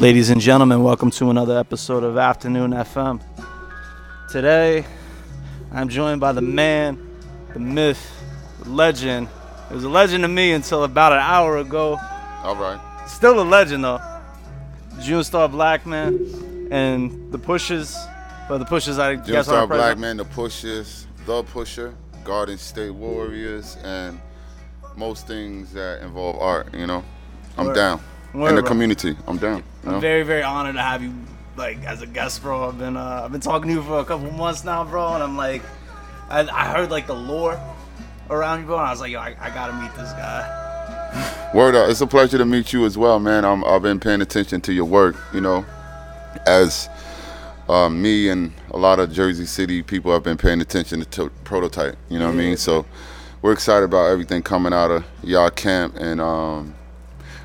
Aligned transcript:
Ladies 0.00 0.30
and 0.30 0.40
gentlemen, 0.40 0.82
welcome 0.82 1.10
to 1.10 1.28
another 1.28 1.58
episode 1.58 2.04
of 2.04 2.16
Afternoon 2.16 2.70
FM. 2.70 3.20
Today, 4.30 4.86
I'm 5.72 5.90
joined 5.90 6.22
by 6.22 6.32
the 6.32 6.40
man, 6.40 6.98
the 7.52 7.60
myth, 7.60 8.00
the 8.62 8.70
legend. 8.70 9.28
It 9.70 9.74
was 9.74 9.84
a 9.84 9.90
legend 9.90 10.22
to 10.24 10.28
me 10.28 10.52
until 10.52 10.84
about 10.84 11.12
an 11.12 11.18
hour 11.18 11.58
ago. 11.58 11.98
All 12.42 12.56
right. 12.56 12.80
Still 13.06 13.38
a 13.38 13.44
legend 13.44 13.84
though. 13.84 14.00
Junestar 14.94 15.50
Blackman 15.50 16.68
and 16.70 17.30
the 17.30 17.38
Pushas. 17.38 18.10
But 18.48 18.58
the 18.58 18.64
Pushas, 18.66 18.98
I 18.98 19.16
Jim 19.16 19.24
guess, 19.26 19.46
Star 19.46 19.66
Blackman, 19.66 20.18
the 20.18 20.24
Pushas, 20.24 21.06
the 21.24 21.42
Pusher, 21.44 21.94
Garden 22.24 22.58
State 22.58 22.90
Warriors, 22.90 23.78
and 23.82 24.20
most 24.96 25.26
things 25.26 25.72
that 25.72 26.02
involve 26.02 26.38
art. 26.38 26.74
You 26.74 26.86
know, 26.86 27.02
I'm 27.56 27.66
Word. 27.68 27.74
down. 27.74 28.00
Word, 28.34 28.50
In 28.50 28.56
the 28.56 28.62
bro. 28.62 28.68
community, 28.68 29.16
I'm 29.26 29.38
down. 29.38 29.62
I'm 29.86 30.00
very, 30.00 30.24
very 30.24 30.42
honored 30.42 30.74
to 30.74 30.82
have 30.82 31.02
you, 31.02 31.14
like, 31.56 31.82
as 31.84 32.02
a 32.02 32.06
guest, 32.06 32.42
bro. 32.42 32.68
I've 32.68 32.78
been, 32.78 32.96
uh, 32.96 33.22
I've 33.24 33.32
been 33.32 33.40
talking 33.40 33.68
to 33.68 33.74
you 33.76 33.82
for 33.82 34.00
a 34.00 34.04
couple 34.04 34.30
months 34.32 34.64
now, 34.64 34.84
bro, 34.84 35.14
and 35.14 35.22
I'm 35.22 35.36
like, 35.36 35.62
I, 36.28 36.40
I 36.40 36.70
heard 36.74 36.90
like 36.90 37.06
the 37.06 37.14
lore 37.14 37.58
around 38.28 38.60
you, 38.60 38.66
bro, 38.66 38.76
and 38.78 38.86
I 38.86 38.90
was 38.90 39.00
like, 39.00 39.12
yo, 39.12 39.20
I, 39.20 39.36
I 39.40 39.50
gotta 39.50 39.72
meet 39.74 39.94
this 39.94 40.12
guy. 40.12 40.60
Word 41.54 41.74
up. 41.76 41.88
It's 41.88 42.00
a 42.00 42.06
pleasure 42.06 42.38
to 42.38 42.44
meet 42.44 42.72
you 42.72 42.84
as 42.84 42.98
well, 42.98 43.20
man. 43.20 43.44
I'm, 43.44 43.64
I've 43.64 43.82
been 43.82 44.00
paying 44.00 44.20
attention 44.20 44.60
to 44.62 44.72
your 44.72 44.84
work, 44.86 45.16
you 45.32 45.40
know, 45.40 45.64
as 46.46 46.88
uh, 47.68 47.88
me 47.88 48.28
and 48.28 48.52
a 48.70 48.76
lot 48.78 48.98
of 49.00 49.12
Jersey 49.12 49.46
City 49.46 49.82
people 49.82 50.12
have 50.12 50.22
been 50.22 50.36
paying 50.36 50.60
attention 50.60 51.00
to, 51.00 51.06
to 51.06 51.30
Prototype, 51.44 51.96
you 52.08 52.18
know 52.18 52.26
what 52.26 52.34
I 52.34 52.38
mean? 52.38 52.56
So 52.56 52.84
we're 53.42 53.52
excited 53.52 53.84
about 53.84 54.06
everything 54.06 54.42
coming 54.42 54.72
out 54.72 54.90
of 54.90 55.04
y'all 55.22 55.50
camp, 55.50 55.96
and 55.96 56.20
um, 56.20 56.74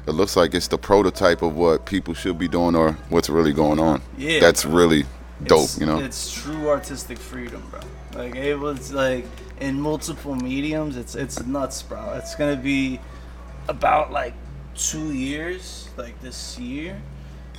it 0.07 0.11
looks 0.11 0.35
like 0.35 0.53
it's 0.53 0.67
the 0.67 0.77
prototype 0.77 1.41
of 1.41 1.55
what 1.55 1.85
people 1.85 2.13
should 2.13 2.37
be 2.37 2.47
doing 2.47 2.75
or 2.75 2.93
what's 3.09 3.29
really 3.29 3.53
going 3.53 3.79
on. 3.79 4.01
Yeah, 4.17 4.39
That's 4.39 4.63
bro. 4.63 4.75
really 4.75 5.03
dope, 5.43 5.59
It's- 5.63 5.79
you 5.79 5.85
know? 5.85 5.99
It's 5.99 6.31
true 6.31 6.69
artistic 6.69 7.17
freedom, 7.17 7.63
bro. 7.69 7.81
Like 8.15 8.35
it 8.35 8.55
was 8.55 8.91
like 8.91 9.25
in 9.59 9.79
multiple 9.79 10.35
mediums. 10.35 10.97
It's 10.97 11.13
it's 11.15 11.45
nuts, 11.45 11.83
bro. 11.83 12.13
It's 12.13 12.33
gonna 12.35 12.55
be 12.55 12.99
about 13.67 14.11
like 14.11 14.33
two 14.75 15.13
years, 15.13 15.89
like 15.95 16.19
this 16.21 16.57
year. 16.57 16.99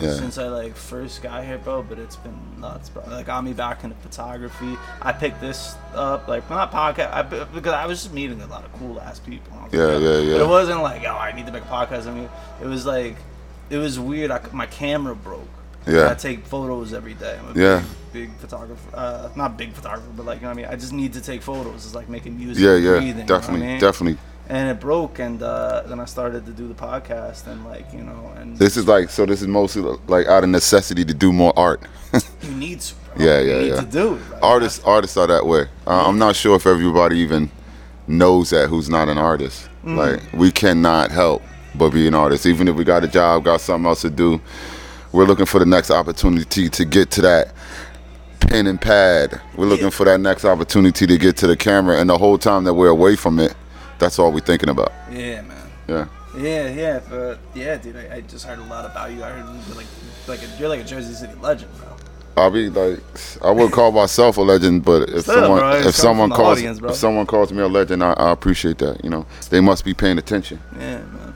Yeah. 0.01 0.15
Since 0.15 0.39
I 0.39 0.49
like 0.49 0.75
first 0.77 1.23
got 1.23 1.45
here, 1.45 1.59
bro, 1.59 1.83
but 1.83 1.99
it's 1.99 2.17
been 2.17 2.37
nuts, 2.59 2.89
bro. 2.89 3.03
Like 3.07 3.27
got 3.27 3.45
me 3.45 3.53
back 3.53 3.85
into 3.85 3.97
photography. 3.97 4.77
I 5.03 5.13
picked 5.13 5.41
this 5.41 5.75
up, 5.95 6.27
like 6.29 6.49
not 6.51 6.73
podcast, 6.73 7.13
I, 7.13 7.23
because 7.23 7.73
I 7.73 7.87
was 7.87 8.03
just 8.03 8.15
meeting 8.15 8.41
a 8.41 8.47
lot 8.47 8.65
of 8.65 8.73
cool 8.75 9.01
ass 9.01 9.19
people. 9.21 9.57
Yeah, 9.73 9.81
like, 9.85 10.03
yeah, 10.03 10.19
yeah. 10.19 10.33
But 10.35 10.41
it 10.43 10.49
wasn't 10.49 10.83
like, 10.83 11.03
oh, 11.05 11.17
I 11.17 11.33
need 11.33 11.47
to 11.47 11.53
make 11.53 11.63
a 11.65 11.67
podcast. 11.67 12.07
I 12.07 12.15
mean, 12.15 12.29
it 12.63 12.67
was 12.67 12.87
like, 12.87 13.17
it 13.69 13.77
was 13.79 13.99
weird. 14.01 14.31
I, 14.31 14.41
my 14.53 14.67
camera 14.67 15.15
broke. 15.15 15.49
Yeah. 15.87 16.11
I 16.11 16.15
take 16.15 16.45
photos 16.47 16.93
every 16.93 17.15
day. 17.15 17.39
I'm 17.39 17.57
a 17.57 17.61
Yeah. 17.61 17.83
big, 18.13 18.29
big 18.29 18.37
photographer. 18.39 18.91
Uh, 18.95 19.31
not 19.35 19.57
big 19.57 19.73
photographer, 19.73 20.11
but 20.17 20.27
like, 20.27 20.39
you 20.39 20.43
know 20.43 20.49
what 20.49 20.59
I 20.59 20.63
mean? 20.63 20.67
I 20.71 20.77
just 20.77 20.93
need 20.93 21.13
to 21.15 21.21
take 21.23 21.41
photos. 21.43 21.87
It's 21.87 21.95
like 21.95 22.09
making 22.09 22.37
music. 22.39 22.63
Yeah, 22.63 22.77
yeah, 22.77 22.91
breathing, 22.99 23.07
you 23.09 23.15
know 23.15 23.23
I 23.23 23.39
definitely, 23.39 23.67
mean? 23.67 23.81
definitely. 23.81 24.19
And 24.51 24.69
it 24.69 24.81
broke, 24.81 25.21
and 25.21 25.41
uh, 25.43 25.85
then 25.87 26.01
I 26.01 26.05
started 26.07 26.45
to 26.47 26.51
do 26.53 26.67
the 26.67 26.75
podcast, 26.75 27.47
and 27.47 27.65
like, 27.65 27.87
you 27.93 28.03
know, 28.03 28.33
and 28.37 28.57
This 28.59 28.77
is 28.77 28.89
like, 28.89 29.09
so 29.09 29.25
this 29.25 29.43
is 29.43 29.47
mostly 29.47 29.83
like 30.09 30.27
out 30.27 30.43
of 30.43 30.51
necessity 30.51 31.05
to 31.05 31.15
do 31.15 31.33
more 31.33 31.53
art. 31.57 31.81
you 32.43 32.51
need 32.51 32.81
to. 32.81 32.95
Bro. 33.15 33.25
Yeah, 33.25 33.39
You 33.41 33.49
yeah, 33.51 33.59
need 33.61 33.69
yeah. 33.69 33.77
to 33.77 33.87
do 33.87 34.15
it. 34.17 34.19
Right? 34.19 34.43
artists 34.43 34.83
artists 34.85 35.17
are 35.17 35.29
that 35.29 35.47
way. 35.47 35.69
Uh, 35.87 36.05
I'm 36.09 36.19
not 36.19 36.35
sure 36.35 36.57
if 36.57 36.67
everybody 36.67 37.19
even 37.19 37.49
knows 38.09 38.51
that 38.51 38.69
who's 38.69 38.89
not 38.91 39.09
an 39.09 39.19
artist. 39.19 39.69
Mm. 39.85 39.97
Like 39.97 40.33
we 40.33 40.51
cannot 40.51 41.13
help 41.13 41.43
but 41.77 41.91
be 41.91 42.09
an 42.09 42.15
artist. 42.15 42.45
Even 42.45 42.67
if 42.67 42.75
we 42.75 42.83
got 42.83 43.05
a 43.05 43.09
job, 43.09 43.45
got 43.45 43.61
something 43.61 43.87
else 43.87 44.01
to 44.03 44.11
do, 44.11 44.41
we're 45.13 45.27
looking 45.27 45.47
for 45.47 45.61
the 45.61 45.67
next 45.67 45.93
opportunity 45.93 46.69
to 46.69 46.85
get 46.85 47.13
to 47.13 47.23
that 47.23 47.53
pen 48.41 48.67
and 48.67 48.81
pad. 48.81 49.41
We're 49.57 49.67
looking 49.67 49.85
Yeah. 49.85 49.91
for 49.91 50.05
that 50.07 50.19
next 50.21 50.45
opportunity 50.45 51.07
to 51.07 51.19
get 51.19 51.37
to 51.37 51.47
the 51.47 51.57
camera. 51.57 52.01
And 52.01 52.11
the 52.11 52.19
whole 52.19 52.37
time 52.39 52.65
that 52.65 52.75
we're 52.75 52.89
away 52.89 53.15
from 53.15 53.39
it, 53.39 53.55
that's 54.01 54.19
all 54.19 54.33
we're 54.33 54.41
thinking 54.41 54.69
about. 54.69 54.93
Yeah, 55.11 55.43
man. 55.43 55.71
Yeah. 55.87 56.07
Yeah, 56.37 56.69
yeah, 56.69 57.01
but 57.09 57.39
yeah, 57.55 57.77
dude, 57.77 57.97
I, 57.97 58.17
I 58.17 58.21
just 58.23 58.47
heard 58.47 58.59
a 58.59 58.65
lot 58.65 58.85
about 58.85 59.11
you. 59.11 59.23
I 59.25 59.31
heard 59.31 59.45
you're 59.67 59.77
like, 59.77 59.87
like 60.29 60.43
a, 60.43 60.59
you're 60.59 60.69
like 60.69 60.81
a 60.81 60.85
Jersey 60.85 61.13
City 61.13 61.35
legend, 61.41 61.71
bro. 61.77 61.89
I'll 62.37 62.51
be 62.51 62.71
like, 62.71 63.01
I 63.43 63.51
would 63.51 63.73
call 63.73 63.91
myself 63.91 64.37
a 64.37 64.41
legend, 64.41 64.85
but 64.85 65.11
if 65.11 65.23
Still, 65.23 65.35
someone 65.35 65.59
bro, 65.59 65.73
if 65.81 65.95
someone 65.95 66.31
calls 66.31 66.59
audience, 66.59 66.81
if 66.81 66.95
someone 66.95 67.27
calls 67.27 67.53
me 67.53 67.61
a 67.63 67.69
legend, 67.69 68.05
I, 68.05 68.13
I 68.13 68.31
appreciate 68.31 68.79
that. 68.79 69.03
You 69.05 69.11
know, 69.11 69.27
they 69.51 69.61
must 69.61 69.85
be 69.85 69.93
paying 69.93 70.19
attention. 70.19 70.61
Yeah, 70.79 70.99
man. 70.99 71.35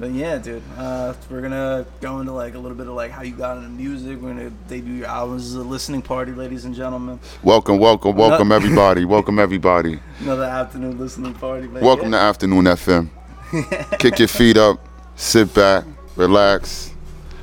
But 0.00 0.12
yeah, 0.12 0.38
dude, 0.38 0.62
uh, 0.76 1.12
we're 1.28 1.40
gonna 1.40 1.84
go 2.00 2.20
into 2.20 2.30
like 2.30 2.54
a 2.54 2.58
little 2.58 2.76
bit 2.76 2.86
of 2.86 2.94
like 2.94 3.10
how 3.10 3.22
you 3.22 3.34
got 3.34 3.56
into 3.56 3.68
music. 3.68 4.20
We're 4.20 4.28
gonna 4.28 4.50
debut 4.68 4.94
your 4.94 5.08
albums 5.08 5.46
as 5.46 5.54
a 5.56 5.62
listening 5.62 6.02
party, 6.02 6.30
ladies 6.30 6.64
and 6.64 6.72
gentlemen. 6.72 7.18
Welcome, 7.42 7.78
welcome, 7.78 8.14
welcome 8.14 8.52
everybody. 8.52 9.04
welcome 9.16 9.40
everybody. 9.40 9.98
Another 10.20 10.44
afternoon 10.44 11.00
listening 11.00 11.34
party. 11.34 11.66
Welcome 11.66 12.12
yeah. 12.12 12.18
to 12.20 12.24
Afternoon 12.24 12.64
FM. 12.66 13.08
Kick 13.98 14.20
your 14.20 14.28
feet 14.28 14.56
up, 14.56 14.78
sit 15.16 15.52
back, 15.52 15.84
relax, 16.14 16.94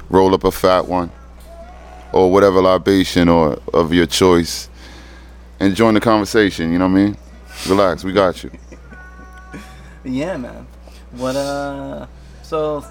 roll 0.10 0.34
up 0.34 0.46
a 0.46 0.52
fat 0.52 0.88
one, 0.88 1.12
or 2.14 2.32
whatever 2.32 2.62
libation 2.62 3.28
or 3.28 3.60
of 3.74 3.92
your 3.92 4.06
choice, 4.06 4.70
and 5.60 5.76
join 5.76 5.94
the 5.94 6.00
conversation. 6.00 6.72
You 6.72 6.80
know 6.80 6.88
what 6.88 7.00
I 7.00 7.04
mean? 7.04 7.18
Relax, 7.68 8.06
we 8.06 8.14
got 8.14 8.44
you. 8.44 8.52
Yeah, 10.08 10.38
man. 10.38 10.68
What 11.14 11.36
uh? 11.36 12.06
So 12.46 12.86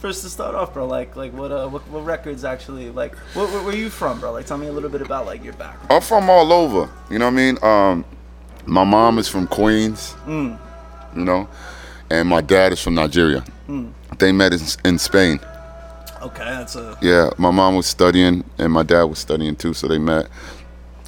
first 0.00 0.22
to 0.22 0.28
start 0.28 0.56
off, 0.56 0.74
bro, 0.74 0.86
like 0.86 1.14
like 1.14 1.32
what 1.32 1.52
uh 1.52 1.68
what, 1.68 1.86
what 1.88 2.04
records 2.04 2.44
actually 2.44 2.90
like 2.90 3.14
what, 3.34 3.48
where, 3.50 3.62
where 3.62 3.76
you 3.76 3.88
from, 3.90 4.18
bro? 4.18 4.32
Like 4.32 4.46
tell 4.46 4.58
me 4.58 4.66
a 4.66 4.72
little 4.72 4.90
bit 4.90 5.02
about 5.02 5.24
like 5.24 5.44
your 5.44 5.52
background. 5.52 5.92
I'm 5.92 6.02
from 6.02 6.28
all 6.28 6.52
over. 6.52 6.90
You 7.08 7.20
know 7.20 7.26
what 7.26 7.32
I 7.32 7.36
mean? 7.36 7.58
Um, 7.62 8.04
my 8.66 8.82
mom 8.82 9.18
is 9.18 9.28
from 9.28 9.46
Queens. 9.46 10.14
Mm. 10.24 10.58
You 11.14 11.24
know, 11.24 11.48
and 12.10 12.28
my 12.28 12.40
dad 12.40 12.72
is 12.72 12.82
from 12.82 12.94
Nigeria. 12.94 13.44
They 14.18 14.32
met 14.32 14.52
in, 14.52 14.60
in 14.84 14.98
Spain. 14.98 15.38
Okay, 16.22 16.44
that's 16.44 16.74
a 16.74 16.98
Yeah, 17.00 17.30
my 17.38 17.52
mom 17.52 17.76
was 17.76 17.86
studying 17.86 18.42
and 18.58 18.72
my 18.72 18.82
dad 18.82 19.04
was 19.04 19.20
studying 19.20 19.54
too, 19.54 19.74
so 19.74 19.86
they 19.86 19.98
met. 19.98 20.28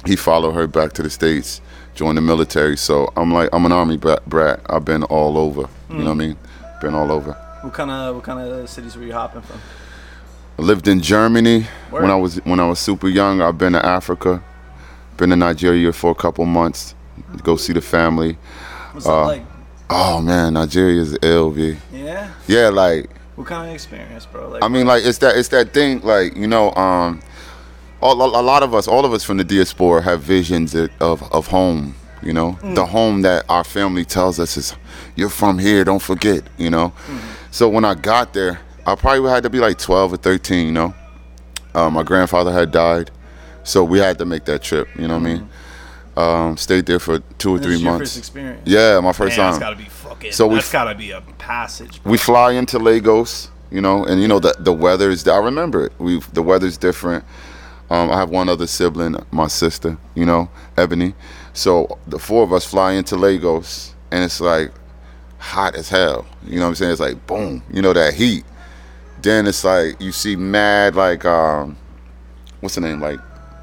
He 0.05 0.15
followed 0.15 0.53
her 0.53 0.65
back 0.65 0.93
to 0.93 1.03
the 1.03 1.09
states, 1.09 1.59
joined 1.93 2.17
the 2.17 2.21
military. 2.21 2.77
So 2.77 3.11
I'm 3.17 3.33
like, 3.33 3.49
I'm 3.51 3.65
an 3.65 3.73
army 3.73 3.97
brat. 3.97 4.25
brat. 4.29 4.61
I've 4.67 4.85
been 4.85 5.03
all 5.03 5.37
over. 5.37 5.67
You 5.89 5.97
know 5.97 6.05
what 6.05 6.11
I 6.11 6.13
mean? 6.13 6.37
Been 6.81 6.93
all 6.93 7.11
over. 7.11 7.35
What 7.61 7.73
kind 7.73 7.91
of 7.91 8.15
what 8.15 8.23
kind 8.23 8.39
of 8.39 8.69
cities 8.69 8.95
were 8.97 9.03
you 9.03 9.13
hopping 9.13 9.41
from? 9.41 9.59
I 10.57 10.61
lived 10.61 10.87
in 10.87 11.01
Germany 11.01 11.65
Word. 11.91 12.01
when 12.03 12.11
I 12.11 12.15
was 12.15 12.37
when 12.45 12.59
I 12.59 12.67
was 12.67 12.79
super 12.79 13.07
young. 13.07 13.41
I've 13.41 13.57
been 13.57 13.73
to 13.73 13.85
Africa, 13.85 14.43
been 15.17 15.29
to 15.29 15.35
Nigeria 15.35 15.91
for 15.93 16.11
a 16.11 16.15
couple 16.15 16.45
months, 16.45 16.95
to 17.37 17.43
go 17.43 17.55
see 17.55 17.73
the 17.73 17.81
family. 17.81 18.37
What's 18.91 19.05
that 19.05 19.11
Uh, 19.13 19.25
like? 19.27 19.45
Oh 19.89 20.21
man, 20.21 20.53
Nigeria 20.53 21.01
is 21.01 21.17
ill, 21.23 21.49
V. 21.51 21.77
Yeah. 21.91 22.29
Yeah, 22.47 22.69
like 22.69 23.09
What 23.35 23.47
kind 23.47 23.67
of 23.69 23.73
experience, 23.73 24.25
bro? 24.25 24.49
Like 24.49 24.63
I 24.63 24.67
mean, 24.67 24.85
like 24.85 25.03
it's 25.05 25.17
that 25.19 25.35
it's 25.37 25.49
that 25.49 25.73
thing, 25.73 26.01
like 26.01 26.35
you 26.35 26.47
know, 26.47 26.73
um, 26.75 27.21
all, 28.01 28.13
a 28.21 28.41
lot 28.41 28.61
of 28.63 28.73
us, 28.75 28.87
all 28.87 29.03
of 29.05 29.13
us 29.13 29.23
from 29.23 29.37
the 29.37 29.43
diaspora 29.43 30.01
have 30.03 30.21
visions 30.21 30.75
of 30.75 31.23
of 31.31 31.47
home. 31.47 31.95
You 32.21 32.33
know, 32.33 32.59
the 32.75 32.85
home 32.85 33.21
that 33.21 33.45
our 33.47 33.63
family 33.63 34.03
tells 34.03 34.39
us 34.41 34.57
is, 34.57 34.75
you're 35.15 35.29
from 35.29 35.57
here. 35.57 35.85
Don't 35.85 36.01
forget. 36.01 36.43
You 36.57 36.69
know, 36.69 36.91
so 37.51 37.69
when 37.69 37.85
I 37.85 37.95
got 37.95 38.33
there, 38.33 38.59
I 38.85 38.95
probably 38.95 39.29
had 39.29 39.43
to 39.43 39.49
be 39.49 39.59
like 39.59 39.77
12 39.77 40.13
or 40.13 40.17
13. 40.17 40.65
You 40.67 40.71
know, 40.71 40.93
uh, 41.75 41.89
my 41.89 42.03
grandfather 42.03 42.51
had 42.51 42.71
died, 42.71 43.11
so 43.63 43.83
we 43.83 43.99
had 43.99 44.17
to 44.19 44.25
make 44.25 44.45
that 44.45 44.61
trip. 44.61 44.87
You 44.97 45.07
know 45.07 45.17
what 45.19 45.27
I 45.27 45.33
mean? 45.33 45.49
Um, 46.17 46.57
stayed 46.57 46.85
there 46.85 46.99
for 46.99 47.19
two 47.37 47.55
or 47.55 47.59
three 47.59 47.81
months. 47.81 48.11
first 48.11 48.17
experience. 48.17 48.61
Yeah, 48.65 48.99
my 48.99 49.13
first 49.13 49.37
Man, 49.37 49.51
time. 49.51 49.59
That's 49.59 49.63
gotta 49.63 49.75
be 49.77 49.85
fucking. 49.89 50.31
So 50.31 50.47
we 50.47 50.55
that's 50.55 50.67
f- 50.67 50.73
gotta 50.73 50.95
be 50.95 51.11
a 51.11 51.21
passage. 51.37 52.01
we 52.03 52.17
fly 52.17 52.51
into 52.53 52.77
Lagos, 52.77 53.49
you 53.71 53.79
know, 53.79 54.03
and 54.03 54.21
you 54.21 54.27
know 54.27 54.39
the 54.39 54.53
the 54.59 54.73
weather 54.73 55.09
is. 55.11 55.25
I 55.27 55.37
remember 55.37 55.85
it. 55.85 55.93
We 55.97 56.19
the 56.33 56.41
weather's 56.43 56.77
different. 56.77 57.23
Um, 57.89 58.11
I 58.11 58.17
have 58.17 58.29
one 58.29 58.49
other 58.49 58.67
sibling, 58.67 59.15
my 59.31 59.47
sister, 59.47 59.97
you 60.13 60.25
know, 60.25 60.49
Ebony. 60.77 61.15
So 61.53 61.97
the 62.05 62.19
four 62.19 62.43
of 62.43 62.53
us 62.53 62.63
fly 62.65 62.93
into 62.93 63.15
Lagos, 63.15 63.95
and 64.11 64.23
it's 64.23 64.39
like 64.41 64.71
hot 65.39 65.75
as 65.75 65.89
hell. 65.89 66.25
You 66.45 66.57
know 66.57 66.63
what 66.63 66.69
I'm 66.69 66.75
saying? 66.75 66.91
It's 66.91 66.99
like 67.01 67.25
boom, 67.25 67.63
you 67.71 67.81
know 67.81 67.93
that 67.93 68.13
heat. 68.13 68.43
Then 69.21 69.47
it's 69.47 69.63
like 69.63 69.99
you 69.99 70.11
see 70.11 70.35
mad 70.35 70.95
like 70.95 71.25
um, 71.25 71.77
what's 72.61 72.75
the 72.75 72.81
name 72.81 73.01
like 73.01 73.19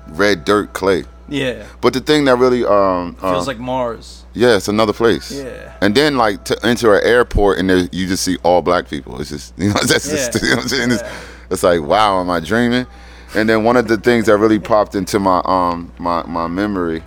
red 0.08 0.44
dirt 0.44 0.72
clay. 0.72 1.04
Yeah, 1.28 1.66
But 1.80 1.92
the 1.92 1.98
thing 2.00 2.24
that 2.26 2.36
really 2.36 2.64
um, 2.64 3.16
feels 3.16 3.40
um, 3.40 3.46
like 3.46 3.58
Mars. 3.58 4.24
yeah, 4.32 4.54
it's 4.56 4.68
another 4.68 4.92
place. 4.92 5.32
Yeah. 5.32 5.76
And 5.80 5.92
then 5.92 6.16
like 6.16 6.44
to 6.44 6.56
enter 6.64 6.94
an 6.96 7.04
airport 7.04 7.58
and 7.58 7.68
there 7.68 7.88
you 7.90 8.06
just 8.06 8.22
see 8.22 8.36
all 8.44 8.62
black 8.62 8.88
people. 8.88 9.20
It's 9.20 9.30
just 9.30 9.52
you 9.58 9.68
know 9.68 9.74
that's 9.74 10.08
just 10.08 10.34
Yeah. 10.34 10.40
you 10.42 10.50
know 10.50 10.56
what 10.56 10.62
I'm 10.62 10.68
saying. 10.68 10.90
It's, 10.92 11.02
it's 11.50 11.62
like 11.64 11.80
wow, 11.82 12.20
am 12.20 12.30
I 12.30 12.38
dreaming? 12.40 12.86
And 13.34 13.48
then 13.48 13.64
one 13.64 13.76
of 13.76 13.88
the 13.88 13.96
things 13.96 14.26
that 14.26 14.36
really 14.38 14.60
popped 14.60 14.94
into 14.94 15.18
my 15.18 15.42
um 15.44 15.92
my 15.98 16.22
my 16.26 16.46
memory 16.46 17.02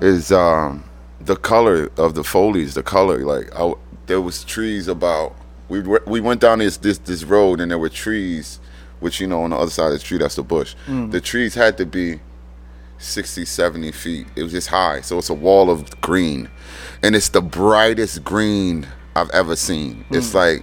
is 0.00 0.32
um 0.32 0.82
the 1.20 1.36
color 1.36 1.88
of 1.98 2.14
the 2.14 2.24
foliage, 2.24 2.74
the 2.74 2.82
color. 2.82 3.18
Like 3.18 3.54
I, 3.54 3.72
there 4.06 4.20
was 4.20 4.44
trees 4.44 4.88
about 4.88 5.34
we 5.68 5.80
we 5.80 6.20
went 6.20 6.40
down 6.40 6.58
this 6.58 6.76
this 6.76 6.98
this 6.98 7.24
road 7.24 7.60
and 7.60 7.70
there 7.70 7.78
were 7.78 7.88
trees, 7.88 8.60
which 9.00 9.20
you 9.20 9.26
know 9.26 9.42
on 9.42 9.50
the 9.50 9.56
other 9.56 9.70
side 9.70 9.86
of 9.86 9.92
the 9.92 9.98
street 9.98 10.18
that's 10.18 10.36
the 10.36 10.42
bush. 10.42 10.74
Mm. 10.86 11.10
The 11.10 11.20
trees 11.20 11.54
had 11.54 11.78
to 11.78 11.86
be 11.86 12.20
60, 12.98 13.44
70 13.44 13.92
feet. 13.92 14.26
It 14.36 14.42
was 14.42 14.52
just 14.52 14.68
high, 14.68 15.00
so 15.00 15.18
it's 15.18 15.30
a 15.30 15.34
wall 15.34 15.70
of 15.70 16.00
green, 16.00 16.48
and 17.02 17.16
it's 17.16 17.30
the 17.30 17.42
brightest 17.42 18.22
green 18.22 18.86
I've 19.16 19.30
ever 19.30 19.56
seen. 19.56 20.04
Mm. 20.10 20.16
It's 20.16 20.34
like 20.34 20.62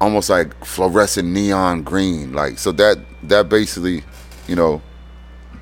almost 0.00 0.28
like 0.30 0.52
fluorescent 0.64 1.28
neon 1.28 1.82
green. 1.82 2.32
Like 2.32 2.58
so 2.58 2.72
that 2.72 2.98
that 3.24 3.48
basically, 3.48 4.02
you 4.48 4.56
know, 4.56 4.82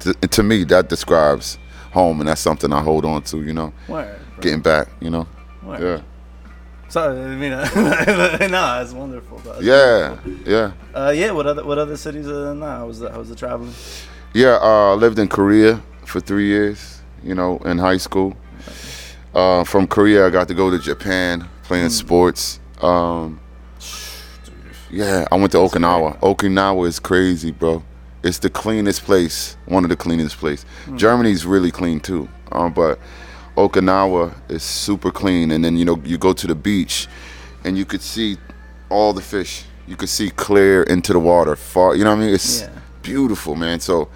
to, 0.01 0.15
to 0.15 0.43
me 0.43 0.65
that 0.65 0.89
describes 0.89 1.59
home, 1.93 2.21
and 2.21 2.29
that's 2.29 2.41
something 2.41 2.73
I 2.73 2.83
hold 2.83 3.05
on 3.05 3.23
to. 3.25 3.43
You 3.43 3.53
know, 3.53 3.73
Word, 3.89 4.19
getting 4.41 4.61
back. 4.61 4.89
You 5.01 5.11
know, 5.11 5.29
Word. 5.63 5.83
yeah, 5.83 6.03
So 6.91 7.11
I 7.11 7.37
mean, 7.37 7.51
no, 8.51 8.83
it's 8.83 8.93
wonderful. 8.93 9.41
It's 9.47 9.63
yeah, 9.63 10.11
wonderful. 10.11 10.53
yeah, 10.53 10.73
Uh, 10.95 11.11
yeah. 11.15 11.31
What 11.31 11.47
other 11.47 11.65
what 11.65 11.79
other 11.79 11.97
cities 11.97 12.27
than 12.27 12.61
that? 12.61 12.67
How 12.79 12.87
was 12.87 12.99
the 13.01 13.11
how 13.11 13.19
was 13.21 13.29
the 13.29 13.37
traveling? 13.37 13.73
yeah. 14.35 14.59
Uh, 14.61 14.95
lived 14.97 15.19
in 15.19 15.29
Korea 15.29 15.81
for 16.05 16.21
three 16.21 16.47
years. 16.47 17.01
You 17.23 17.35
know, 17.35 17.59
in 17.59 17.79
high 17.79 17.99
school. 17.99 18.37
Uh, 19.35 19.63
from 19.63 19.87
Korea, 19.87 20.27
I 20.27 20.31
got 20.31 20.49
to 20.49 20.55
go 20.55 20.71
to 20.71 20.79
Japan 20.79 21.49
playing 21.63 21.91
sports. 21.91 22.59
Um, 22.83 23.39
yeah, 24.91 25.27
I 25.31 25.37
went 25.37 25.53
to 25.53 25.59
Okinawa. 25.59 26.19
Okinawa 26.21 26.89
is 26.89 26.99
crazy, 26.99 27.53
bro. 27.53 27.83
It's 28.25 28.39
the 28.39 28.51
cleanest 28.51 29.05
place, 29.05 29.57
one 29.67 29.85
of 29.85 29.91
the 29.91 29.97
cleanest 29.97 30.37
place. 30.39 30.65
Germany's 30.97 31.47
really 31.47 31.71
clean 31.71 32.01
too, 32.01 32.29
um, 32.53 32.73
but 32.73 32.99
Okinawa 33.69 34.35
is 34.51 34.63
super 34.63 35.11
clean. 35.11 35.51
And 35.51 35.65
then 35.65 35.77
you 35.77 35.85
know 35.85 36.01
you 36.05 36.19
go 36.19 36.33
to 36.33 36.47
the 36.47 36.55
beach, 36.55 37.09
and 37.65 37.77
you 37.77 37.85
could 37.85 38.03
see 38.03 38.37
all 38.89 39.13
the 39.13 39.23
fish. 39.23 39.65
You 39.87 39.97
could 39.97 40.09
see 40.09 40.31
clear 40.31 40.83
into 40.85 41.13
the 41.13 41.19
water, 41.19 41.57
far. 41.57 41.95
You 41.95 42.05
know 42.05 42.11
what 42.11 42.23
I 42.23 42.25
mean? 42.27 42.35
It's 42.35 42.63
Yeah. 42.63 42.69
beautiful, 43.03 43.57
man. 43.57 43.81
So, 43.81 44.09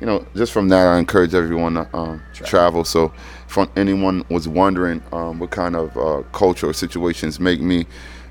you 0.00 0.06
know, 0.06 0.24
just 0.34 0.52
from 0.52 0.68
that, 0.70 0.86
I 0.88 0.98
encourage 0.98 1.34
everyone 1.34 1.74
to 1.74 1.86
um, 1.96 2.22
travel. 2.32 2.84
So, 2.84 3.12
if 3.48 3.56
anyone 3.76 4.24
was 4.28 4.48
wondering 4.48 5.02
um, 5.12 5.38
what 5.38 5.50
kind 5.50 5.76
of 5.76 5.96
uh, 5.96 6.22
culture 6.32 6.68
or 6.68 6.72
situations 6.72 7.38
make 7.38 7.60
me, 7.60 7.86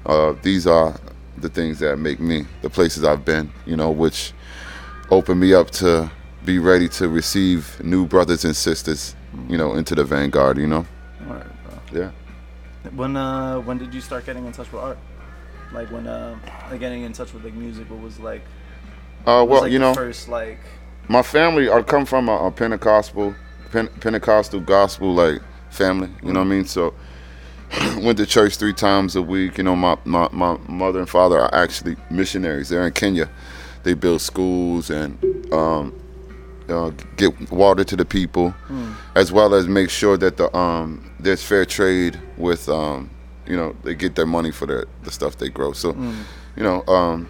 uh, 0.05 0.33
these 0.41 0.67
are 0.67 0.93
the 1.37 1.49
things 1.49 1.79
that 1.79 1.97
make 1.97 2.19
me 2.19 2.45
the 2.61 2.69
places 2.69 3.03
I've 3.03 3.23
been. 3.23 3.51
You 3.65 3.77
know, 3.77 3.91
which 3.91 4.33
open 5.09 5.39
me 5.39 5.53
up 5.53 5.71
to 5.71 6.11
be 6.45 6.59
ready 6.59 6.89
to 6.89 7.07
receive 7.07 7.81
new 7.81 8.05
brothers 8.05 8.43
and 8.45 8.55
sisters. 8.55 9.15
You 9.49 9.57
know, 9.57 9.73
into 9.75 9.95
the 9.95 10.03
vanguard. 10.03 10.57
You 10.57 10.67
know, 10.67 10.85
Word, 11.27 11.51
bro. 11.91 12.01
yeah. 12.01 12.11
When 12.95 13.15
uh 13.15 13.59
when 13.59 13.77
did 13.77 13.93
you 13.93 14.01
start 14.01 14.25
getting 14.25 14.45
in 14.45 14.51
touch 14.51 14.71
with 14.71 14.81
art? 14.81 14.97
Like 15.71 15.89
when 15.91 16.07
uh 16.07 16.37
like 16.69 16.79
getting 16.79 17.03
in 17.03 17.13
touch 17.13 17.33
with 17.33 17.43
like 17.43 17.53
music. 17.53 17.89
What 17.89 18.01
was 18.01 18.19
like? 18.19 18.41
Uh, 19.25 19.39
what 19.39 19.47
was, 19.47 19.49
well, 19.49 19.61
like, 19.61 19.71
you 19.71 19.79
know, 19.79 19.93
first 19.93 20.27
like 20.27 20.59
my 21.07 21.21
family 21.21 21.69
I 21.69 21.81
come 21.81 22.05
from 22.05 22.27
a, 22.27 22.47
a 22.47 22.51
Pentecostal 22.51 23.35
Pen, 23.71 23.87
Pentecostal 23.99 24.59
gospel 24.59 25.13
like 25.13 25.41
family, 25.69 26.09
you 26.21 26.33
know 26.33 26.39
what 26.41 26.45
I 26.45 26.49
mean? 26.49 26.65
So 26.65 26.93
went 27.97 28.17
to 28.17 28.25
church 28.25 28.57
three 28.57 28.73
times 28.73 29.15
a 29.15 29.21
week. 29.21 29.57
You 29.57 29.63
know, 29.63 29.75
my, 29.75 29.97
my, 30.05 30.29
my 30.31 30.57
mother 30.67 30.99
and 30.99 31.09
father 31.09 31.39
are 31.39 31.53
actually 31.53 31.95
missionaries. 32.09 32.69
They're 32.69 32.85
in 32.85 32.93
Kenya. 32.93 33.29
They 33.83 33.95
build 33.95 34.21
schools 34.21 34.89
and 34.89 35.17
um, 35.51 35.93
uh, 36.69 36.91
get 37.17 37.51
water 37.51 37.83
to 37.83 37.95
the 37.95 38.05
people, 38.05 38.53
as 39.15 39.31
well 39.31 39.53
as 39.53 39.67
make 39.67 39.89
sure 39.89 40.17
that 40.17 40.37
the 40.37 40.55
um, 40.55 41.09
there's 41.19 41.43
fair 41.43 41.65
trade 41.65 42.19
with 42.37 42.67
um, 42.69 43.09
you 43.47 43.55
know 43.55 43.75
they 43.83 43.95
get 43.95 44.15
their 44.15 44.25
money 44.25 44.51
for 44.51 44.65
the 44.65 44.85
the 45.03 45.11
stuff 45.11 45.37
they 45.37 45.49
grow. 45.49 45.73
So, 45.73 45.93
you 46.55 46.63
know, 46.63 46.83
um, 46.87 47.27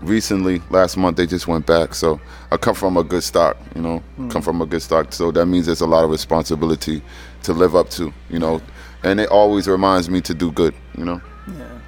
recently 0.00 0.62
last 0.70 0.96
month 0.96 1.16
they 1.16 1.26
just 1.26 1.46
went 1.46 1.66
back. 1.66 1.94
So 1.94 2.20
i 2.52 2.56
come 2.56 2.74
from 2.74 2.96
a 2.96 3.04
good 3.04 3.22
stock 3.22 3.56
you 3.76 3.82
know 3.82 4.02
come 4.28 4.42
from 4.42 4.60
a 4.62 4.66
good 4.66 4.82
stock. 4.82 5.12
So 5.12 5.30
that 5.32 5.46
means 5.46 5.66
there's 5.66 5.80
a 5.82 5.86
lot 5.86 6.04
of 6.04 6.10
responsibility 6.10 7.02
to 7.42 7.52
live 7.52 7.74
up 7.76 7.90
to 7.90 8.12
you 8.30 8.38
know 8.38 8.60
and 9.02 9.18
it 9.20 9.28
always 9.30 9.66
reminds 9.68 10.08
me 10.10 10.20
to 10.22 10.34
do 10.34 10.50
good 10.52 10.74
you 10.96 11.04
know. 11.04 11.20
Yeah. 11.48 11.78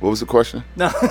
what 0.00 0.10
was 0.10 0.20
the 0.20 0.26
question? 0.26 0.64
No, 0.76 0.88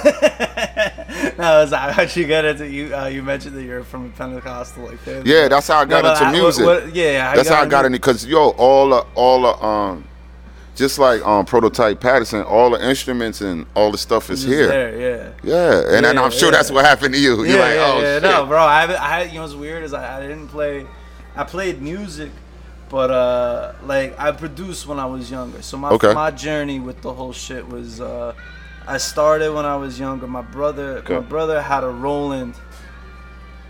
no, 1.38 1.78
I 1.78 1.90
actually 1.98 2.26
get 2.26 2.46
into 2.46 2.68
you. 2.68 2.96
Uh, 2.96 3.06
you 3.08 3.24
mentioned 3.24 3.56
that 3.56 3.64
you're 3.64 3.84
from 3.84 4.12
Pentecostal 4.14 4.86
like 4.86 5.00
family. 5.00 5.30
yeah 5.32 5.48
that's 5.48 5.68
how 5.68 5.80
i 5.80 5.86
got 5.86 6.04
No, 6.04 6.12
into 6.12 6.24
I- 6.26 6.32
music 6.32 6.66
what- 6.66 6.96
yeah, 6.96 7.36
that's 7.36 7.50
how 7.50 7.62
i 7.62 7.66
got 7.66 7.86
into 7.86 7.98
because 7.98 8.26
yo 8.26 8.50
all 8.52 8.90
the 8.90 9.06
all 9.16 9.42
the 9.42 9.64
um 9.66 10.06
just 10.76 10.98
like 11.00 11.22
um 11.26 11.46
prototype 11.46 12.00
paterson 12.00 12.42
all 12.44 12.70
the 12.70 12.88
instruments 12.88 13.42
and 13.42 13.66
all 13.76 13.92
the 13.92 13.98
stuff 13.98 14.30
is 14.30 14.42
here 14.44 14.68
There, 14.68 15.00
yeah. 15.00 15.32
yeah 15.44 15.96
and, 15.98 16.06
and 16.06 16.18
i'm 16.18 16.32
sure 16.32 16.50
yeah. 16.50 16.58
that's 16.58 16.72
what 16.72 16.86
happened 16.86 17.14
to 17.14 17.20
you 17.20 17.36
you're 17.44 17.48
yeah, 17.58 17.62
like 17.62 17.76
yeah, 17.76 17.92
oh 17.94 18.00
yeah. 18.00 18.14
shit. 18.16 18.24
No, 18.24 18.46
bro. 18.46 18.58
I, 18.60 18.84
I 18.84 19.20
had, 19.20 19.28
you 19.30 19.36
know 19.36 19.42
what's 19.42 19.54
weird 19.54 19.84
is 19.84 19.94
I, 19.94 20.18
I 20.18 20.22
didn't 20.22 20.48
play. 20.48 20.86
I 21.36 21.44
played 21.44 21.82
music, 21.82 22.32
but 22.90 23.10
uh, 23.12 23.74
like 23.86 24.18
I 24.20 24.32
produced 24.32 24.88
when 24.88 24.98
I 25.00 25.06
was 25.06 25.30
younger. 25.32 25.62
So 25.62 25.78
my 25.78 25.90
Okay. 25.92 26.14
my 26.14 26.32
journey 26.32 26.80
with 26.80 27.02
the 27.02 27.14
whole 27.14 27.34
shit 27.34 27.68
was 27.68 28.00
uh, 28.02 28.34
I 28.88 28.98
started 28.98 29.54
when 29.54 29.66
I 29.66 29.76
was 29.76 30.00
younger. 30.00 30.28
My 30.28 30.42
brother, 30.42 30.98
Okay. 31.00 31.14
my 31.16 31.20
brother 31.22 31.62
had 31.62 31.84
a 31.84 31.90
Roland. 31.90 32.56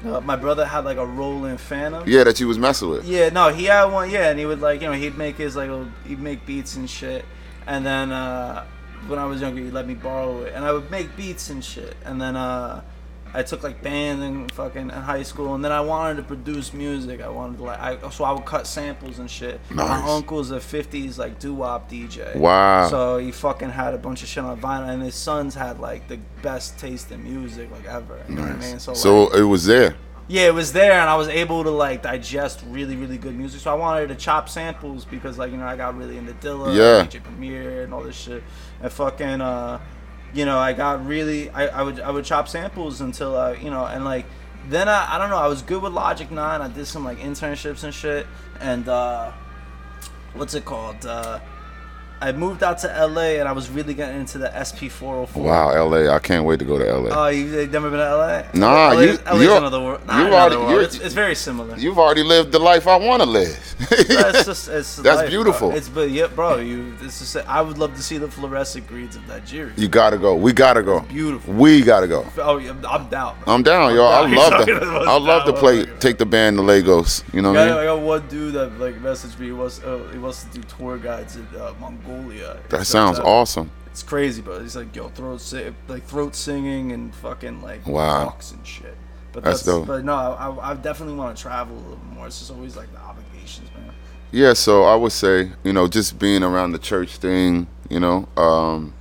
Uh, 0.05 0.19
my 0.21 0.35
brother 0.35 0.65
had 0.65 0.83
like 0.83 0.97
a 0.97 1.05
Roland 1.05 1.59
Phantom. 1.59 2.03
yeah 2.07 2.23
that 2.23 2.39
you 2.39 2.47
was 2.47 2.57
messing 2.57 2.89
with 2.89 3.05
Yeah, 3.05 3.29
no, 3.29 3.49
he 3.49 3.65
had 3.65 3.85
one. 3.85 4.09
Yeah, 4.09 4.29
and 4.31 4.39
he 4.39 4.45
would 4.47 4.59
like, 4.61 4.81
you 4.81 4.87
know, 4.87 4.93
he'd 4.93 5.17
make 5.17 5.35
his 5.37 5.55
like, 5.55 5.69
little- 5.69 5.91
he'd 6.07 6.19
make 6.19 6.45
beats 6.45 6.75
and 6.75 6.89
shit. 6.89 7.23
And 7.67 7.85
then 7.85 8.11
uh, 8.11 8.65
when 9.07 9.19
I 9.19 9.25
was 9.25 9.41
younger, 9.41 9.61
he 9.61 9.69
let 9.69 9.85
me 9.87 9.93
borrow 9.93 10.41
it, 10.41 10.53
and 10.55 10.65
I 10.65 10.71
would 10.71 10.89
make 10.89 11.15
beats 11.15 11.49
and 11.51 11.63
shit. 11.63 11.95
And 12.03 12.19
then 12.19 12.35
uh, 12.35 12.81
I 13.33 13.43
took 13.43 13.63
like 13.63 13.81
band 13.81 14.21
and 14.23 14.51
fucking 14.51 14.81
in 14.81 14.89
high 14.89 15.23
school, 15.23 15.55
and 15.55 15.63
then 15.63 15.71
I 15.71 15.81
wanted 15.81 16.17
to 16.17 16.23
produce 16.23 16.73
music. 16.73 17.21
I 17.21 17.29
wanted 17.29 17.57
to 17.57 17.63
like, 17.63 17.79
I, 17.79 18.09
so 18.09 18.23
I 18.23 18.31
would 18.31 18.45
cut 18.45 18.67
samples 18.67 19.19
and 19.19 19.29
shit. 19.29 19.59
Nice. 19.69 19.87
My 19.87 20.15
uncle's 20.15 20.51
a 20.51 20.59
'50s 20.59 21.17
like 21.17 21.39
doo 21.39 21.53
wop 21.53 21.89
DJ. 21.89 22.35
Wow. 22.35 22.89
So 22.89 23.17
he 23.17 23.31
fucking 23.31 23.69
had 23.69 23.93
a 23.93 23.97
bunch 23.97 24.23
of 24.23 24.29
shit 24.29 24.43
on 24.43 24.59
vinyl, 24.59 24.89
and 24.89 25.01
his 25.01 25.15
sons 25.15 25.55
had 25.55 25.79
like 25.79 26.07
the 26.07 26.17
best 26.41 26.77
taste 26.77 27.11
in 27.11 27.23
music 27.23 27.71
like 27.71 27.85
ever. 27.85 28.23
You 28.27 28.35
know 28.35 28.41
what 28.41 28.51
I 28.51 28.55
mean? 28.55 28.79
So, 28.79 28.93
so 28.93 29.23
like, 29.25 29.35
it 29.35 29.43
was 29.43 29.65
there 29.65 29.95
yeah, 30.31 30.47
it 30.47 30.53
was 30.53 30.71
there, 30.71 30.93
and 30.93 31.09
I 31.09 31.15
was 31.15 31.27
able 31.27 31.63
to 31.65 31.69
like 31.71 32.03
digest 32.03 32.63
really, 32.67 32.95
really 32.95 33.17
good 33.17 33.35
music. 33.35 33.59
So 33.59 33.71
I 33.71 33.73
wanted 33.73 34.07
to 34.07 34.15
chop 34.15 34.47
samples 34.47 35.03
because, 35.03 35.37
like, 35.37 35.51
you 35.51 35.57
know, 35.57 35.65
I 35.65 35.75
got 35.75 35.97
really 35.97 36.17
into 36.17 36.31
Dilla, 36.33 36.73
Yeah. 36.73 37.05
DJ 37.05 37.21
Premier, 37.21 37.83
and 37.83 37.93
all 37.93 38.01
this 38.01 38.15
shit. 38.15 38.41
And 38.81 38.91
fucking, 38.91 39.41
uh, 39.41 39.79
you 40.33 40.45
know, 40.45 40.57
I 40.57 40.73
got 40.73 41.05
really, 41.05 41.49
I, 41.49 41.67
I 41.67 41.81
would, 41.83 41.99
I 41.99 42.09
would 42.11 42.25
chop 42.25 42.47
samples 42.47 43.01
until, 43.01 43.35
uh, 43.35 43.53
you 43.53 43.69
know, 43.69 43.85
and 43.85 44.05
like, 44.05 44.25
then 44.69 44.87
I, 44.87 45.15
I 45.15 45.17
don't 45.17 45.29
know, 45.29 45.37
I 45.37 45.47
was 45.47 45.61
good 45.61 45.81
with 45.81 45.93
Logic 45.93 46.29
Nine. 46.31 46.61
I 46.61 46.67
did 46.67 46.85
some 46.85 47.03
like 47.03 47.19
internships 47.19 47.83
and 47.83 47.93
shit, 47.93 48.27
and 48.59 48.87
uh, 48.87 49.31
what's 50.33 50.53
it 50.53 50.65
called? 50.65 51.05
Uh, 51.05 51.39
I 52.23 52.31
moved 52.31 52.61
out 52.61 52.77
to 52.79 52.87
LA, 53.07 53.39
and 53.39 53.47
I 53.49 53.51
was 53.51 53.69
really 53.71 53.93
getting 53.95 54.19
into 54.21 54.37
the 54.37 54.49
SP 54.53 54.87
404. 54.93 55.43
wow 55.43 55.85
la 55.87 56.13
i 56.15 56.19
can't 56.19 56.45
wait 56.45 56.59
to 56.59 56.65
go 56.65 56.77
to 56.77 56.85
la 56.97 57.25
Oh, 57.25 57.27
you 57.29 57.51
have 57.57 57.71
never 57.71 57.89
been 57.89 57.99
to 57.99 58.15
LA? 58.15 58.43
Nah, 58.53 58.89
LA, 58.93 59.01
you- 59.01 59.17
LA's 59.25 59.41
you're- 59.41 59.57
another 59.57 59.81
world. 59.81 60.05
Not 60.05 60.19
you 60.19 60.25
another 60.27 60.55
already, 60.57 60.73
world. 60.73 60.81
It's, 60.85 60.99
it's 60.99 61.15
very 61.15 61.33
similar. 61.35 61.75
You've 61.77 61.97
already 61.97 62.23
lived 62.23 62.51
the 62.51 62.59
life 62.59 62.87
I 62.87 62.97
want 62.97 63.23
to 63.23 63.27
live. 63.27 63.57
It's 63.89 64.45
just, 64.51 64.67
it's 64.69 64.97
That's 64.97 65.21
life, 65.21 65.29
beautiful. 65.29 65.69
Bro. 65.69 65.77
It's 65.77 65.89
but 65.89 66.11
yeah, 66.11 66.27
bro. 66.27 66.57
You, 66.57 66.93
it's 67.01 67.17
just, 67.19 67.35
I 67.47 67.59
would 67.61 67.77
love 67.79 67.95
to 67.95 68.03
see 68.03 68.17
the 68.19 68.27
fluorescent 68.29 68.87
greens 68.87 69.15
of 69.15 69.27
Nigeria. 69.27 69.73
you 69.75 69.87
gotta 69.87 70.17
go. 70.19 70.35
We 70.35 70.53
gotta 70.53 70.83
go. 70.83 70.99
beautiful. 70.99 71.53
We 71.55 71.81
gotta 71.81 72.07
go. 72.07 72.25
Oh, 72.37 72.57
yeah, 72.57 72.75
I'm 72.87 73.07
down. 73.09 73.35
Bro. 73.43 73.53
I'm 73.53 73.63
down, 73.63 73.95
y'all. 73.95 74.13
I 74.25 74.31
love 74.31 74.65
to. 74.67 74.73
I 74.73 75.17
love 75.17 75.45
to 75.45 75.53
play. 75.53 75.85
Take 75.99 76.19
the 76.19 76.25
band 76.27 76.57
to 76.57 76.61
Lagos. 76.63 77.23
You 77.33 77.41
know 77.41 77.51
what 77.51 77.61
I 77.61 77.65
mean? 77.65 77.77
I 77.77 77.83
got 77.85 77.99
one 78.01 78.27
dude 78.27 78.53
that 78.53 78.77
like 78.79 78.95
messaged 79.01 79.39
me. 79.39 79.47
He 79.47 79.51
wants 79.53 79.81
uh, 79.83 80.07
he 80.13 80.19
wants 80.19 80.43
to 80.43 80.49
do 80.51 80.61
tour 80.77 80.97
guides 80.99 81.35
in 81.37 81.47
uh, 81.57 81.73
Mongolia. 81.79 82.10
That 82.69 82.85
sounds 82.87 83.19
uh, 83.19 83.23
awesome. 83.23 83.69
It's 83.87 84.03
crazy, 84.03 84.41
bro. 84.41 84.61
He's 84.61 84.75
like, 84.75 84.95
yo, 84.95 85.09
throat 85.09 85.41
si- 85.41 85.73
like 85.87 86.05
throat 86.05 86.35
singing 86.35 86.93
and 86.93 87.13
fucking 87.15 87.61
like 87.61 87.85
Wow. 87.85 88.25
walks 88.25 88.51
and 88.51 88.65
shit. 88.65 88.95
But 89.33 89.43
That's 89.43 89.63
that's, 89.63 89.77
dope. 89.77 89.87
But 89.87 90.05
no, 90.05 90.13
I, 90.13 90.71
I 90.71 90.73
definitely 90.75 91.15
want 91.15 91.35
to 91.35 91.41
travel 91.41 91.75
a 91.75 91.79
little 91.79 91.97
more. 92.13 92.27
It's 92.27 92.39
just 92.39 92.51
always 92.51 92.75
like 92.77 92.91
the 92.93 92.99
obligations, 92.99 93.69
man. 93.75 93.93
Yeah. 94.31 94.53
So 94.53 94.83
I 94.83 94.95
would 94.95 95.11
say, 95.11 95.51
you 95.63 95.73
know, 95.73 95.87
just 95.87 96.19
being 96.19 96.43
around 96.43 96.71
the 96.71 96.79
church 96.79 97.17
thing. 97.17 97.67
You 97.89 97.99
know, 97.99 98.27
um, 98.37 98.93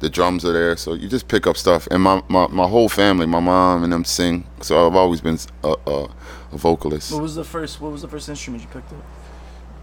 the 0.00 0.10
drums 0.10 0.44
are 0.44 0.52
there, 0.52 0.76
so 0.76 0.94
you 0.94 1.08
just 1.08 1.28
pick 1.28 1.46
up 1.46 1.56
stuff. 1.56 1.86
And 1.92 2.02
my, 2.02 2.20
my, 2.28 2.48
my 2.48 2.66
whole 2.66 2.88
family, 2.88 3.26
my 3.26 3.38
mom 3.38 3.84
and 3.84 3.92
them 3.92 4.04
sing. 4.04 4.44
So 4.60 4.84
I've 4.86 4.96
always 4.96 5.20
been 5.20 5.38
a, 5.62 5.76
a, 5.86 6.08
a 6.52 6.56
vocalist. 6.56 7.12
What 7.12 7.22
was 7.22 7.36
the 7.36 7.44
first? 7.44 7.80
What 7.80 7.92
was 7.92 8.02
the 8.02 8.08
first 8.08 8.28
instrument 8.28 8.64
you 8.64 8.68
picked 8.68 8.92
up? 8.92 9.04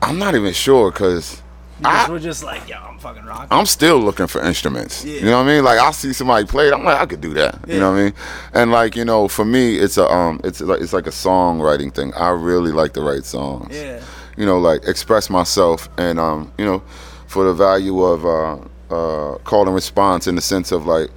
I'm 0.01 0.19
not 0.19 0.36
even 0.36 0.51
sure 0.53 0.91
because 0.91 1.41
Because 1.79 2.07
I- 2.07 2.12
we're 2.12 2.19
just 2.19 2.43
like, 2.43 2.67
yo, 2.69 2.77
I'm 2.77 3.00
fucking 3.00 3.24
rocking. 3.25 3.48
I'm 3.51 3.65
still 3.65 3.98
looking 4.00 4.27
for 4.27 4.41
instruments. 4.41 5.03
Yeah. 5.03 5.15
You 5.19 5.25
know 5.25 5.38
what 5.39 5.50
I 5.50 5.55
mean? 5.55 5.63
Like 5.63 5.79
I 5.79 5.91
see 5.91 6.13
somebody 6.13 6.45
play 6.45 6.67
it, 6.67 6.74
I'm 6.74 6.83
like, 6.83 7.00
I 7.00 7.05
could 7.05 7.21
do 7.21 7.33
that. 7.36 7.59
You 7.67 7.79
know 7.79 7.91
what 7.91 7.98
I 8.00 8.03
mean? 8.03 8.13
And 8.53 8.71
like 8.71 8.95
you 8.95 9.05
know, 9.05 9.27
for 9.27 9.45
me, 9.45 9.77
it's 9.77 9.98
a 9.98 10.05
um, 10.07 10.39
it's 10.43 10.62
like 10.62 10.81
it's 10.81 10.93
like 10.93 11.07
a 11.07 11.12
songwriting 11.12 11.93
thing. 11.93 12.13
I 12.15 12.29
really 12.29 12.71
like 12.71 12.93
to 12.93 13.01
write 13.01 13.25
songs. 13.25 13.74
Yeah. 13.75 14.01
You 14.38 14.45
know, 14.45 14.59
like 14.59 14.86
express 14.88 15.29
myself, 15.29 15.89
and 15.98 16.19
um, 16.19 16.51
you 16.57 16.65
know, 16.65 16.81
for 17.27 17.43
the 17.45 17.53
value 17.53 18.01
of 18.03 18.25
uh, 18.25 18.55
uh, 18.93 19.38
call 19.39 19.65
and 19.65 19.75
response 19.75 20.27
in 20.27 20.36
the 20.36 20.41
sense 20.41 20.71
of 20.71 20.86
like 20.86 21.09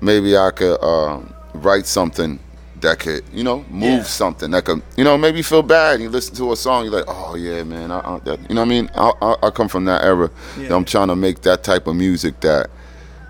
maybe 0.00 0.36
I 0.36 0.50
could 0.50 0.82
um, 0.82 1.32
write 1.54 1.86
something 1.86 2.38
that 2.84 2.98
could, 3.00 3.24
you 3.32 3.42
know, 3.44 3.64
move 3.68 3.82
Yeah. 3.82 4.02
something 4.04 4.50
that 4.52 4.64
could, 4.64 4.82
you 4.96 5.04
know, 5.04 5.18
maybe 5.18 5.42
feel 5.42 5.62
bad. 5.62 6.00
You 6.00 6.08
listen 6.08 6.34
to 6.36 6.52
a 6.52 6.56
song, 6.56 6.84
you're 6.84 6.94
like, 6.94 7.04
oh 7.08 7.34
yeah, 7.34 7.62
man, 7.64 7.90
I, 7.90 7.98
I, 7.98 8.18
that, 8.20 8.38
you 8.48 8.54
know 8.54 8.60
what 8.62 8.66
I 8.66 8.68
mean? 8.70 8.90
I, 8.94 9.12
I, 9.20 9.36
I 9.46 9.50
come 9.50 9.68
from 9.68 9.84
that 9.86 10.02
era. 10.04 10.30
that 10.56 10.62
Yeah. 10.62 10.74
I'm 10.76 10.84
trying 10.84 11.08
to 11.08 11.16
make 11.16 11.42
that 11.42 11.64
type 11.64 11.86
of 11.86 11.96
music 11.96 12.40
that, 12.40 12.70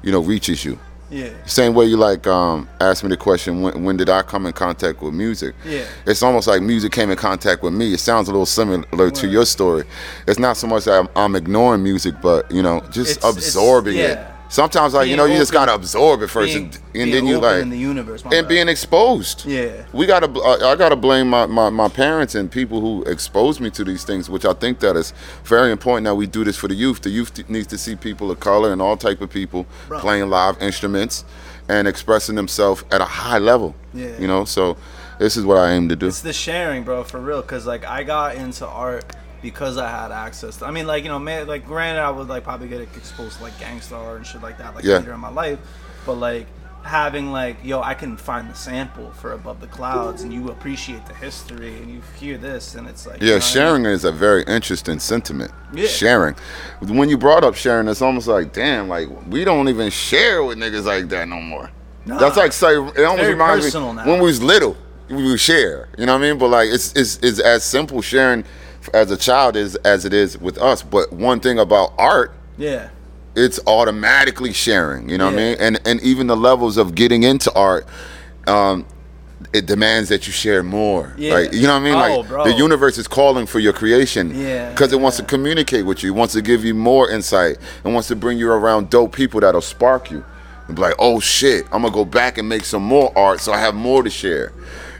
you 0.02 0.12
know, 0.12 0.20
reaches 0.20 0.64
you. 0.64 0.78
Yeah. 1.10 1.28
Same 1.46 1.74
way 1.74 1.84
you 1.84 1.96
like 1.96 2.26
um, 2.26 2.68
asked 2.80 3.04
me 3.04 3.10
the 3.10 3.16
question, 3.16 3.62
when, 3.62 3.84
when 3.84 3.96
did 3.96 4.08
I 4.08 4.22
come 4.22 4.46
in 4.46 4.52
contact 4.52 5.00
with 5.00 5.14
music? 5.14 5.54
Yeah. 5.64 5.84
It's 6.06 6.22
almost 6.22 6.48
like 6.48 6.60
music 6.62 6.90
came 6.92 7.10
in 7.10 7.16
contact 7.16 7.62
with 7.62 7.72
me. 7.72 7.92
It 7.94 8.00
sounds 8.00 8.28
a 8.28 8.32
little 8.32 8.46
similar 8.46 9.10
to 9.10 9.28
your 9.28 9.44
story. 9.46 9.84
It's 10.26 10.38
not 10.40 10.56
so 10.56 10.66
much 10.66 10.84
that 10.86 10.98
I'm, 10.98 11.08
I'm 11.14 11.36
ignoring 11.36 11.82
music, 11.82 12.14
but 12.20 12.50
you 12.50 12.62
know, 12.62 12.80
just 12.90 13.18
It's- 13.18 13.18
it's- 13.18 13.34
absorbing 13.36 13.96
it. 13.98 14.18
Sometimes, 14.48 14.94
like 14.94 15.06
you 15.08 15.16
Being 15.16 15.16
know, 15.16 15.32
you 15.32 15.38
just 15.38 15.52
gotta 15.52 15.74
absorb 15.74 16.22
it 16.22 16.28
first, 16.28 16.52
Being, 16.52 16.66
and, 16.66 16.74
and 16.74 16.92
being 16.92 17.10
then 17.10 17.26
you 17.26 17.38
like 17.38 17.62
in 17.62 17.70
the 17.70 17.78
universe. 17.78 18.22
and 18.22 18.30
bad. 18.30 18.48
being 18.48 18.68
exposed. 18.68 19.44
Yeah. 19.46 19.84
we 19.92 20.06
gotta. 20.06 20.26
I 20.40 20.72
I 20.72 20.76
gotta 20.76 20.96
blame 20.96 21.28
my, 21.28 21.46
my, 21.46 21.70
my 21.70 21.88
parents 21.88 22.34
and 22.34 22.50
people 22.50 22.80
who 22.80 23.02
exposed 23.04 23.60
me 23.60 23.70
to 23.70 23.82
these 23.84 24.04
things, 24.04 24.30
which 24.30 24.44
I 24.44 24.52
think 24.52 24.78
that 24.80 24.96
is 24.96 25.12
very 25.44 25.72
important. 25.72 26.04
That 26.04 26.14
we 26.14 26.26
do 26.26 26.44
this 26.44 26.56
for 26.56 26.68
the 26.68 26.74
youth. 26.74 27.00
The 27.00 27.10
youth 27.10 27.48
needs 27.48 27.66
to 27.68 27.78
see 27.78 27.96
people 27.96 28.30
of 28.30 28.38
color 28.38 28.72
and 28.72 28.80
all 28.80 28.96
type 28.96 29.20
of 29.20 29.30
people 29.30 29.66
Bro. 29.88 30.00
playing 30.00 30.30
live 30.30 30.60
instruments 30.62 31.24
and 31.68 31.88
expressing 31.88 32.34
themselves 32.36 32.84
at 32.92 33.00
a 33.00 33.06
high 33.06 33.38
level. 33.38 33.74
Yeah. 33.94 34.16
You 34.18 34.28
know, 34.28 34.44
so 34.44 34.76
this 35.18 35.36
is 35.36 35.44
what 35.46 35.56
I 35.56 35.72
aim 35.72 35.88
to 35.88 35.96
do. 35.96 36.06
It's 36.06 36.20
the 36.20 36.32
sharing, 36.32 36.84
bro, 36.84 37.02
for 37.04 37.18
real. 37.18 37.42
Cause 37.42 37.66
like 37.66 37.84
I 37.84 38.02
got 38.04 38.36
into 38.36 38.66
art 38.66 39.04
because 39.44 39.76
I 39.76 39.88
had 39.90 40.10
access. 40.10 40.56
To, 40.56 40.64
I 40.64 40.70
mean, 40.72 40.86
like 40.86 41.04
you 41.04 41.10
know, 41.10 41.18
man, 41.18 41.46
like 41.46 41.66
granted, 41.66 42.00
I 42.00 42.10
would 42.10 42.28
like 42.28 42.42
probably 42.44 42.66
get 42.66 42.80
exposed 42.80 43.36
to 43.36 43.42
like 43.44 43.56
gangster 43.60 44.16
and 44.16 44.26
shit 44.26 44.40
like 44.42 44.56
that, 44.58 44.74
like 44.74 44.84
Yeah. 44.84 44.96
later 44.98 45.12
in 45.12 45.20
my 45.20 45.28
life. 45.28 45.58
But 46.06 46.14
like 46.14 46.46
having 46.82 47.30
like, 47.30 47.56
yo, 47.62 47.80
I 47.82 47.92
can 47.94 48.16
find 48.16 48.48
the 48.50 48.54
sample 48.54 49.10
for 49.12 49.32
Above 49.32 49.60
the 49.60 49.66
Clouds, 49.66 50.22
and 50.22 50.32
you 50.32 50.48
appreciate 50.48 51.04
the 51.06 51.14
history, 51.14 51.76
and 51.76 51.90
you 51.90 52.00
hear 52.18 52.36
this, 52.38 52.74
and 52.74 52.86
it's 52.88 53.06
like, 53.06 53.20
you 53.20 53.26
Yeah, 53.28 53.34
know 53.34 53.36
what 53.36 53.42
I 53.44 53.46
mean? 53.46 53.52
sharing 53.52 53.84
is 53.86 54.04
a 54.04 54.12
very 54.12 54.42
interesting 54.44 54.98
sentiment. 54.98 55.50
Yeah. 55.74 55.86
Sharing. 55.88 56.34
When 56.80 57.08
you 57.10 57.18
brought 57.18 57.44
up 57.44 57.54
sharing, 57.54 57.86
it's 57.88 58.02
almost 58.02 58.26
like, 58.28 58.52
damn, 58.54 58.88
like 58.88 59.08
we 59.28 59.44
don't 59.44 59.68
even 59.68 59.90
share 59.90 60.42
with 60.42 60.56
niggas 60.58 60.84
like 60.86 61.08
that 61.10 61.28
no 61.28 61.40
more. 61.40 61.70
Nah. 62.06 62.18
That's 62.18 62.36
like 62.38 62.52
say 62.52 62.74
it 62.76 63.04
almost 63.04 63.28
reminds 63.28 63.74
me 63.74 63.80
now. 63.94 64.06
when 64.06 64.20
we 64.20 64.26
was 64.26 64.42
little, 64.42 64.74
we 65.10 65.22
would 65.30 65.40
share. 65.40 65.88
You 65.98 66.06
know 66.06 66.14
what 66.14 66.22
I 66.24 66.28
mean? 66.30 66.38
But 66.38 66.48
like 66.48 66.68
it's 66.70 66.92
it's 66.94 67.18
it's 67.22 67.40
as 67.40 67.62
simple 67.64 68.00
sharing 68.02 68.44
as 68.92 69.10
a 69.10 69.16
child 69.16 69.56
is 69.56 69.76
as 69.76 70.04
it 70.04 70.12
is 70.12 70.38
with 70.38 70.58
us. 70.58 70.82
But 70.82 71.12
one 71.12 71.40
thing 71.40 71.58
about 71.58 71.92
art, 71.98 72.32
Yeah. 72.58 72.88
it's 73.34 73.58
automatically 73.66 74.52
sharing. 74.52 75.08
You 75.08 75.18
know 75.18 75.26
what 75.26 75.34
I 75.34 75.36
mean? 75.36 75.56
And 75.60 75.80
and 75.86 76.00
even 76.02 76.26
the 76.26 76.36
levels 76.36 76.76
of 76.76 76.94
getting 76.94 77.22
into 77.22 77.52
art, 77.54 77.86
um, 78.46 78.86
it 79.52 79.66
demands 79.66 80.08
that 80.08 80.26
you 80.26 80.32
share 80.32 80.62
more. 80.62 81.14
Yeah. 81.16 81.34
Like 81.34 81.52
you 81.52 81.62
know 81.62 81.74
what 81.74 81.80
I 81.80 81.84
mean? 81.84 81.94
Oh, 81.94 82.20
like 82.20 82.28
bro. 82.28 82.44
the 82.44 82.52
universe 82.54 82.98
is 82.98 83.06
calling 83.08 83.46
for 83.46 83.58
your 83.58 83.72
creation. 83.72 84.32
Yeah, 84.34 84.70
Because 84.70 84.92
it 84.92 85.00
wants 85.00 85.16
to 85.18 85.22
communicate 85.24 85.84
with 85.86 86.02
you. 86.02 86.12
It 86.12 86.16
wants 86.16 86.34
to 86.34 86.42
give 86.42 86.64
you 86.64 86.74
more 86.74 87.10
insight. 87.10 87.58
It 87.84 87.88
wants 87.88 88.08
to 88.08 88.16
bring 88.16 88.38
you 88.38 88.50
around 88.50 88.90
dope 88.90 89.14
people 89.14 89.40
that'll 89.40 89.60
spark 89.60 90.10
you. 90.10 90.24
And 90.66 90.76
be 90.76 90.80
like, 90.82 90.94
oh 90.98 91.20
shit, 91.20 91.66
I'm 91.72 91.82
gonna 91.82 91.92
go 91.92 92.06
back 92.06 92.38
and 92.38 92.48
make 92.48 92.64
some 92.64 92.82
more 92.82 93.12
art 93.18 93.40
so 93.40 93.52
I 93.52 93.58
have 93.58 93.74
more 93.74 94.02
to 94.02 94.08
share. 94.10 94.52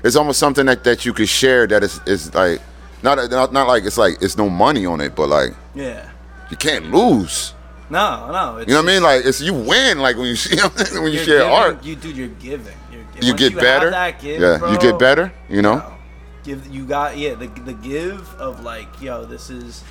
It's 0.03 0.15
almost 0.17 0.39
something 0.39 0.67
that, 0.67 0.85
that 0.85 1.07
you 1.07 1.15
could 1.15 1.29
share 1.31 1.67
that 1.69 1.83
is, 1.83 1.99
is 2.07 2.35
like 2.35 2.61
not, 3.05 3.31
not 3.31 3.53
not 3.53 3.69
like 3.69 3.85
it's 3.85 3.99
like 3.99 4.21
it's 4.23 4.37
no 4.37 4.49
money 4.51 4.87
on 4.87 5.01
it, 5.01 5.15
but 5.15 5.29
like 5.29 5.51
Yeah. 5.75 6.09
you 6.51 6.57
can't 6.57 6.91
lose. 6.91 7.55
No, 7.91 8.31
no. 8.33 8.57
It's 8.59 8.69
You 8.69 8.75
know 8.75 8.83
what 8.83 8.91
I 8.91 8.95
mean? 8.95 9.03
Like 9.03 9.25
it's 9.25 9.41
you 9.41 9.55
win. 9.55 9.99
Like 10.01 10.17
when 10.17 10.27
you 10.27 10.37
see 10.45 10.57
when 10.99 11.13
you 11.13 11.19
share 11.19 11.39
giving- 11.41 11.53
art, 11.53 11.85
You 11.85 11.95
dude, 11.97 12.17
you're 12.17 12.29
giving. 12.29 12.75
You're 12.91 13.05
giving. 13.13 13.29
you 13.29 13.35
get 13.37 13.53
have 13.53 13.61
better. 13.61 13.91
that 13.91 14.21
give, 14.21 14.41
yeah, 14.41 14.73
you 14.73 14.79
get 14.79 14.99
better. 14.99 15.33
You 15.49 15.63
know. 15.63 15.83
give 16.43 16.67
you 16.67 16.85
got 16.85 17.17
yeah 17.17 17.35
the 17.35 17.47
the 17.65 17.73
give 17.75 18.35
of 18.37 18.63
like 18.65 18.89
yo 19.01 19.25
this 19.25 19.51
is 19.51 19.85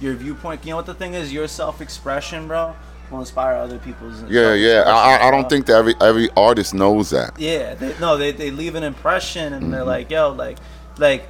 your 0.00 0.14
viewpoint. 0.14 0.64
You 0.64 0.70
know 0.70 0.76
what 0.76 0.86
the 0.86 0.94
thing 0.94 1.14
is? 1.14 1.32
Your 1.32 1.48
self 1.48 1.80
expression, 1.80 2.46
bro, 2.48 2.76
will 3.10 3.20
inspire 3.20 3.56
other 3.56 3.78
people's. 3.78 4.22
Yeah, 4.28 4.54
yeah. 4.54 4.84
I, 4.86 5.16
I, 5.16 5.28
I 5.28 5.30
don't 5.30 5.48
think 5.48 5.66
that 5.66 5.74
every 5.76 5.94
every 6.00 6.28
artist 6.36 6.72
knows 6.74 7.10
that. 7.10 7.32
Yeah, 7.38 7.74
they, 7.74 7.98
no, 7.98 8.16
they, 8.16 8.30
they 8.32 8.50
leave 8.50 8.74
an 8.76 8.84
impression 8.84 9.52
and 9.54 9.62
Mm-hmm. 9.64 9.72
they're 9.72 9.84
like, 9.84 10.10
yo, 10.10 10.30
like, 10.32 10.58
like, 10.98 11.28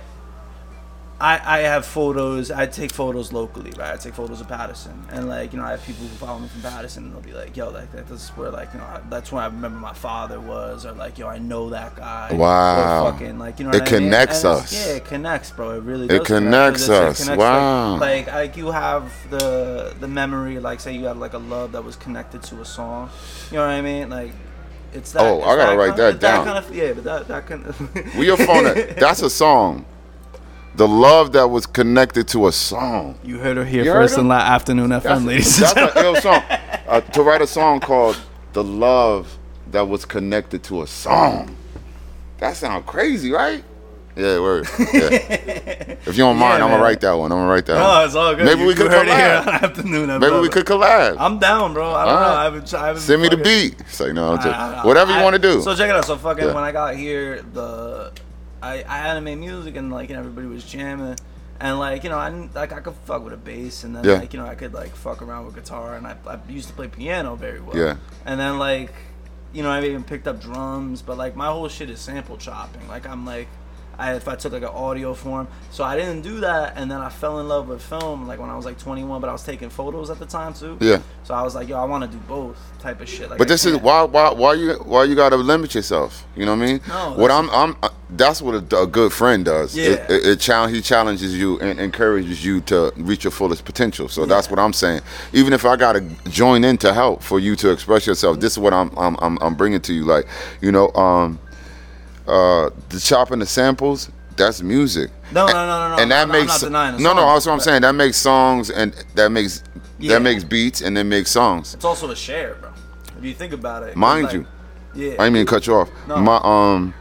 I 1.20 1.40
I 1.42 1.58
have 1.62 1.84
photos. 1.84 2.52
I 2.52 2.66
take 2.66 2.92
photos 2.92 3.32
locally, 3.32 3.72
right? 3.76 3.92
I 3.92 3.96
take 3.96 4.14
photos 4.14 4.40
of 4.40 4.46
Paterson, 4.48 5.04
and 5.10 5.28
like, 5.28 5.52
you 5.52 5.58
know, 5.58 5.64
I 5.64 5.72
have 5.72 5.82
people 5.84 6.02
who 6.06 6.14
follow 6.14 6.38
me 6.38 6.46
from 6.46 6.62
Paterson, 6.62 7.04
and 7.04 7.12
they'll 7.12 7.20
be 7.20 7.32
like, 7.32 7.56
yo, 7.56 7.70
like, 7.70 7.90
that, 7.90 8.06
this 8.06 8.28
where 8.36 8.50
like, 8.52 8.72
you 8.72 8.78
know, 8.78 8.84
I, 8.84 9.00
that's 9.10 9.32
where 9.32 9.42
I 9.42 9.46
remember 9.46 9.80
my 9.80 9.94
father 9.94 10.38
was, 10.40 10.86
or 10.86 10.92
like, 10.92 11.18
yo, 11.18 11.26
I 11.26 11.38
know 11.38 11.70
that 11.70 11.96
guy. 11.96 12.32
Wow. 12.32 13.06
Or 13.06 13.10
fucking 13.12 13.36
like, 13.40 13.58
you 13.58 13.64
know, 13.64 13.70
It 13.72 13.80
what 13.80 13.88
I 13.88 13.92
mean? 13.98 14.02
connects 14.04 14.44
us. 14.44 14.72
Yeah, 14.72 14.94
it 14.94 15.06
connects, 15.06 15.50
bro. 15.50 15.70
It 15.72 15.82
really. 15.82 16.06
It 16.06 16.24
connects 16.24 16.86
connect. 16.86 17.20
us. 17.20 17.28
like- 17.28 17.38
Wow. 17.38 17.96
Like, 17.98 18.26
like 18.32 18.56
you 18.56 18.70
have 18.70 19.12
the 19.30 19.94
the 19.98 20.06
memory, 20.08 20.60
like 20.60 20.78
say 20.78 20.94
you 20.94 21.06
had 21.06 21.16
like 21.16 21.32
a 21.32 21.38
love 21.38 21.72
that 21.72 21.82
was 21.82 21.96
connected 21.96 22.44
to 22.44 22.60
a 22.60 22.64
song. 22.64 23.10
You 23.50 23.56
know 23.56 23.62
what 23.66 23.70
I 23.72 23.80
mean? 23.82 24.08
Like. 24.10 24.32
It's 24.94 25.12
that, 25.12 25.20
Oh, 25.22 25.36
it's 25.38 25.46
I 25.46 25.56
gotta 25.56 25.76
write 25.76 25.88
kind 25.96 26.00
of, 26.00 26.20
that 26.20 26.20
down. 26.20 26.44
kind 26.46 26.58
of, 26.64 26.74
yeah, 26.74 26.92
but 26.94 27.04
that 27.04 27.28
that 27.28 27.46
kind 27.46 27.66
of. 27.66 28.14
We 28.16 28.24
your 28.24 28.38
phone. 28.38 28.64
That's 28.98 29.20
a 29.20 29.28
song. 29.28 29.84
The 30.78 30.86
love 30.88 31.32
that 31.32 31.50
was 31.50 31.66
connected 31.66 32.28
to 32.28 32.46
a 32.46 32.52
song. 32.52 33.18
You 33.24 33.38
heard 33.38 33.56
her 33.56 33.64
here 33.64 33.82
You 33.84 33.90
first 33.92 34.14
her? 34.14 34.20
and 34.20 34.28
la- 34.28 34.36
afternoon 34.36 34.90
FM, 34.90 35.02
That's, 35.02 35.24
ladies. 35.24 35.58
that's 35.58 35.76
an 35.96 36.04
ill 36.04 36.14
song. 36.20 36.42
Uh, 36.86 37.00
to 37.00 37.22
write 37.22 37.42
a 37.42 37.46
song 37.48 37.80
called 37.80 38.16
"The 38.52 38.62
Love 38.62 39.38
That 39.72 39.88
Was 39.88 40.04
Connected 40.04 40.62
to 40.64 40.82
a 40.82 40.86
Song." 40.86 41.56
That 42.38 42.54
sounds 42.56 42.84
crazy, 42.86 43.32
right? 43.32 43.64
Yeah, 44.14 44.38
word. 44.40 44.66
Yeah. 44.78 44.86
If 46.06 46.06
you 46.16 46.22
don't 46.24 46.36
mind, 46.46 46.62
I'm 46.62 46.70
gonna 46.70 46.82
write 46.82 47.00
that 47.00 47.12
one. 47.12 47.32
I'm 47.32 47.38
gonna 47.38 47.50
write 47.50 47.66
that 47.66 47.74
No, 47.78 47.82
one. 47.88 48.04
it's 48.06 48.14
all 48.14 48.34
good. 48.36 48.44
Maybe 48.44 48.60
You- 48.60 48.66
we 48.68 48.74
could 48.74 48.90
heard 48.90 49.08
it 49.08 49.14
here 49.16 49.40
collab. 49.42 49.46
on 49.48 49.54
afternoon 49.64 50.08
FM. 50.10 50.20
Maybe 50.20 50.38
we 50.38 50.48
could 50.48 50.64
collab. 50.66 51.16
I'm 51.18 51.38
down, 51.40 51.72
bro. 51.74 51.92
I 51.92 52.04
don't 52.04 52.14
know. 52.14 52.20
Alright. 52.20 52.36
I 52.38 52.44
haven't. 52.44 52.74
I 52.74 52.86
haven't 52.86 53.02
Send 53.02 53.20
me 53.22 53.28
the 53.28 53.36
beat. 53.36 53.82
Say 53.88 54.12
no, 54.12 54.30
I'm 54.32 54.36
just- 54.36 54.46
I- 54.48 54.82
I- 54.82 54.86
whatever 54.86 55.12
you 55.16 55.22
want 55.24 55.34
to 55.34 55.42
do. 55.42 55.60
So 55.60 55.74
check 55.74 55.90
it 55.90 55.96
out. 55.96 56.04
So 56.04 56.16
fucking 56.16 56.46
Yeah. 56.46 56.54
when 56.54 56.62
I 56.62 56.70
got 56.70 56.94
here, 56.94 57.42
the 57.52 58.12
I 58.62 58.84
I 58.88 58.98
had 58.98 59.14
to 59.14 59.20
make 59.20 59.38
music 59.38 59.76
and 59.76 59.90
like 59.92 60.10
and 60.10 60.18
everybody 60.18 60.46
was 60.46 60.64
jamming. 60.64 61.16
And 61.60 61.78
like 61.78 62.04
you 62.04 62.10
know, 62.10 62.18
I 62.18 62.30
didn't 62.30 62.54
like 62.54 62.72
I 62.72 62.80
could 62.80 62.94
fuck 63.04 63.24
with 63.24 63.32
a 63.32 63.36
bass, 63.36 63.82
and 63.84 63.94
then 63.96 64.04
Yeah. 64.04 64.14
like 64.14 64.32
you 64.32 64.38
know 64.40 64.46
I 64.46 64.54
could 64.54 64.72
like 64.74 64.94
fuck 64.94 65.22
around 65.22 65.46
with 65.46 65.54
guitar, 65.56 65.96
and 65.96 66.06
I, 66.06 66.16
I 66.26 66.38
used 66.48 66.68
to 66.68 66.74
play 66.74 66.86
piano 66.88 67.34
very 67.34 67.60
well. 67.60 67.76
Yeah. 67.76 67.96
And 68.24 68.38
then 68.38 68.58
like, 68.58 68.92
you 69.52 69.62
know, 69.64 69.70
I've 69.70 69.84
even 69.84 70.04
picked 70.04 70.28
up 70.28 70.40
drums, 70.40 71.02
but 71.02 71.18
like 71.18 71.34
my 71.34 71.46
whole 71.48 71.68
shit 71.68 71.90
is 71.90 72.00
sample 72.00 72.36
chopping. 72.36 72.86
Like 72.86 73.08
I'm 73.08 73.26
like, 73.26 73.48
I 73.98 74.14
if 74.14 74.28
I 74.28 74.36
took 74.36 74.52
like 74.52 74.62
an 74.62 74.68
audio 74.68 75.12
form, 75.14 75.48
so 75.70 75.82
I 75.84 75.96
didn't 75.96 76.22
do 76.22 76.40
that, 76.40 76.74
and 76.76 76.90
then 76.90 77.00
I 77.00 77.08
fell 77.08 77.40
in 77.40 77.48
love 77.48 77.68
with 77.68 77.82
film 77.82 78.26
like 78.26 78.38
when 78.38 78.48
I 78.48 78.56
was 78.56 78.64
like 78.64 78.78
21, 78.78 79.20
but 79.20 79.28
I 79.28 79.32
was 79.32 79.42
taking 79.42 79.70
photos 79.70 80.08
at 80.10 80.18
the 80.18 80.26
time 80.26 80.54
too. 80.54 80.78
Yeah. 80.80 81.00
So 81.24 81.34
I 81.34 81.42
was 81.42 81.54
like, 81.54 81.68
yo, 81.68 81.76
I 81.76 81.84
want 81.84 82.04
to 82.04 82.10
do 82.10 82.22
both 82.28 82.56
type 82.78 83.00
of 83.00 83.08
shit. 83.08 83.28
Like, 83.28 83.38
But 83.38 83.48
this 83.48 83.66
is 83.66 83.76
why 83.78 84.02
why 84.02 84.32
why 84.32 84.54
you 84.54 84.74
why 84.84 85.04
you 85.04 85.14
gotta 85.14 85.36
limit 85.36 85.74
yourself. 85.74 86.24
You 86.36 86.46
know 86.46 86.54
what 86.54 86.62
I 86.62 86.66
mean? 86.66 86.80
No, 86.88 87.14
What 87.16 87.30
I'm 87.30 87.50
I'm 87.50 87.76
uh, 87.82 87.88
that's 88.10 88.40
what 88.40 88.54
a, 88.72 88.82
a 88.82 88.86
good 88.86 89.12
friend 89.12 89.44
does. 89.44 89.76
Yeah. 89.76 89.84
It, 89.86 90.10
it, 90.10 90.26
it 90.26 90.40
challenge 90.40 90.74
he 90.74 90.80
challenges 90.80 91.36
you 91.36 91.58
and 91.60 91.78
encourages 91.80 92.44
you 92.44 92.60
to 92.62 92.92
reach 92.96 93.24
your 93.24 93.30
fullest 93.32 93.64
potential. 93.64 94.08
So 94.08 94.24
that's 94.26 94.48
what 94.48 94.58
I'm 94.58 94.72
saying. 94.72 95.02
Even 95.32 95.52
if 95.52 95.64
I 95.64 95.76
gotta 95.76 96.00
join 96.30 96.64
in 96.64 96.78
to 96.78 96.94
help 96.94 97.22
for 97.22 97.40
you 97.40 97.56
to 97.56 97.70
express 97.70 98.06
yourself, 98.06 98.38
this 98.38 98.52
is 98.52 98.58
what 98.60 98.72
I'm 98.72 98.96
I'm 98.96 99.16
I'm, 99.20 99.38
I'm 99.40 99.54
bringing 99.56 99.80
to 99.80 99.92
you. 99.92 100.04
Like 100.04 100.26
you 100.60 100.70
know 100.70 100.90
um 100.92 101.38
uh 102.28 102.70
the 102.90 103.00
chopping 103.00 103.38
the 103.40 103.46
samples. 103.46 104.10
That's 104.36 104.62
music. 104.62 105.10
No, 105.32 105.46
And- 105.46 105.54
no, 105.54 105.66
no, 105.66 105.88
no, 105.88 105.96
no. 105.96 106.02
And 106.02 106.10
that 106.12 106.22
I'm 106.22 106.28
makes 106.32 106.62
not 106.62 107.00
no, 107.00 107.12
no. 107.12 107.26
That's 107.32 107.44
what 107.46 107.52
I'm 107.54 107.60
saying. 107.60 107.82
That 107.82 107.94
makes 107.94 108.16
songs 108.18 108.70
and 108.70 108.92
that 109.16 109.30
makes 109.32 109.64
Yeah. 109.98 110.14
that 110.14 110.20
makes 110.22 110.44
beats 110.44 110.80
and 110.80 110.96
then 110.96 111.08
makes 111.08 111.30
songs. 111.32 111.74
It's 111.74 111.84
also 111.84 112.08
a 112.10 112.16
share, 112.16 112.54
bro. 112.60 112.70
If 113.18 113.24
you 113.24 113.34
think 113.34 113.52
about 113.52 113.82
it. 113.82 113.96
Mind 113.96 114.24
like, 114.26 114.32
you. 114.34 114.46
Yeah. 114.94 115.10
I 115.14 115.24
didn't 115.24 115.32
mean 115.32 115.46
to 115.46 115.50
cut 115.50 115.66
you 115.66 115.74
off. 115.74 115.88
No. 116.06 116.18
My 116.18 116.40
um 116.44 116.94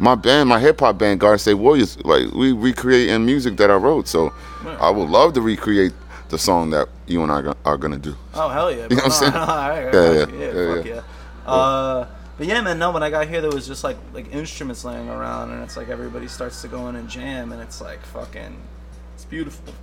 my 0.00 0.14
band, 0.16 0.48
my 0.48 0.58
hip 0.58 0.80
hop 0.80 0.98
band, 0.98 1.20
Garden 1.20 1.38
State 1.38 1.54
Warriors, 1.54 1.96
like 2.04 2.26
we 2.32 2.52
recreating 2.52 3.24
music 3.24 3.56
that 3.58 3.70
I 3.70 3.74
wrote. 3.76 4.08
So 4.08 4.32
Yeah. 4.64 4.76
I 4.80 4.90
would 4.90 5.08
love 5.08 5.32
to 5.34 5.40
recreate 5.40 5.92
the 6.28 6.38
song 6.38 6.70
that 6.70 6.88
you 7.06 7.22
and 7.22 7.30
I 7.32 7.54
are 7.64 7.76
gonna 7.76 7.98
do. 7.98 8.16
Oh 8.34 8.48
hell 8.48 8.70
yeah! 8.72 8.86
You 8.90 8.96
know 8.96 9.02
what 9.02 9.04
I'm 9.04 9.10
saying? 9.22 9.32
No, 9.32 9.44
no, 9.46 9.52
I- 9.52 9.70
I 9.70 9.80
Yeah, 9.80 9.90
yeah, 9.92 10.12
yeah, 10.12 10.52
yeah, 10.52 10.74
fuck 10.76 10.84
yeah. 10.86 10.94
yeah. 10.94 11.52
Uh, 11.52 12.06
but 12.38 12.46
yeah, 12.46 12.60
man. 12.62 12.78
No, 12.78 12.90
when 12.92 13.02
I 13.02 13.10
got 13.10 13.28
here, 13.28 13.40
there 13.40 13.50
was 13.50 13.66
just 13.66 13.84
like 13.84 13.96
like 14.14 14.32
instruments 14.32 14.84
laying 14.84 15.08
around, 15.08 15.50
and 15.50 15.62
it's 15.62 15.76
like 15.76 15.88
everybody 15.88 16.28
starts 16.28 16.62
to 16.62 16.68
go 16.68 16.88
in 16.88 16.96
and 16.96 17.08
jam, 17.08 17.52
and 17.52 17.60
it's 17.60 17.80
like 17.80 18.00
fucking, 18.06 18.56
it's 19.14 19.24
beautiful. 19.24 19.74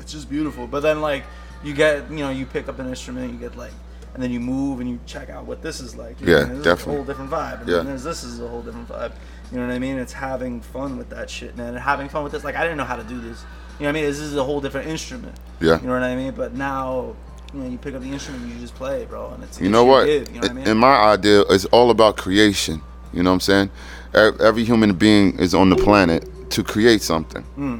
It's 0.00 0.12
just 0.12 0.28
beautiful. 0.30 0.66
But 0.66 0.80
then 0.80 1.00
like 1.00 1.24
you 1.62 1.74
get 1.74 2.10
you 2.10 2.18
know 2.18 2.30
you 2.30 2.46
pick 2.46 2.68
up 2.68 2.78
an 2.78 2.88
instrument, 2.88 3.32
you 3.32 3.38
get 3.38 3.56
like, 3.56 3.72
and 4.14 4.22
then 4.22 4.30
you 4.30 4.40
move 4.40 4.80
and 4.80 4.88
you 4.88 4.98
check 5.06 5.28
out 5.30 5.44
what 5.44 5.60
this 5.62 5.80
is 5.80 5.94
like. 5.96 6.20
You 6.20 6.28
Yeah, 6.32 6.44
know, 6.44 6.62
definitely. 6.62 6.94
a 6.94 6.96
whole 6.96 7.04
different 7.04 7.30
vibe. 7.30 7.60
And 7.60 7.68
Yeah. 7.68 7.76
then 7.78 7.86
there's 7.86 8.04
this 8.04 8.24
is 8.24 8.40
a 8.40 8.48
whole 8.48 8.62
different 8.62 8.88
vibe. 8.88 9.12
You 9.52 9.58
know 9.60 9.66
what 9.66 9.72
I 9.74 9.78
mean? 9.78 9.98
It's 9.98 10.12
having 10.12 10.60
fun 10.60 10.98
with 10.98 11.10
that 11.10 11.28
shit, 11.30 11.56
man. 11.56 11.68
And 11.68 11.78
having 11.78 12.08
fun 12.08 12.22
with 12.22 12.32
this. 12.32 12.44
Like 12.44 12.56
I 12.56 12.62
didn't 12.62 12.76
know 12.78 12.84
how 12.84 12.96
to 12.96 13.04
do 13.04 13.20
this. 13.20 13.44
You 13.78 13.84
know 13.84 13.90
what 13.92 13.98
I 13.98 14.00
mean? 14.00 14.04
This 14.04 14.18
is 14.18 14.34
a 14.36 14.42
whole 14.44 14.60
different 14.60 14.88
instrument. 14.88 15.36
Yeah. 15.60 15.80
You 15.80 15.86
know 15.86 15.92
what 15.92 16.02
I 16.02 16.16
mean? 16.16 16.32
But 16.34 16.54
now. 16.54 17.14
You 17.54 17.60
know, 17.60 17.68
you 17.68 17.78
pick 17.78 17.94
up 17.94 18.02
the 18.02 18.08
instrument, 18.08 18.46
you 18.52 18.60
just 18.60 18.74
play, 18.74 19.04
bro, 19.06 19.30
and 19.30 19.42
it's 19.42 19.60
You 19.60 19.70
know 19.70 19.84
what? 19.84 20.04
gig, 20.06 20.28
you 20.28 20.34
know 20.34 20.40
what 20.40 20.50
I 20.50 20.54
mean? 20.54 20.66
In 20.68 20.76
my 20.76 20.94
idea, 21.12 21.42
it's 21.48 21.64
all 21.66 21.90
about 21.90 22.16
creation. 22.16 22.82
You 23.12 23.22
know 23.22 23.30
what 23.30 23.34
I'm 23.34 23.40
saying? 23.40 23.70
Every 24.14 24.64
human 24.64 24.94
being 24.94 25.38
is 25.38 25.54
on 25.54 25.70
the 25.70 25.76
planet 25.76 26.28
to 26.50 26.62
create 26.62 27.02
something, 27.02 27.42
Hmm. 27.56 27.76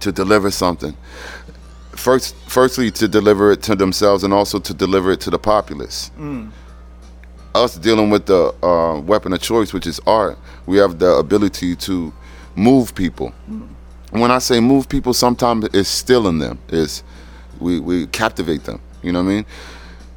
to 0.00 0.12
deliver 0.12 0.50
something. 0.50 0.96
First, 1.92 2.34
firstly, 2.46 2.90
to 2.92 3.08
deliver 3.08 3.50
it 3.52 3.62
to 3.62 3.74
themselves, 3.74 4.22
and 4.24 4.32
also 4.32 4.58
to 4.60 4.72
deliver 4.72 5.10
it 5.12 5.20
to 5.22 5.30
the 5.30 5.38
populace. 5.38 6.10
Hmm. 6.16 6.46
Us 7.54 7.76
dealing 7.76 8.10
with 8.10 8.26
the 8.26 8.54
uh, 8.62 9.00
weapon 9.00 9.32
of 9.32 9.40
choice, 9.40 9.72
which 9.72 9.86
is 9.88 10.00
art, 10.06 10.38
we 10.66 10.76
have 10.78 11.00
the 11.00 11.14
ability 11.16 11.74
to 11.76 12.12
move 12.54 12.94
people. 12.94 13.32
When 14.12 14.30
I 14.30 14.38
say 14.38 14.60
move 14.60 14.88
people, 14.88 15.12
sometimes 15.14 15.66
it's 15.72 15.88
still 15.88 16.28
in 16.28 16.38
them. 16.38 16.58
Is 16.68 17.02
we 17.58 17.80
we 17.80 18.06
captivate 18.06 18.64
them. 18.64 18.80
You 19.02 19.12
know 19.12 19.22
what 19.22 19.30
I 19.30 19.34
mean? 19.34 19.46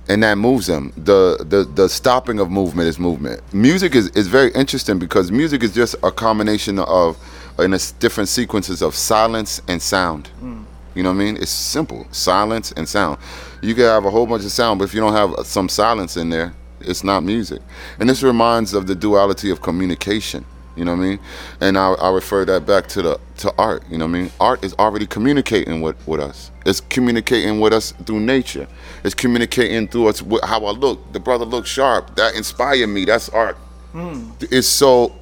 and 0.09 0.21
that 0.23 0.37
moves 0.37 0.67
them. 0.67 0.91
The 0.97 1.37
the 1.47 1.63
the 1.63 1.87
stopping 1.87 2.39
of 2.39 2.51
movement 2.51 2.89
is 2.89 2.99
movement. 2.99 3.41
Music 3.53 3.95
is, 3.95 4.09
is 4.09 4.27
very 4.27 4.51
interesting 4.51 4.99
because 4.99 5.31
music 5.31 5.63
is 5.63 5.73
just 5.73 5.95
a 6.03 6.11
combination 6.11 6.79
of 6.79 7.17
in 7.59 7.73
a 7.73 7.79
different 7.99 8.29
sequences 8.29 8.81
of 8.81 8.95
silence 8.95 9.61
and 9.67 9.81
sound. 9.81 10.27
Hmm. 10.39 10.63
You 10.95 11.03
know 11.03 11.09
what 11.09 11.21
I 11.21 11.25
mean? 11.25 11.37
It's 11.37 11.51
simple, 11.51 12.05
silence 12.11 12.71
and 12.73 12.87
sound. 12.87 13.17
You 13.61 13.73
can 13.73 13.85
have 13.85 14.05
a 14.05 14.11
whole 14.11 14.27
bunch 14.27 14.43
of 14.43 14.51
sound, 14.51 14.79
but 14.79 14.85
if 14.85 14.93
you 14.93 14.99
don't 14.99 15.13
have 15.13 15.45
some 15.47 15.67
silence 15.67 16.17
in 16.17 16.29
there, 16.29 16.53
it's 16.81 17.03
not 17.03 17.23
music. 17.23 17.61
And 17.99 18.07
this 18.07 18.21
reminds 18.21 18.73
of 18.73 18.85
the 18.85 18.93
duality 18.93 19.49
of 19.49 19.61
communication. 19.61 20.45
You 20.75 20.85
know 20.85 20.95
what 20.95 21.03
I 21.03 21.07
mean? 21.07 21.19
And 21.61 21.77
I, 21.77 21.91
I 21.93 22.11
refer 22.11 22.45
that 22.45 22.65
back 22.65 22.87
to 22.89 23.01
the 23.01 23.19
to 23.37 23.53
art. 23.57 23.83
You 23.89 23.97
know 23.97 24.05
what 24.05 24.15
I 24.15 24.21
mean? 24.21 24.31
Art 24.39 24.63
is 24.63 24.73
already 24.79 25.05
communicating 25.05 25.81
with, 25.81 25.95
with 26.07 26.19
us. 26.19 26.51
It's 26.65 26.79
communicating 26.81 27.59
with 27.59 27.73
us 27.73 27.91
through 28.05 28.21
nature. 28.21 28.67
It's 29.03 29.13
communicating 29.13 29.87
through 29.87 30.07
us 30.07 30.21
with 30.21 30.43
how 30.43 30.65
I 30.65 30.71
look. 30.71 31.13
The 31.13 31.19
brother 31.19 31.45
looks 31.45 31.69
sharp. 31.69 32.15
That 32.15 32.35
inspired 32.35 32.87
me. 32.87 33.05
That's 33.05 33.29
art. 33.29 33.55
Hmm. 33.91 34.31
It's 34.39 34.67
so 34.67 35.15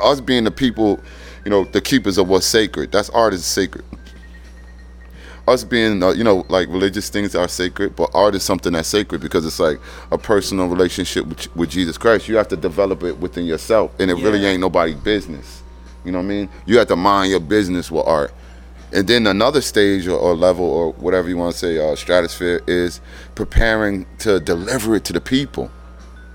us 0.00 0.20
being 0.20 0.44
the 0.44 0.50
people, 0.50 1.00
you 1.44 1.50
know, 1.50 1.64
the 1.64 1.80
keepers 1.80 2.18
of 2.18 2.28
what's 2.28 2.46
sacred. 2.46 2.92
That's 2.92 3.08
art 3.10 3.32
is 3.32 3.44
sacred. 3.44 3.84
Us 5.48 5.62
being, 5.62 6.02
uh, 6.02 6.10
you 6.10 6.24
know, 6.24 6.44
like 6.48 6.68
religious 6.68 7.08
things 7.08 7.34
are 7.36 7.46
sacred, 7.46 7.94
but 7.94 8.10
art 8.14 8.34
is 8.34 8.42
something 8.42 8.72
that's 8.72 8.88
sacred 8.88 9.20
because 9.20 9.46
it's 9.46 9.60
like 9.60 9.78
a 10.10 10.18
personal 10.18 10.66
relationship 10.66 11.26
with, 11.26 11.56
with 11.56 11.70
Jesus 11.70 11.96
Christ. 11.96 12.26
You 12.28 12.36
have 12.36 12.48
to 12.48 12.56
develop 12.56 13.04
it 13.04 13.18
within 13.18 13.46
yourself, 13.46 13.92
and 14.00 14.10
it 14.10 14.14
really 14.14 14.44
ain't 14.44 14.60
nobody's 14.60 14.96
business. 14.96 15.62
You 16.04 16.12
know 16.12 16.18
what 16.18 16.24
I 16.24 16.28
mean? 16.28 16.48
You 16.66 16.78
have 16.78 16.88
to 16.88 16.96
mind 16.96 17.30
your 17.30 17.40
business 17.40 17.90
with 17.90 18.06
art. 18.06 18.32
And 18.92 19.06
then 19.08 19.26
another 19.26 19.60
stage 19.60 20.06
or, 20.06 20.16
or 20.16 20.34
level 20.34 20.64
or 20.64 20.92
whatever 20.92 21.28
you 21.28 21.36
want 21.36 21.52
to 21.52 21.58
say, 21.58 21.78
uh, 21.78 21.96
stratosphere 21.96 22.62
is 22.66 23.00
preparing 23.34 24.06
to 24.18 24.38
deliver 24.40 24.94
it 24.96 25.04
to 25.06 25.12
the 25.12 25.20
people. 25.20 25.70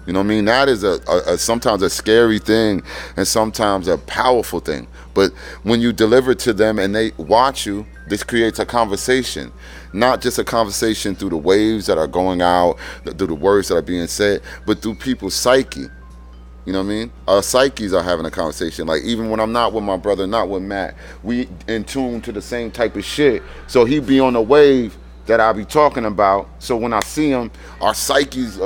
You 0.05 0.13
know 0.13 0.19
what 0.19 0.25
I 0.25 0.29
mean? 0.29 0.45
That 0.45 0.67
is 0.67 0.83
a, 0.83 0.99
a, 1.07 1.33
a 1.33 1.37
sometimes 1.37 1.81
a 1.83 1.89
scary 1.89 2.39
thing 2.39 2.83
and 3.15 3.27
sometimes 3.27 3.87
a 3.87 3.97
powerful 3.99 4.59
thing. 4.59 4.87
But 5.13 5.31
when 5.63 5.79
you 5.79 5.93
deliver 5.93 6.31
it 6.31 6.39
to 6.39 6.53
them 6.53 6.79
and 6.79 6.93
they 6.93 7.11
watch 7.17 7.65
you, 7.65 7.85
this 8.11 8.23
creates 8.23 8.59
a 8.59 8.65
conversation. 8.65 9.53
Not 9.93 10.21
just 10.21 10.37
a 10.37 10.43
conversation 10.43 11.15
through 11.15 11.29
the 11.29 11.37
waves 11.37 11.85
that 11.85 11.97
are 11.97 12.07
going 12.07 12.41
out, 12.41 12.77
through 13.05 13.27
the 13.27 13.33
words 13.33 13.69
that 13.69 13.77
are 13.77 13.81
being 13.81 14.07
said, 14.07 14.41
but 14.65 14.81
through 14.81 14.95
people's 14.95 15.33
psyche. 15.33 15.87
You 16.65 16.73
know 16.73 16.79
what 16.79 16.87
I 16.87 16.89
mean? 16.89 17.11
Our 17.25 17.41
psyches 17.41 17.93
are 17.93 18.03
having 18.03 18.25
a 18.25 18.29
conversation. 18.29 18.85
Like 18.85 19.03
even 19.03 19.29
when 19.29 19.39
I'm 19.39 19.53
not 19.53 19.71
with 19.71 19.85
my 19.85 19.95
brother, 19.95 20.27
not 20.27 20.49
with 20.49 20.61
Matt, 20.61 20.95
we 21.23 21.47
in 21.69 21.85
tune 21.85 22.19
to 22.23 22.33
the 22.33 22.41
same 22.41 22.69
type 22.69 22.97
of 22.97 23.05
shit. 23.05 23.41
So 23.67 23.85
he 23.85 24.01
be 24.01 24.19
on 24.19 24.33
the 24.33 24.41
wave 24.41 24.97
that 25.27 25.39
I 25.39 25.53
be 25.53 25.63
talking 25.63 26.03
about. 26.03 26.49
So 26.59 26.75
when 26.75 26.91
I 26.91 26.99
see 26.99 27.29
him, 27.29 27.49
our 27.79 27.93
psyches 27.93 28.59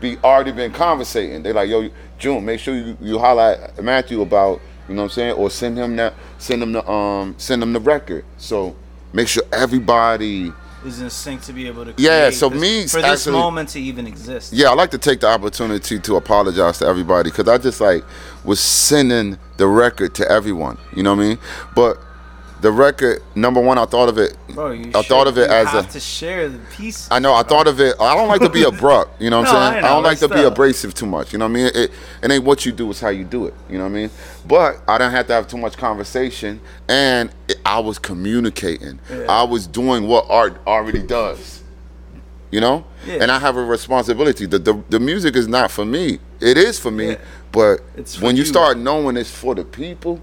be 0.00 0.16
already 0.24 0.52
been 0.52 0.72
conversating. 0.72 1.42
They 1.42 1.52
like, 1.52 1.68
yo, 1.68 1.90
June, 2.18 2.46
make 2.46 2.60
sure 2.60 2.74
you, 2.74 2.96
you 3.02 3.18
holler 3.18 3.72
at 3.76 3.84
Matthew 3.84 4.22
about, 4.22 4.62
you 4.88 4.94
know 4.94 5.02
what 5.02 5.08
I'm 5.08 5.14
saying, 5.14 5.32
or 5.32 5.50
send 5.50 5.76
him 5.76 5.96
that, 5.96 6.14
send 6.38 6.62
him 6.62 6.72
the 6.72 6.90
um, 6.90 7.34
send 7.36 7.62
him 7.62 7.74
the 7.74 7.80
record. 7.80 8.24
So 8.38 8.74
make 9.16 9.28
sure 9.28 9.42
everybody. 9.52 10.52
is 10.84 11.00
in 11.00 11.10
sync 11.10 11.42
to 11.42 11.52
be 11.52 11.66
able 11.66 11.84
to. 11.84 11.92
Yeah, 11.96 12.30
so 12.30 12.48
this- 12.48 12.60
me 12.60 12.86
for 12.86 13.02
this 13.02 13.22
actually- 13.22 13.32
moment 13.32 13.70
to 13.70 13.80
even 13.80 14.06
exist. 14.06 14.52
Yeah, 14.52 14.70
I 14.70 14.74
like 14.74 14.92
to 14.92 14.98
take 14.98 15.18
the 15.18 15.26
opportunity 15.26 15.98
to 15.98 16.16
apologize 16.16 16.78
to 16.78 16.86
everybody 16.86 17.30
because 17.30 17.48
I 17.48 17.58
just 17.58 17.80
like 17.80 18.04
was 18.44 18.60
sending 18.60 19.36
the 19.56 19.66
record 19.66 20.14
to 20.16 20.30
everyone. 20.30 20.78
You 20.94 21.02
know 21.02 21.14
what 21.16 21.24
I 21.24 21.28
mean? 21.28 21.38
But 21.74 21.98
the 22.62 22.72
record, 22.72 23.22
number 23.34 23.60
one, 23.60 23.76
I 23.78 23.84
thought 23.84 24.08
of 24.08 24.16
it. 24.18 24.36
Bro, 24.48 24.72
I 24.94 25.02
thought 25.02 25.26
of 25.26 25.36
it 25.36 25.50
as 25.50 25.68
have 25.68 25.88
a. 25.88 25.92
to 25.92 26.00
share 26.00 26.48
the 26.48 26.58
piece. 26.72 27.06
I 27.10 27.18
know. 27.18 27.34
I 27.34 27.42
thought 27.42 27.66
of 27.66 27.80
it. 27.80 27.94
I 28.00 28.14
don't 28.16 28.28
like 28.28 28.40
to 28.40 28.48
be 28.48 28.62
abrupt. 28.72 29.20
You 29.20 29.28
know 29.30 29.40
what 29.40 29.52
No, 29.52 29.56
I'm 29.56 29.56
I 29.56 29.70
saying? 29.72 29.82
know, 29.82 29.88
I 29.88 29.92
don't 29.92 30.02
like 30.04 30.18
to 30.20 30.28
be 30.28 30.42
abrasive 30.42 30.94
too 30.94 31.06
much. 31.06 31.32
You 31.32 31.38
know 31.38 31.44
what 31.44 31.50
I 31.50 31.54
mean? 31.54 31.66
It, 31.74 31.90
it 32.22 32.30
ain't 32.30 32.44
what 32.44 32.64
you 32.64 32.72
do; 32.72 32.90
it's 32.90 33.00
how 33.00 33.10
you 33.10 33.24
do 33.24 33.46
it. 33.46 33.54
You 33.68 33.76
know 33.78 33.84
what 33.84 33.90
I 33.90 33.94
mean? 33.94 34.10
But 34.46 34.80
I 34.88 34.96
didn't 34.98 35.12
have 35.12 35.26
to 35.26 35.32
have 35.34 35.48
too 35.48 35.58
much 35.58 35.76
conversation, 35.76 36.60
and 36.88 37.30
it, 37.48 37.58
I 37.66 37.78
was 37.80 37.98
communicating. 37.98 38.98
Yeah. 39.10 39.26
I 39.28 39.42
was 39.42 39.66
doing 39.66 40.08
what 40.08 40.24
art 40.30 40.60
already 40.66 41.02
does. 41.02 41.62
You 42.52 42.60
know? 42.60 42.84
Yeah. 43.04 43.18
And 43.20 43.30
I 43.30 43.38
have 43.40 43.56
a 43.56 43.64
responsibility. 43.64 44.46
The, 44.46 44.58
the 44.58 44.82
the 44.88 45.00
music 45.00 45.36
is 45.36 45.46
not 45.48 45.70
for 45.70 45.84
me. 45.84 46.20
It 46.40 46.56
is 46.56 46.78
for 46.78 46.90
me, 46.90 47.10
Yeah. 47.10 47.16
but 47.52 47.80
when 48.20 48.36
you, 48.36 48.40
you. 48.42 48.46
start 48.46 48.78
knowing 48.78 49.16
it's 49.16 49.30
for 49.30 49.54
the 49.54 49.64
people, 49.64 50.20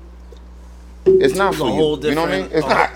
it's 1.05 1.35
not 1.35 1.55
for 1.55 1.69
whole 1.69 1.99
you. 1.99 2.09
You 2.09 2.15
know 2.15 2.21
what 2.21 2.31
I 2.31 2.41
mean? 2.41 2.49
It's 2.51 2.67
not. 2.67 2.91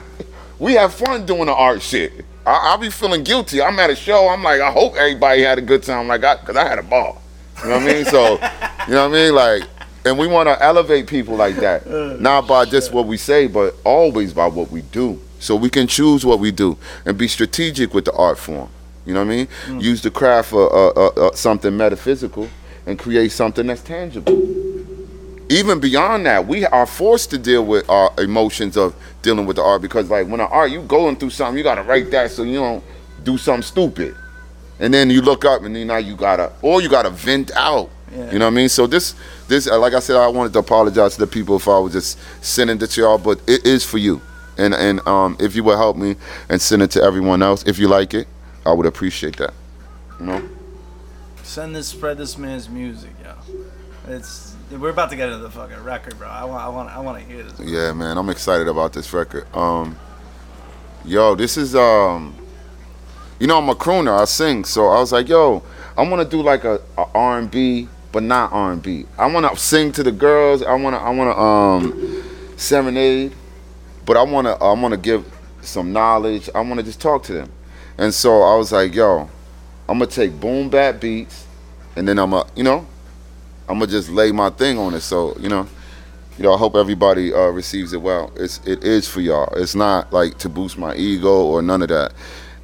We 0.60 0.74
have 0.74 0.94
fun 0.94 1.26
doing 1.26 1.46
the 1.46 1.54
art 1.54 1.82
shit. 1.82 2.26
I, 2.46 2.74
I 2.74 2.78
be 2.78 2.90
feeling 2.90 3.24
guilty. 3.24 3.62
I'm 3.62 3.78
at 3.80 3.90
a 3.90 3.96
show. 3.96 4.30
I'm 4.30 4.42
like, 4.42 4.62
I 4.62 4.72
hope 4.72 4.96
everybody 4.96 5.42
had 5.42 5.58
a 5.58 5.62
good 5.62 5.84
time. 5.84 6.08
Like, 6.08 6.24
I, 6.24 6.38
cause 6.38 6.56
I 6.56 6.68
had 6.68 6.80
a 6.80 6.84
ball. 6.84 7.22
You 7.62 7.70
know 7.70 7.76
what 7.76 7.84
I 7.84 7.94
mean? 7.94 8.06
So, 8.06 8.34
you 8.88 8.94
know 8.94 9.10
what 9.10 9.18
I 9.18 9.24
mean? 9.26 9.36
Like, 9.36 9.64
and 10.06 10.18
we 10.18 10.28
want 10.28 10.48
to 10.48 10.62
elevate 10.64 11.08
people 11.08 11.36
like 11.36 11.58
that, 11.58 11.86
not 12.22 12.48
by 12.48 12.66
just 12.66 12.94
what 12.94 13.06
we 13.06 13.18
say, 13.18 13.48
but 13.48 13.76
always 13.84 14.34
by 14.34 14.48
what 14.48 14.72
we 14.72 14.82
do. 14.82 15.22
So 15.40 15.56
we 15.56 15.70
can 15.70 15.86
choose 15.88 16.26
what 16.26 16.40
we 16.40 16.52
do 16.52 16.78
and 17.06 17.18
be 17.18 17.28
strategic 17.28 17.94
with 17.94 18.06
the 18.06 18.14
art 18.14 18.40
form. 18.40 18.70
You 19.06 19.14
know 19.14 19.24
what 19.24 19.32
I 19.34 19.46
mean? 19.70 19.82
Use 19.82 20.02
the 20.02 20.12
craft 20.12 20.50
for 20.50 20.74
uh, 20.74 20.90
uh, 20.90 21.28
uh, 21.28 21.32
something 21.36 21.76
metaphysical 21.76 22.50
and 22.86 22.98
create 22.98 23.32
something 23.32 23.68
that's 23.68 23.82
tangible 23.82 24.34
even 25.50 25.80
beyond 25.80 26.26
that, 26.26 26.48
we 26.48 26.66
are 26.66 26.86
forced 26.86 27.30
to 27.32 27.38
deal 27.38 27.66
with 27.66 27.90
our 27.90 28.12
emotions 28.18 28.78
of 28.78 28.96
dealing 29.22 29.46
with 29.46 29.56
the 29.56 29.64
art 29.64 29.82
because, 29.82 30.10
like, 30.10 30.28
when 30.28 30.40
the 30.40 30.48
art, 30.48 30.72
you 30.72 30.82
going 30.82 31.16
through 31.16 31.30
something, 31.30 31.58
you 31.58 31.64
gotta 31.64 31.84
write 31.84 32.12
that 32.12 32.32
so 32.32 32.44
you 32.44 32.56
don't 32.56 32.84
do 33.24 33.38
something 33.38 33.64
stupid, 33.64 34.16
and 34.80 34.94
then 34.94 35.10
you 35.10 35.22
look 35.22 35.46
up 35.46 35.64
and 35.64 35.76
then 35.76 35.88
now 35.88 35.98
you 35.98 36.16
gotta, 36.16 36.52
or 36.62 36.82
you 36.82 36.90
gotta 36.90 37.10
vent 37.10 37.52
out. 37.56 37.90
Yeah. 38.12 38.32
You 38.32 38.40
know 38.40 38.46
what 38.46 38.52
I 38.52 38.56
mean? 38.56 38.70
So 38.70 38.88
this, 38.88 39.16
this, 39.48 39.68
uh, 39.70 39.78
like 39.80 39.94
I 39.94 40.00
said, 40.00 40.16
I 40.16 40.28
wanted 40.28 40.54
to 40.54 40.60
apologize 40.60 41.16
to 41.16 41.20
the 41.20 41.28
people 41.28 41.58
if 41.58 41.68
I 41.68 41.78
was 41.78 41.94
just 41.94 42.18
sending 42.42 42.82
it 42.82 42.88
to 42.88 43.02
y'all, 43.02 43.18
but 43.18 43.42
it 43.48 43.66
is 43.66 43.84
for 43.84 43.98
you, 43.98 44.22
and 44.58 44.74
and 44.74 45.06
um, 45.08 45.38
if 45.40 45.56
you 45.56 45.64
would 45.64 45.78
help 45.78 45.98
me 45.98 46.16
and 46.50 46.62
send 46.62 46.82
it 46.82 46.92
to 46.92 47.02
everyone 47.02 47.42
else, 47.42 47.64
if 47.66 47.80
you 47.80 47.88
like 47.88 48.14
it, 48.14 48.28
I 48.66 48.74
would 48.74 48.86
appreciate 48.86 49.38
that. 49.38 49.54
You 50.20 50.26
know? 50.26 50.50
Send 51.44 51.76
this, 51.76 51.88
spread 51.88 52.18
this 52.18 52.38
man's 52.38 52.68
music, 52.68 53.12
yo. 53.24 53.34
It's 54.10 54.57
we're 54.72 54.90
about 54.90 55.10
to 55.10 55.16
get 55.16 55.30
into 55.30 55.44
the 55.44 55.50
fucking 55.50 55.84
record, 55.84 56.18
bro. 56.18 56.28
I 56.28 56.44
want, 56.44 56.64
I 56.64 56.68
want, 56.70 56.90
I 56.90 57.00
want 57.00 57.20
to 57.20 57.26
hear 57.26 57.44
this. 57.44 57.60
Yeah, 57.60 57.94
man, 57.94 58.18
I'm 58.18 58.30
excited 58.30 58.68
about 58.68 58.94
this 58.94 59.12
record. 59.14 59.48
Um, 59.56 59.98
yo, 61.06 61.36
this 61.36 61.58
is 61.58 61.76
um, 61.76 62.36
you 63.40 63.48
know, 63.48 63.58
I'm 63.58 63.70
a 63.70 63.76
crooner. 63.76 64.20
I 64.20 64.26
sing, 64.26 64.66
so 64.66 64.88
I 64.88 65.00
was 65.00 65.12
like, 65.12 65.30
yo, 65.30 65.64
I 65.96 66.08
want 66.08 66.30
to 66.30 66.38
do 66.38 66.42
like 66.42 66.64
a, 66.64 66.82
a 66.98 67.06
R&B, 67.14 67.88
but 68.12 68.24
not 68.24 68.52
R&B. 68.52 69.06
I 69.18 69.32
want 69.32 69.50
to 69.50 69.56
sing 69.58 69.92
to 69.94 70.04
the 70.04 70.12
girls. 70.12 70.64
I 70.64 70.74
want 70.74 70.96
to, 70.96 71.02
I 71.02 71.10
want 71.12 71.36
to 71.36 71.42
um, 71.42 72.24
serenade, 72.58 73.34
but 74.06 74.18
I 74.18 74.24
want 74.24 74.48
to, 74.48 74.54
I 74.54 74.74
want 74.74 74.94
to 74.94 75.00
give 75.00 75.26
some 75.62 75.94
knowledge. 75.94 76.50
I 76.54 76.62
want 76.62 76.80
to 76.80 76.84
just 76.84 77.00
talk 77.00 77.24
to 77.24 77.34
them, 77.34 77.52
and 77.98 78.14
so 78.14 78.42
I 78.42 78.56
was 78.56 78.72
like, 78.72 78.94
yo, 78.94 79.30
I'm 79.88 80.00
gonna 80.00 80.08
take 80.08 80.40
boom 80.40 80.70
bap 80.70 81.00
beats, 81.00 81.46
and 81.96 82.08
then 82.08 82.20
I'm 82.20 82.32
gonna, 82.32 82.50
you 82.56 82.64
know, 82.64 82.86
I'm 83.70 83.80
gonna 83.80 83.88
just 83.88 84.10
lay 84.10 84.32
my 84.32 84.50
thing 84.50 84.78
on 84.78 84.94
it. 84.94 85.02
So 85.02 85.36
you 85.40 85.50
know 85.50 85.68
you 86.38 86.44
know, 86.44 86.54
I 86.54 86.58
hope 86.58 86.76
everybody 86.76 87.34
uh, 87.34 87.48
receives 87.48 87.94
it 87.94 88.02
well. 88.02 88.32
It's 88.36 88.60
it 88.66 88.84
is 88.84 89.08
for 89.08 89.22
y'all. 89.22 89.52
It's 89.56 89.74
not 89.76 90.14
like 90.14 90.38
to 90.40 90.50
boost 90.50 90.78
my 90.78 90.96
ego 90.96 91.46
or 91.46 91.62
none 91.64 91.82
of 91.82 91.90
that. 91.90 92.14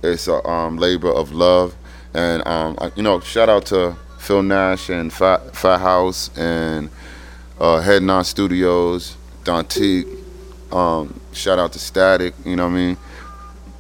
It's 0.03 0.27
a 0.27 0.45
um, 0.47 0.77
labor 0.77 1.11
of 1.11 1.31
love, 1.31 1.75
and 2.13 2.45
um, 2.47 2.77
I- 2.79 2.91
you 2.95 3.01
know, 3.01 3.19
shout 3.21 3.49
out 3.49 3.65
to 3.67 3.95
Phil 4.19 4.43
Nash 4.43 4.89
and 4.89 5.11
Fat, 5.11 5.55
Fat 5.55 5.79
House 5.79 6.29
and 6.37 6.89
uh, 7.59 7.79
Head 7.81 8.03
Non 8.03 8.23
Studios, 8.23 9.17
Dontique. 9.43 10.07
Um, 10.71 11.19
shout 11.31 11.57
out 11.57 11.73
to 11.73 11.79
Static. 11.79 12.35
You 12.45 12.55
know 12.55 12.65
what 12.67 12.73
I 12.73 12.75
mean? 12.75 12.97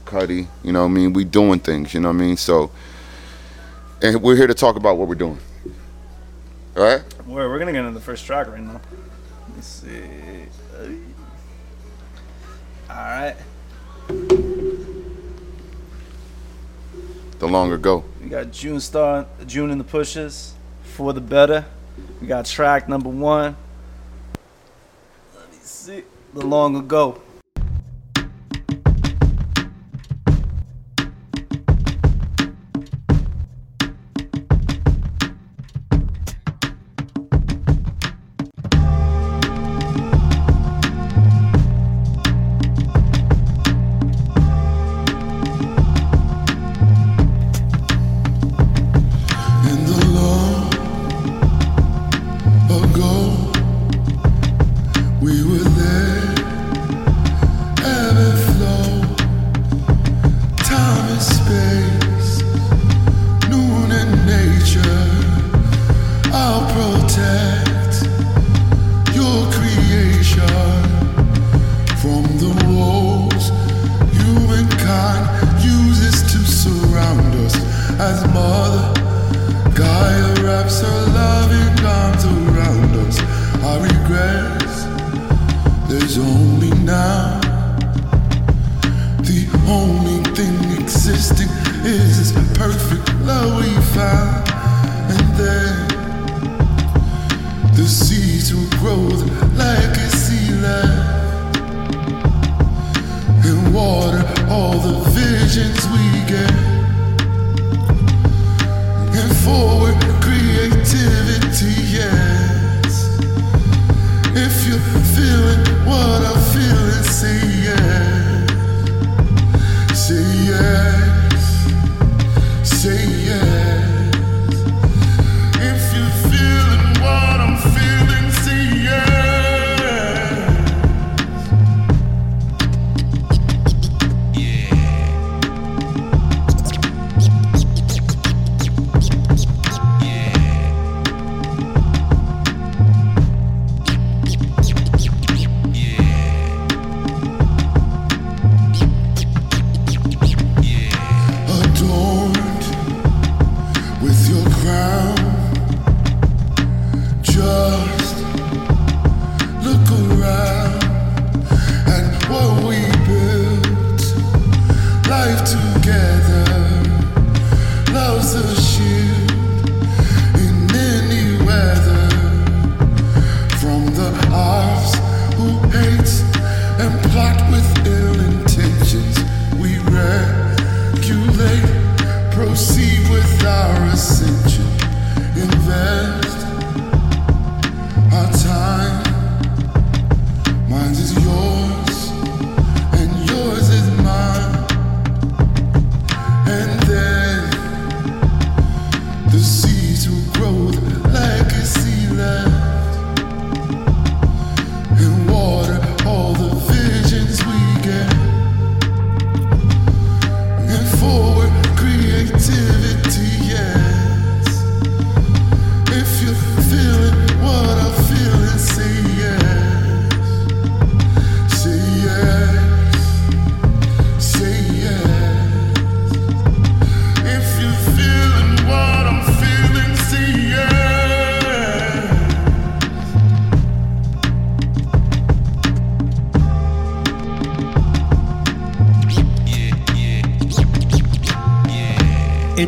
Cudi. 0.05 0.47
You 0.63 0.71
know 0.71 0.81
what 0.81 0.89
I 0.89 0.91
mean? 0.93 1.13
We 1.13 1.23
doing 1.23 1.59
things. 1.59 1.93
You 1.93 1.99
know 1.99 2.09
what 2.09 2.15
I 2.15 2.19
mean? 2.19 2.37
So, 2.37 2.71
and 4.01 4.21
we're 4.23 4.35
here 4.35 4.47
to 4.47 4.53
talk 4.53 4.75
about 4.75 4.97
what 4.97 5.07
we're 5.07 5.15
doing. 5.15 5.39
All 6.77 6.83
right? 6.83 7.03
We're, 7.25 7.49
we're 7.49 7.59
gonna 7.59 7.71
get 7.71 7.85
into 7.85 7.97
the 7.97 8.05
first 8.05 8.25
track 8.25 8.47
right 8.47 8.61
now. 8.61 8.81
Let's 9.55 9.67
see. 9.67 10.01
All 12.89 12.95
right. 12.95 13.35
The 17.39 17.47
longer 17.47 17.77
go. 17.77 18.03
We 18.21 18.29
got 18.29 18.47
Junestar, 18.47 19.25
June 19.45 19.71
in 19.71 19.77
the 19.77 19.83
Pushas 19.83 20.51
for 20.83 21.13
the 21.13 21.21
better. 21.21 21.65
We 22.19 22.27
got 22.27 22.45
track 22.45 22.89
number 22.89 23.09
one. 23.09 23.55
Let 25.35 25.51
me 25.51 25.57
see. 25.61 26.03
The 26.33 26.45
long 26.45 26.75
ago. 26.75 27.21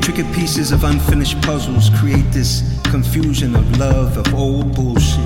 Intricate 0.08 0.36
pieces 0.36 0.72
of 0.72 0.84
unfinished 0.84 1.42
puzzles 1.42 1.90
create 1.98 2.32
this 2.32 2.62
confusion 2.84 3.56
of 3.56 3.80
love 3.80 4.18
of 4.18 4.36
old 4.36 4.76
bullshit. 4.76 5.26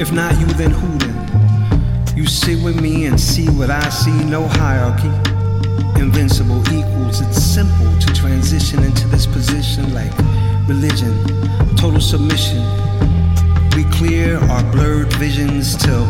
If 0.00 0.12
not 0.12 0.38
you, 0.38 0.46
then 0.54 0.70
who 0.70 0.98
then? 0.98 2.16
You 2.16 2.24
sit 2.24 2.62
with 2.62 2.80
me 2.80 3.06
and 3.06 3.18
see 3.18 3.48
what 3.48 3.70
I 3.70 3.88
see, 3.88 4.24
no 4.24 4.46
hierarchy. 4.46 5.08
Invincible 6.00 6.60
equals, 6.72 7.20
it's 7.20 7.42
simple 7.42 7.90
to 7.98 8.14
transition 8.14 8.84
into 8.84 9.08
this 9.08 9.26
position 9.26 9.92
like 9.92 10.16
religion, 10.68 11.12
total 11.74 12.00
submission. 12.00 12.62
We 13.74 13.82
clear 13.98 14.38
our 14.38 14.62
blurred 14.70 15.12
visions 15.14 15.76
till 15.76 16.06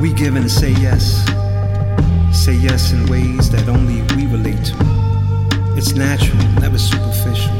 we 0.00 0.12
give 0.12 0.34
and 0.34 0.50
say 0.50 0.72
yes. 0.72 1.24
Say 2.36 2.54
yes 2.54 2.90
in 2.90 3.06
ways 3.06 3.48
that 3.52 3.68
only 3.68 4.02
we 4.16 4.26
relate 4.26 4.64
to. 4.64 5.09
It's 5.76 5.94
natural, 5.94 6.36
never 6.60 6.78
superficial. 6.78 7.54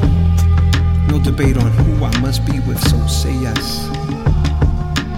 No 1.09 1.21
debate 1.23 1.57
on 1.57 1.71
who 1.73 2.05
I 2.05 2.17
must 2.21 2.45
be 2.45 2.61
with, 2.61 2.81
so 2.89 3.07
say 3.07 3.33
yes. 3.41 3.87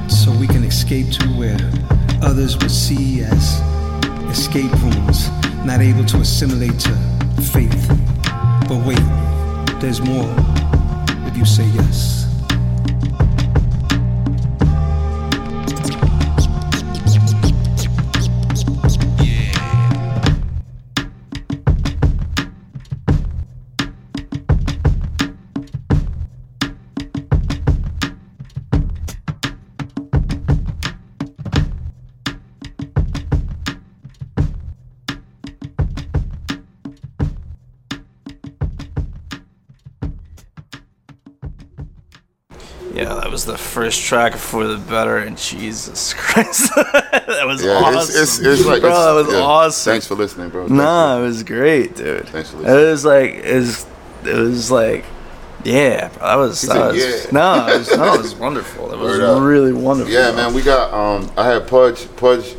So 0.08 0.30
we 0.32 0.46
can 0.46 0.64
escape 0.64 1.10
to 1.12 1.26
where 1.30 1.58
others 2.22 2.56
would 2.58 2.70
see 2.70 3.22
as 3.22 3.60
escape 4.30 4.72
rooms, 4.82 5.28
not 5.64 5.80
able 5.80 6.04
to 6.06 6.18
assimilate 6.18 6.78
to 6.80 6.94
faith. 7.52 7.88
But 8.68 8.84
wait, 8.86 9.02
there's 9.80 10.00
more 10.00 10.32
if 11.26 11.36
you 11.36 11.44
say 11.44 11.66
yes. 11.66 12.21
First 43.84 44.02
track 44.04 44.34
for 44.36 44.66
the 44.66 44.76
better, 44.78 45.18
and 45.18 45.36
Jesus 45.36 46.14
Christ, 46.16 46.72
that 46.74 47.42
was 47.46 47.64
Yeah, 47.64 47.72
awesome. 47.72 47.98
it's, 48.22 48.38
it's, 48.38 48.38
it's 48.38 48.66
like 48.66 48.80
bro, 48.82 48.90
that 49.16 49.24
was 49.26 49.34
yeah. 49.34 49.40
awesome. 49.40 49.90
Thanks 49.92 50.06
for 50.06 50.14
listening, 50.14 50.50
bro. 50.50 50.66
Thank 50.68 50.76
Nah, 50.78 51.16
you. 51.18 51.22
it 51.22 51.26
was 51.26 51.42
great, 51.42 51.96
dude. 51.96 52.28
Thanks 52.28 52.50
for 52.50 52.58
listening. 52.58 52.78
It 52.78 52.90
was 52.90 53.04
like 53.04 53.30
it 53.34 53.54
was, 53.54 53.86
it 54.24 54.34
was 54.36 54.70
like, 54.70 55.04
yeah, 55.64 56.08
bro, 56.08 56.26
that 56.26 56.34
was, 56.36 56.62
that 56.62 56.92
was 56.92 56.96
yeah. 56.96 57.30
no, 57.32 57.66
it 57.68 57.78
was, 57.78 57.96
no, 57.96 58.14
it 58.14 58.22
was 58.22 58.34
wonderful. 58.36 58.92
It 58.92 58.98
was 58.98 59.18
Word 59.18 59.22
up. 59.22 59.42
really 59.42 59.72
wonderful. 59.72 60.12
Yeah, 60.12 60.30
man, 60.32 60.54
we 60.54 60.62
got 60.62 60.92
um 60.92 61.30
I 61.36 61.44
had 61.46 61.66
Pudge 61.66 62.06
Pudge 62.16 62.54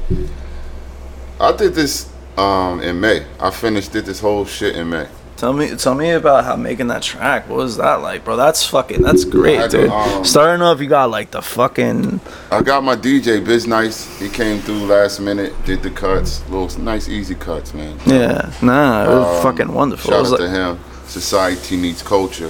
I 1.39 1.51
did 1.55 1.73
this 1.73 2.09
um 2.37 2.81
in 2.81 2.99
May. 2.99 3.25
I 3.39 3.49
finished 3.49 3.91
did 3.93 4.05
this 4.05 4.19
whole 4.19 4.45
shit 4.45 4.75
in 4.75 4.89
May. 4.89 5.07
Tell 5.43 5.51
me, 5.51 5.75
tell 5.75 5.93
me 5.93 6.11
about 6.11 6.45
how 6.45 6.55
making 6.55 6.87
that 6.87 7.01
track. 7.01 7.49
What 7.49 7.57
was 7.57 7.75
that 7.75 7.95
like, 7.95 8.23
bro? 8.23 8.37
That's 8.37 8.65
fucking, 8.65 9.01
that's 9.01 9.25
great, 9.25 9.69
dude. 9.71 9.89
um, 9.89 10.23
Starting 10.23 10.61
off, 10.61 10.79
you 10.79 10.87
got 10.87 11.09
like 11.09 11.31
the 11.31 11.41
fucking, 11.41 12.21
I 12.49 12.61
got 12.61 12.81
my 12.81 12.95
DJ 12.95 13.43
Biz 13.43 13.67
Nice. 13.67 14.17
He 14.21 14.29
came 14.29 14.61
through 14.61 14.85
last 14.85 15.19
minute, 15.19 15.51
did 15.65 15.83
the 15.83 15.89
cuts, 15.89 16.47
little 16.49 16.69
nice 16.81 17.09
easy 17.09 17.35
cuts, 17.35 17.73
man. 17.73 17.99
yeah, 18.05 18.53
nah, 18.61 19.03
it 19.03 19.07
was 19.09 19.35
Um, 19.35 19.43
fucking 19.43 19.73
wonderful. 19.73 20.11
Shout 20.11 20.25
out 20.27 20.31
like, 20.31 20.39
to 20.39 20.49
him. 20.49 20.79
Society 21.07 21.75
needs 21.75 22.01
culture. 22.01 22.49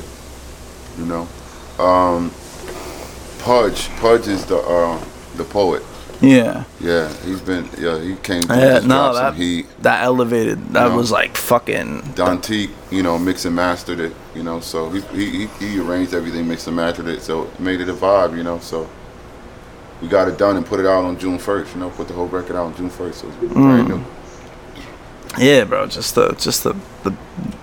You 1.00 1.06
know, 1.08 1.28
um, 1.84 2.30
Pudge. 3.40 3.90
Pudge 3.98 4.28
is 4.28 4.46
the 4.46 4.58
uh, 4.58 5.04
the 5.36 5.44
poet. 5.46 5.82
Yeah, 6.24 6.64
Yeah, 6.80 7.14
he's 7.26 7.42
been. 7.42 7.70
Yeah, 7.78 8.00
he 8.00 8.16
came. 8.16 8.42
Through, 8.44 8.56
yeah, 8.56 8.80
no, 8.80 9.14
that 9.14 9.34
some 9.34 9.36
heat. 9.36 9.66
that 9.82 10.04
elevated. 10.04 10.60
That 10.70 10.90
know? 10.90 10.98
was 10.98 11.12
like 11.12 11.36
fucking. 11.36 12.02
Dantique, 12.16 12.72
you 12.92 13.04
know, 13.04 13.20
mixed 13.20 13.46
and 13.46 13.56
mastered 13.56 14.00
it. 14.00 14.14
You 14.34 14.44
know, 14.44 14.60
so 14.60 14.90
he 14.90 15.02
he, 15.02 15.48
he, 15.48 15.80
arranged 15.80 16.14
everything, 16.14 16.48
mixed 16.48 16.68
and 16.68 16.76
mastered 16.76 17.08
it, 17.08 17.22
so 17.22 17.44
it 17.44 17.60
made 17.60 17.82
it 17.82 17.90
a 17.90 17.94
vibe. 17.94 18.38
You 18.38 18.44
know, 18.44 18.60
so 18.60 18.90
we 20.02 20.08
got 20.08 20.28
it 20.28 20.38
done 20.38 20.56
and 20.56 20.66
put 20.66 20.80
it 20.80 20.86
out 20.86 21.04
on 21.04 21.20
June 21.20 21.38
first. 21.38 21.74
You 21.74 21.82
know, 21.82 21.90
put 21.90 22.08
the 22.08 22.14
whole 22.14 22.28
record 22.28 22.56
out 22.56 22.68
on 22.68 22.76
June 22.76 22.90
first. 22.90 23.22
So 23.22 23.28
it's 23.28 23.54
brand 23.54 23.88
mm. 23.88 23.98
new. 23.98 24.06
Yeah, 25.38 25.64
bro. 25.64 25.88
Just 25.88 26.16
the, 26.16 26.34
just 26.34 26.64
the, 26.64 26.76
the, 27.04 27.16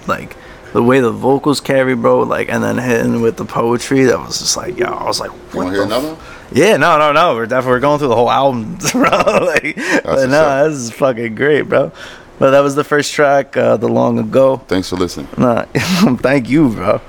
like, 0.07 0.37
the 0.73 0.83
way 0.83 1.01
the 1.01 1.11
vocals 1.11 1.61
carry, 1.61 1.95
bro. 1.95 2.21
Like, 2.21 2.49
and 2.49 2.63
then 2.63 2.79
hitting 2.79 3.21
with 3.23 3.37
the 3.37 3.45
poetry. 3.45 4.05
That 4.05 4.19
was 4.19 4.39
just 4.39 4.57
like, 4.57 4.79
yo. 4.79 4.87
I 4.87 5.05
was 5.05 5.21
like, 5.21 5.31
You 5.31 5.37
what 5.37 5.55
want 5.57 5.69
to 5.69 5.75
hear 5.75 5.85
another? 5.85 6.17
Yeah, 6.53 6.77
no, 6.77 6.99
no, 6.99 7.13
no. 7.13 7.35
We're 7.35 7.47
definitely 7.47 7.73
we're 7.77 7.81
going 7.81 7.99
through 7.99 8.09
the 8.09 8.17
whole 8.17 8.31
album, 8.31 8.77
bro. 8.93 9.03
like, 9.45 9.77
but 10.05 10.29
no, 10.29 10.69
this 10.69 10.79
is 10.79 10.91
fucking 10.93 11.35
great, 11.35 11.63
bro. 11.63 11.93
But 12.39 12.53
that 12.53 12.61
was 12.61 12.75
the 12.75 12.85
first 12.85 13.13
track, 13.13 13.57
uh, 13.57 13.77
the 13.77 13.89
long 13.89 14.19
ago. 14.19 14.57
Thanks 14.67 14.89
for 14.89 14.97
listening. 14.97 15.29
Nah, 15.37 15.65
thank 15.75 16.49
you, 16.49 16.71
bro. 16.71 17.01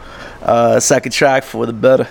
Uh, 0.41 0.79
second 0.79 1.11
track 1.11 1.43
for 1.43 1.65
the 1.65 1.73
better. 1.73 2.07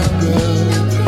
Nurture 0.00 0.99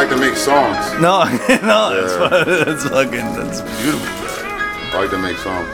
like 0.00 0.08
to 0.10 0.16
make 0.16 0.36
songs. 0.36 0.76
No, 1.00 1.24
no, 1.24 1.80
Yeah. 1.94 2.28
fu- 2.28 2.70
it's 2.70 2.84
fucking, 2.84 3.28
that's 3.36 3.60
beautiful. 3.82 4.08
I 4.92 5.00
like 5.02 5.10
to 5.10 5.18
make 5.18 5.36
songs. 5.38 5.68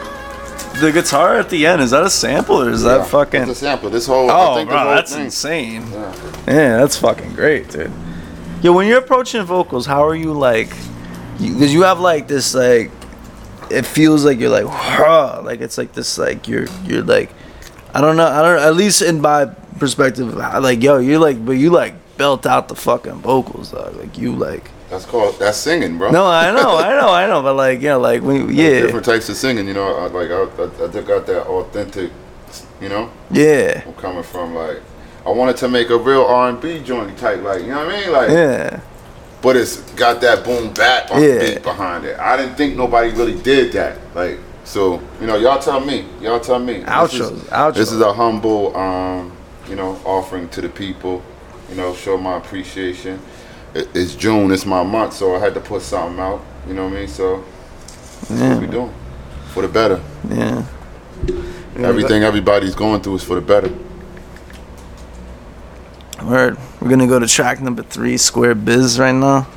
The 0.81 0.91
guitar 0.91 1.35
at 1.39 1.49
the 1.49 1.65
end 1.65 1.81
is 1.81 1.91
that 1.91 2.03
a 2.03 2.09
sample 2.09 2.61
or 2.61 2.69
is 2.69 2.83
that 2.83 3.07
fucking? 3.07 3.41
It's 3.43 3.51
a 3.51 3.55
sample. 3.55 3.89
This 3.89 4.05
whole. 4.05 4.29
I 4.29 4.33
Oh, 4.51 4.55
think 4.55 4.69
bro, 4.69 4.77
whole 4.79 4.89
that's 4.89 5.13
thing. 5.13 5.25
insane. 5.25 5.81
Yeah. 5.91 6.13
Yeah, 6.47 6.77
that's 6.77 6.97
fucking 6.97 7.33
great, 7.33 7.69
dude. 7.71 7.91
Yo, 8.61 8.73
when 8.73 8.87
you're 8.87 8.99
approaching 8.99 9.43
vocals, 9.43 9.85
how 9.87 10.05
are 10.05 10.15
you 10.15 10.33
like? 10.33 10.69
Because 11.39 11.73
you, 11.73 11.81
have 11.83 11.99
like 11.99 12.27
this 12.27 12.53
like, 12.53 12.91
it 13.71 13.85
feels 13.85 14.23
like 14.25 14.39
you're 14.39 14.49
like, 14.51 14.65
huh, 14.67 15.41
like 15.43 15.61
it's 15.61 15.77
like 15.79 15.93
this 15.93 16.17
like 16.19 16.47
you're 16.47 16.67
you're 16.85 17.03
like, 17.03 17.31
I 17.93 18.01
don't 18.01 18.15
know, 18.17 18.27
I 18.27 18.41
don't. 18.43 18.59
At 18.59 18.75
least 18.75 19.01
in 19.01 19.19
my 19.21 19.45
perspective, 19.79 20.33
like 20.35 20.83
yo, 20.83 20.97
you're 20.99 21.19
like, 21.19 21.43
but 21.43 21.53
you 21.53 21.69
like 21.71 21.93
belt 22.17 22.45
out 22.45 22.67
the 22.67 22.75
fucking 22.75 23.15
vocals, 23.21 23.71
dog. 23.71 23.95
Like 23.95 24.17
you 24.17 24.33
like. 24.35 24.69
That's 24.89 25.05
called 25.05 25.37
that's 25.37 25.57
singing, 25.57 25.97
bro. 25.97 26.11
No, 26.11 26.25
I 26.25 26.51
know, 26.51 26.77
I 26.77 26.89
know, 26.99 27.09
I 27.09 27.27
know, 27.27 27.41
but 27.41 27.53
like 27.65 27.81
yeah, 27.81 27.95
like 27.95 28.21
when 28.21 28.47
There's 28.47 28.57
yeah, 28.57 28.81
different 28.81 29.05
types 29.05 29.27
of 29.29 29.35
singing. 29.35 29.67
You 29.67 29.73
know, 29.73 29.95
I, 29.97 30.07
like 30.07 30.29
I, 30.31 30.43
I, 30.43 30.85
I 30.85 30.91
just 30.91 31.07
got 31.07 31.25
that 31.27 31.45
authentic. 31.47 32.11
You 32.81 32.89
know, 32.89 33.11
yeah, 33.31 33.83
I'm 33.85 33.93
coming 33.95 34.23
from 34.23 34.55
like. 34.55 34.81
I 35.25 35.29
wanted 35.31 35.57
to 35.57 35.67
make 35.67 35.89
a 35.89 35.97
real 35.97 36.23
R&B 36.23 36.83
joint 36.83 37.17
type, 37.17 37.41
like 37.41 37.61
you 37.63 37.67
know 37.67 37.85
what 37.85 37.93
I 37.93 37.99
mean, 37.99 38.11
like. 38.13 38.29
yeah, 38.29 38.79
But 39.41 39.57
it's 39.57 39.81
got 39.91 40.21
that 40.21 40.45
boom 40.45 40.73
bap 40.73 41.11
on 41.11 41.21
Yeah. 41.21 41.39
beat 41.39 41.63
behind 41.63 42.05
it. 42.05 42.17
I 42.17 42.37
didn't 42.37 42.55
think 42.55 42.77
nobody 42.77 43.09
really 43.09 43.37
did 43.41 43.73
that. 43.73 43.97
Like, 44.15 44.39
so 44.63 45.01
you 45.19 45.27
know, 45.27 45.35
y'all 45.35 45.59
tell 45.59 45.81
me. 45.81 46.05
Y'all 46.21 46.39
tell 46.39 46.59
me. 46.59 46.75
This 46.75 46.85
Outros, 46.85 47.31
is- 47.33 47.43
outros. 47.49 47.73
This 47.75 47.91
is 47.91 47.99
a 47.99 48.13
humble, 48.13 48.73
um, 48.77 49.33
you 49.67 49.75
know, 49.75 49.99
offering 50.05 50.47
to 50.49 50.61
the 50.61 50.69
people. 50.69 51.21
You 51.69 51.75
know, 51.75 51.93
show 51.93 52.17
my 52.17 52.37
appreciation. 52.37 53.19
It, 53.73 53.89
it's 53.93 54.15
June. 54.15 54.51
It's 54.51 54.65
my 54.65 54.83
month, 54.83 55.13
so 55.13 55.35
I 55.35 55.39
had 55.39 55.53
to 55.55 55.59
put 55.59 55.81
something 55.81 56.19
out. 56.19 56.41
You 56.67 56.73
know 56.73 56.85
what 56.85 56.93
I 56.93 56.99
mean? 56.99 57.07
So 57.07 57.43
yeah, 58.29 58.59
we 58.59 58.67
doing 58.67 58.93
for 59.53 59.61
the 59.61 59.67
better. 59.67 60.01
yeah. 60.29 60.65
Everything 61.75 62.23
everybody's 62.23 62.73
going 62.73 63.01
through 63.01 63.15
is 63.15 63.23
for 63.23 63.35
the 63.35 63.41
better. 63.41 63.71
Word. 66.23 66.57
We're 66.81 66.89
gonna 66.89 67.07
go 67.07 67.19
to 67.19 67.27
track 67.27 67.61
number 67.61 67.83
three, 67.83 68.17
Square 68.17 68.55
Biz, 68.55 68.99
right 68.99 69.13
now. 69.13 69.47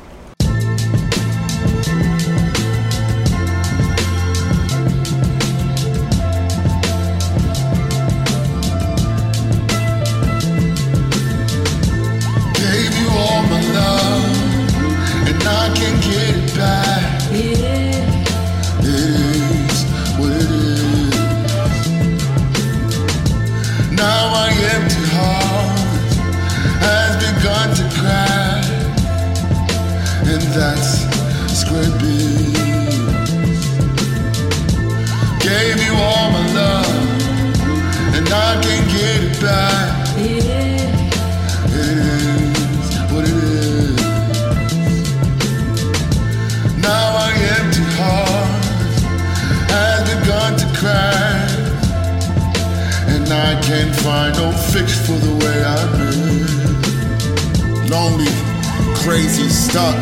Stuck. 59.71 59.95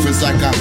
Feels 0.00 0.22
like 0.22 0.40
I 0.40 0.52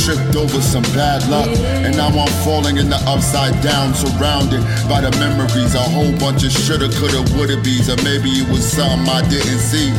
tripped 0.00 0.34
over 0.34 0.60
some 0.62 0.82
bad 0.96 1.20
luck, 1.28 1.48
and 1.84 1.94
now 1.96 2.08
I'm 2.08 2.32
falling 2.44 2.78
in 2.78 2.88
the 2.88 2.96
upside 3.04 3.52
down, 3.62 3.92
surrounded 3.94 4.64
by 4.88 5.04
the 5.04 5.12
memories. 5.20 5.74
A 5.74 5.84
whole 5.84 6.12
bunch 6.16 6.42
of 6.44 6.52
shoulda, 6.52 6.88
coulda, 6.96 7.20
woulda 7.36 7.60
be's, 7.60 7.92
or 7.92 8.00
maybe 8.00 8.30
it 8.40 8.48
was 8.48 8.64
something 8.64 9.04
I 9.04 9.20
didn't 9.28 9.60
see. 9.60 9.92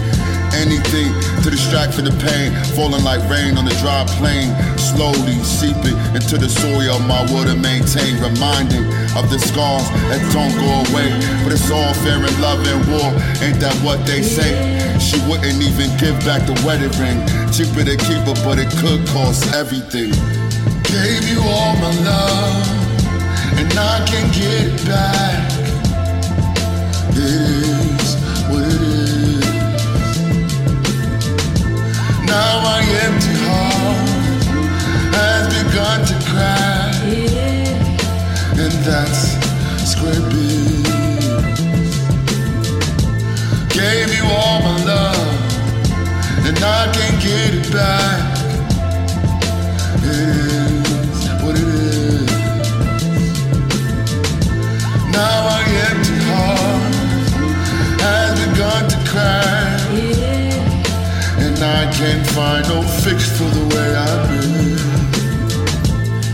Anything 0.58 1.14
to 1.43 1.49
distract 1.49 1.93
from 1.93 2.06
the 2.06 2.15
pain, 2.21 2.54
falling 2.77 3.04
like 3.04 3.21
rain 3.30 3.58
on 3.58 3.65
a 3.65 3.75
dry 3.82 4.06
plain, 4.19 4.54
slowly 4.77 5.38
seeping 5.41 5.97
into 6.13 6.38
the 6.38 6.47
soil 6.49 6.93
of 6.93 7.08
my 7.08 7.21
will 7.34 7.45
to 7.45 7.56
maintain, 7.56 8.21
reminding 8.21 8.86
of 9.17 9.25
the 9.34 9.39
scars 9.39 9.88
that 10.10 10.21
don't 10.34 10.54
go 10.62 10.69
away. 10.91 11.10
But 11.43 11.54
it's 11.54 11.69
all 11.71 11.93
fair 12.06 12.21
in 12.21 12.36
love 12.41 12.62
and 12.62 12.82
war, 12.93 13.10
ain't 13.41 13.60
that 13.60 13.73
what 13.82 14.06
they 14.06 14.21
say? 14.21 14.54
She 14.99 15.17
wouldn't 15.25 15.58
even 15.58 15.89
give 15.97 16.17
back 16.21 16.45
the 16.45 16.54
wedding 16.62 16.93
ring, 17.01 17.17
cheaper 17.49 17.82
to 17.82 17.97
keep 17.97 18.21
her, 18.30 18.38
but 18.45 18.62
it 18.62 18.69
could 18.77 19.01
cost 19.10 19.49
everything. 19.54 20.13
Gave 20.86 21.25
you 21.25 21.41
all 21.41 21.73
my 21.82 21.91
love, 22.06 22.67
and 23.58 23.71
I 23.73 24.06
can't 24.06 24.30
get 24.34 24.69
back. 24.86 25.51
It 27.17 27.70
Now 32.32 32.63
my 32.63 32.82
empty 33.06 33.36
heart 33.44 34.10
has 35.17 35.44
begun 35.58 36.00
to 36.10 36.15
cry, 36.30 36.91
and 38.63 38.74
that's 38.88 39.22
biz. 40.30 40.84
Gave 43.67 44.10
you 44.17 44.26
all 44.32 44.62
my 44.62 44.78
love, 44.86 45.30
and 46.48 46.58
I 46.58 46.82
can't 46.96 47.20
get 47.22 47.54
it 47.60 47.67
back. 47.74 48.22
It 50.04 50.30
is 50.48 51.30
what 51.44 51.56
it 51.60 51.67
is. 51.67 52.32
Now 55.17 55.36
my 55.52 55.63
empty 55.89 56.17
heart 56.30 56.96
has 58.06 58.30
begun 58.39 58.84
to 58.89 58.98
cry. 59.12 60.51
And 61.62 61.78
I 61.78 61.86
can't 61.93 62.26
find 62.34 62.65
no 62.69 62.82
fix 62.82 63.30
for 63.38 63.45
the 63.45 63.62
way 63.76 63.93
I've 63.93 64.41
been. 64.41 64.74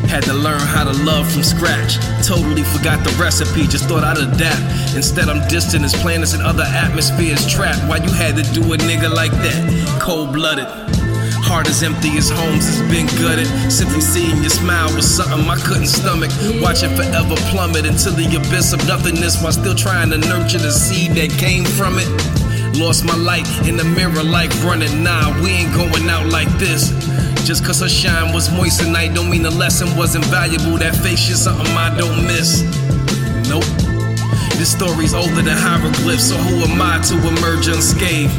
Had 0.08 0.24
to 0.24 0.34
learn 0.34 0.62
how 0.62 0.86
to 0.86 0.94
love 1.04 1.30
from 1.30 1.44
scratch. 1.44 1.98
Totally 2.26 2.64
forgot 2.64 3.04
the 3.04 3.12
recipe, 3.20 3.68
just 3.68 3.90
thought 3.90 4.06
I'd 4.06 4.20
adapt. 4.20 4.96
Instead, 4.96 5.28
I'm 5.28 5.46
distant 5.50 5.84
as 5.84 5.94
planets 6.02 6.34
and 6.34 6.42
other 6.42 6.64
atmospheres 6.64 7.46
trapped. 7.46 7.84
Why 7.90 7.98
you 7.98 8.10
had 8.10 8.38
to 8.38 8.44
do 8.54 8.62
a 8.72 8.78
nigga 8.78 9.14
like 9.14 9.34
that? 9.44 10.00
Cold 10.02 10.32
blooded. 10.32 10.68
Heart 11.44 11.68
as 11.68 11.84
empty 11.84 12.18
as 12.18 12.30
homes 12.30 12.64
has 12.64 12.80
been 12.90 13.08
gutted. 13.20 13.48
Simply 13.70 14.00
seeing 14.00 14.38
your 14.38 14.50
smile 14.50 14.96
was 14.96 15.04
something 15.04 15.44
I 15.44 15.58
couldn't 15.58 15.88
stomach. 15.88 16.32
Watching 16.64 16.96
forever 16.96 17.36
plummet 17.52 17.86
into 17.86 18.12
the 18.12 18.28
abyss 18.32 18.72
of 18.72 18.80
nothingness 18.88 19.44
while 19.44 19.52
still 19.52 19.76
trying 19.76 20.10
to 20.12 20.20
nurture 20.20 20.60
the 20.60 20.72
seed 20.72 21.16
that 21.20 21.32
came 21.32 21.66
from 21.66 22.00
it. 22.00 22.37
Lost 22.78 23.06
my 23.06 23.16
light 23.16 23.48
in 23.68 23.76
the 23.76 23.84
mirror 23.84 24.22
like 24.22 24.54
running. 24.64 25.02
Nah, 25.02 25.34
we 25.42 25.50
ain't 25.50 25.74
going 25.74 26.08
out 26.10 26.28
like 26.28 26.50
this. 26.60 26.92
Just 27.44 27.66
cause 27.66 27.82
her 27.82 27.90
shine 27.90 28.32
was 28.34 28.52
moist 28.52 28.82
tonight 28.82 29.16
don't 29.16 29.32
mean 29.32 29.42
the 29.42 29.50
lesson 29.50 29.88
wasn't 29.98 30.26
valuable. 30.26 30.78
That 30.78 30.96
face 30.96 31.18
shit 31.18 31.38
something 31.38 31.66
I 31.76 31.98
don't 31.98 32.24
miss. 32.28 32.62
Nope. 33.50 33.66
This 34.60 34.72
story's 34.72 35.16
older 35.16 35.42
than 35.42 35.58
hieroglyphs, 35.58 36.30
so 36.30 36.36
who 36.36 36.58
am 36.70 36.80
I 36.80 37.02
to 37.10 37.16
emerge 37.28 37.68
unscathed? 37.68 38.34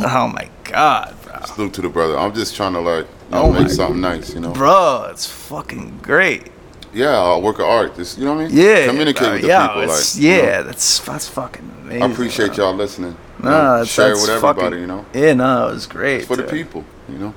Oh 0.08 0.28
my 0.32 0.48
god, 0.64 1.08
bro. 1.08 1.15
Salute 1.56 1.72
to 1.72 1.80
the 1.80 1.88
brother. 1.88 2.18
I'm 2.18 2.34
just 2.34 2.54
trying 2.54 2.74
to 2.74 2.80
like 2.80 3.06
you 3.06 3.30
know, 3.30 3.44
Oh 3.44 3.50
make 3.50 3.70
something 3.70 3.98
nice, 3.98 4.34
you 4.34 4.40
know. 4.40 4.52
Bro, 4.52 5.06
it's 5.10 5.24
fucking 5.26 6.00
great. 6.02 6.52
Yeah, 6.92 7.32
a 7.32 7.38
work 7.38 7.60
of 7.60 7.64
art. 7.64 7.96
You 8.18 8.26
know 8.26 8.34
what 8.34 8.42
I 8.42 8.48
mean? 8.48 8.54
Yeah. 8.58 8.86
Communicate 8.88 9.32
with 9.32 9.40
the 9.40 9.48
yeah, 9.48 9.66
people. 9.68 9.82
it's- 9.84 10.16
Like 10.16 10.22
you 10.22 10.30
know. 10.32 10.36
yeah, 10.36 10.60
that's 10.60 10.98
that's 11.00 11.28
fucking 11.28 11.70
amazing. 11.80 12.02
I 12.02 12.06
appreciate 12.12 12.54
bro. 12.56 12.66
y'all 12.66 12.74
listening. 12.74 13.16
You 13.38 13.44
Nah, 13.46 13.76
know, 13.76 13.82
it's, 13.84 13.90
share 13.90 14.10
it 14.10 14.16
with 14.16 14.28
everybody, 14.28 14.60
fucking, 14.60 14.80
you 14.80 14.86
know. 14.86 15.06
Yeah, 15.14 15.32
no, 15.32 15.68
it 15.68 15.72
was 15.72 15.86
great. 15.86 16.26
For 16.26 16.36
the 16.36 16.42
people, 16.42 16.84
you 17.08 17.16
know. 17.16 17.34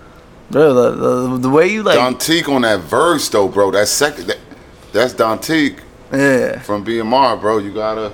Bro, 0.51 0.74
the, 0.74 0.91
the, 0.95 1.38
the 1.38 1.49
way 1.49 1.67
you 1.70 1.84
like, 1.84 1.97
Dontique 1.97 2.53
on 2.53 2.63
that 2.63 2.82
verse 2.82 3.30
though, 3.30 3.47
bro. 3.47 3.72
That 3.72 3.88
second, 3.88 4.28
that, 4.28 4.39
that's 4.91 5.13
Dontique 5.13 5.80
yeah, 6.11 6.59
from 6.59 6.84
BMR, 6.84 7.39
bro. 7.39 7.59
You 7.59 7.74
gotta 7.74 8.11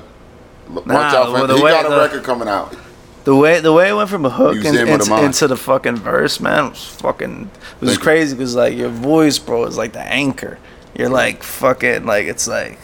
watch 0.70 0.86
Nah, 0.86 0.93
out 1.01 1.36
for 1.36 1.51
him. 1.51 1.58
He 1.58 1.64
way 1.64 1.72
got 1.72 1.88
a 1.88 1.89
the- 1.89 1.97
record 1.97 2.24
coming 2.24 2.47
out. 2.47 2.76
The 3.26 3.36
way 3.36 3.59
the 3.59 3.73
way 3.73 3.89
it 3.89 3.93
went 3.93 4.09
from 4.09 4.26
a 4.26 4.30
hook 4.30 4.55
of 4.57 4.63
the 4.63 5.21
into, 5.23 5.47
the 5.47 5.57
fucking 5.57 5.97
verse, 5.97 6.39
man, 6.39 6.69
was 6.69 6.86
fucking. 6.86 7.49
It 7.76 7.82
was 7.82 7.89
Thank 7.91 8.01
crazy 8.01 8.36
because 8.36 8.55
like 8.55 8.76
your 8.78 8.89
voice, 8.89 9.38
bro, 9.39 9.65
is 9.65 9.78
like 9.78 9.91
the 9.93 10.01
anchor. 10.01 10.57
You're 10.97 11.09
like 11.09 11.43
fucking 11.43 12.05
like 12.05 12.26
it's 12.28 12.47
like 12.47 12.80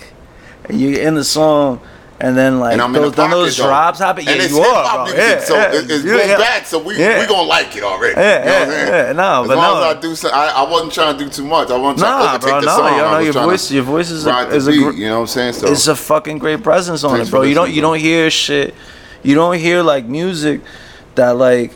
you 0.69 0.97
in 0.97 1.15
the 1.15 1.23
song. 1.23 1.79
And 2.23 2.37
then 2.37 2.59
like 2.59 2.73
And 2.73 2.81
I'm 2.83 2.93
those, 2.93 3.13
the 3.15 3.21
then 3.23 3.31
those 3.31 3.57
though. 3.57 3.63
drops 3.65 3.97
happen. 3.97 4.23
Yeah, 4.25 4.33
and 4.33 4.41
it's 4.43 4.53
you 4.53 4.59
are, 4.61 4.93
bro. 4.95 5.03
music, 5.05 5.19
Yeah, 5.19 5.39
so 5.43 5.55
yeah. 5.55 5.73
it- 5.73 5.89
it's 5.89 6.03
Yeah, 6.05 6.11
boom 6.17 6.29
yeah. 6.29 6.37
back. 6.37 6.65
So 6.67 6.77
we 6.77 6.95
Yeah. 6.95 7.19
we 7.19 7.25
gonna 7.25 7.41
like 7.47 7.75
it 7.75 7.81
already. 7.83 8.13
Yeah, 8.13 8.39
you 8.39 8.45
know 8.45 8.51
what 8.51 8.61
I'm 8.61 8.69
yeah, 8.69 8.75
saying? 8.75 9.07
yeah. 9.07 9.11
No, 9.13 9.41
as 9.41 9.47
but 9.47 9.57
long 9.57 9.73
no. 9.79 9.89
as 9.89 9.97
I 9.97 9.99
do, 10.01 10.15
some, 10.15 10.31
I, 10.31 10.47
I 10.49 10.69
wasn't 10.69 10.93
trying 10.93 11.17
to 11.17 11.23
do 11.23 11.29
too 11.31 11.45
much. 11.47 11.71
I 11.71 11.77
wasn't 11.77 11.97
trying 11.97 12.11
Nah, 12.19 12.19
to 12.19 12.29
overtake 12.29 12.49
bro, 12.51 12.59
the 12.61 12.65
no, 12.67 12.75
song. 12.77 12.95
you 12.95 13.03
I 13.03 13.11
know 13.11 13.19
your 13.21 13.33
voice. 13.33 13.71
Your 13.71 13.83
voice 13.83 14.11
is 14.11 14.27
a, 14.27 14.49
is 14.49 14.67
a 14.67 14.71
beat, 14.71 14.95
you 14.97 15.07
know 15.07 15.15
what 15.15 15.21
I'm 15.21 15.27
saying? 15.27 15.53
So 15.53 15.67
it's 15.71 15.87
a 15.87 15.95
fucking 15.95 16.37
great 16.37 16.61
presence 16.61 17.03
on 17.03 17.19
it, 17.21 17.31
bro. 17.31 17.41
You 17.41 17.55
don't 17.55 17.71
you 17.71 17.81
don't 17.81 17.97
hear 17.97 18.29
shit. 18.29 18.75
You 19.24 19.36
don't 19.36 19.57
hear 19.57 19.84
like 19.84 20.05
music 20.05 20.61
that 21.15 21.32
like 21.38 21.74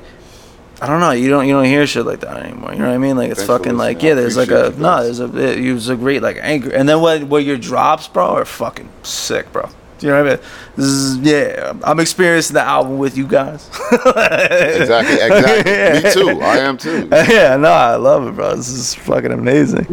I 0.82 0.88
don't 0.88 1.00
know. 1.00 1.12
You 1.12 1.30
don't 1.30 1.48
you 1.48 1.54
don't 1.54 1.66
hear 1.66 1.88
shit 1.88 2.06
like 2.06 2.20
that 2.22 2.38
anymore. 2.38 2.74
You 2.74 2.80
know 2.80 2.88
what 2.88 2.96
I 2.96 2.98
mean? 2.98 3.16
Like 3.16 3.32
it's 3.32 3.39
Thanks 3.39 3.48
fucking 3.48 3.78
like 3.78 4.04
yeah. 4.04 4.14
There's 4.14 4.36
like 4.38 4.52
a 4.52 4.74
no. 4.78 5.04
There's 5.04 5.20
a 5.20 5.26
it, 5.38 5.60
it 5.60 5.74
was 5.74 5.89
a 5.89 5.96
great 5.96 6.22
like 6.22 6.38
anchor. 6.41 6.72
And 6.74 6.88
then 6.88 7.00
what 7.02 7.24
what 7.24 7.43
your 7.43 7.58
drops, 7.58 8.08
bro, 8.08 8.26
are 8.36 8.46
fucking 8.46 8.89
sick, 9.04 9.52
bro. 9.54 9.70
Do 9.98 10.08
you 10.08 10.12
know 10.12 10.24
what 10.24 10.34
I 10.34 10.36
mean? 10.36 10.46
This 10.76 10.86
is 10.86 11.18
yeah. 11.20 11.74
I'm 11.84 12.02
experiencing 12.02 12.56
the 12.56 12.62
album 12.62 12.98
with 12.98 13.18
you 13.18 13.26
guys. 13.26 13.70
exactly, 13.93 15.16
exactly. 15.16 15.72
Yeah. 15.72 16.02
Me 16.04 16.12
too. 16.12 16.41
I 16.41 16.58
am 16.58 16.78
too. 16.78 17.08
yeah, 17.14 17.56
no, 17.56 17.70
I 17.72 17.96
love 17.96 18.28
it, 18.28 18.36
bro. 18.36 18.56
This 18.58 18.68
is 18.68 18.93
fucking 18.96 19.32
amazing. 19.32 19.86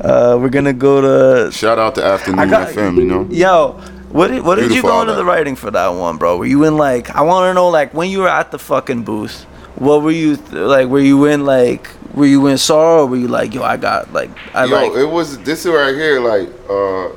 Uh, 0.00 0.38
we're 0.40 0.48
gonna 0.48 0.72
go 0.72 1.02
to 1.46 1.52
Shout 1.52 1.78
out 1.78 1.94
to 1.96 2.04
Afternoon 2.04 2.48
got- 2.48 2.68
FM. 2.70 2.96
You 2.96 3.04
know. 3.04 3.26
Yo, 3.30 3.80
what 4.10 4.28
did 4.28 4.42
what 4.44 4.56
did 4.56 4.72
you 4.74 4.82
go 4.82 5.00
into 5.02 5.14
the 5.14 5.24
writing 5.24 5.56
for 5.56 5.70
that 5.70 5.88
one, 5.88 6.16
bro? 6.18 6.36
Were 6.38 6.46
you 6.46 6.64
in 6.64 6.76
like 6.76 7.10
I 7.10 7.22
want 7.22 7.48
to 7.50 7.54
know 7.54 7.68
like 7.68 7.94
when 7.94 8.10
you 8.10 8.20
were 8.20 8.28
at 8.28 8.50
the 8.50 8.58
fucking 8.58 9.04
booth, 9.04 9.44
what 9.76 10.02
were 10.02 10.10
you 10.10 10.36
th- 10.36 10.52
like? 10.52 10.88
Were 10.88 11.00
you 11.00 11.24
in 11.26 11.44
like 11.44 11.88
were 12.14 12.26
you 12.26 12.46
in 12.48 12.58
sorrow? 12.58 13.02
Or 13.04 13.06
were 13.06 13.16
you 13.16 13.28
like 13.28 13.54
yo, 13.54 13.62
I 13.62 13.76
got 13.76 14.12
like 14.12 14.30
I 14.54 14.64
yo, 14.64 14.74
like 14.74 14.92
it 14.98 15.04
was 15.06 15.38
this 15.38 15.64
right 15.66 15.94
here, 15.94 16.20
like 16.20 16.48
uh, 16.68 17.08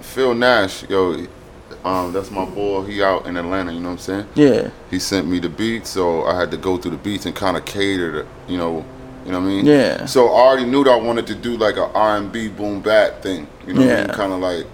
Phil 0.00 0.34
Nash. 0.34 0.88
Yo, 0.88 1.26
um, 1.84 2.12
that's 2.12 2.30
my 2.30 2.44
boy. 2.44 2.82
He 2.84 3.02
out 3.02 3.26
in 3.26 3.36
Atlanta. 3.36 3.72
You 3.72 3.80
know 3.80 3.90
what 3.90 3.92
I'm 3.92 3.98
saying? 3.98 4.26
yeah 4.34 4.70
He 4.90 4.98
sent 4.98 5.26
me 5.28 5.38
the 5.38 5.48
beat 5.48 5.86
so 5.86 6.24
I 6.26 6.38
had 6.38 6.50
to 6.50 6.56
go 6.56 6.76
through 6.76 6.90
the 6.92 6.96
beats 6.98 7.26
and 7.26 7.34
kind 7.34 7.56
of 7.56 7.64
cater 7.64 8.22
to, 8.22 8.28
you 8.48 8.58
know, 8.58 8.84
you 9.24 9.32
know 9.32 9.40
what 9.40 9.46
I 9.46 9.48
mean? 9.50 9.66
Yeah. 9.66 10.04
So 10.06 10.28
I 10.28 10.40
already 10.40 10.66
knew 10.66 10.84
that 10.84 10.90
I 10.90 10.96
wanted 10.96 11.26
to 11.28 11.34
do 11.34 11.56
like 11.56 11.76
a 11.76 11.86
R&B 11.86 12.48
boom 12.48 12.80
bap 12.80 13.22
thing. 13.22 13.46
You 13.66 13.72
know 13.74 13.80
what 13.80 13.88
I 13.90 13.92
Yeah. 13.92 14.06
mean? 14.06 14.14
Kind 14.14 14.32
of 14.32 14.40
like. 14.40 14.66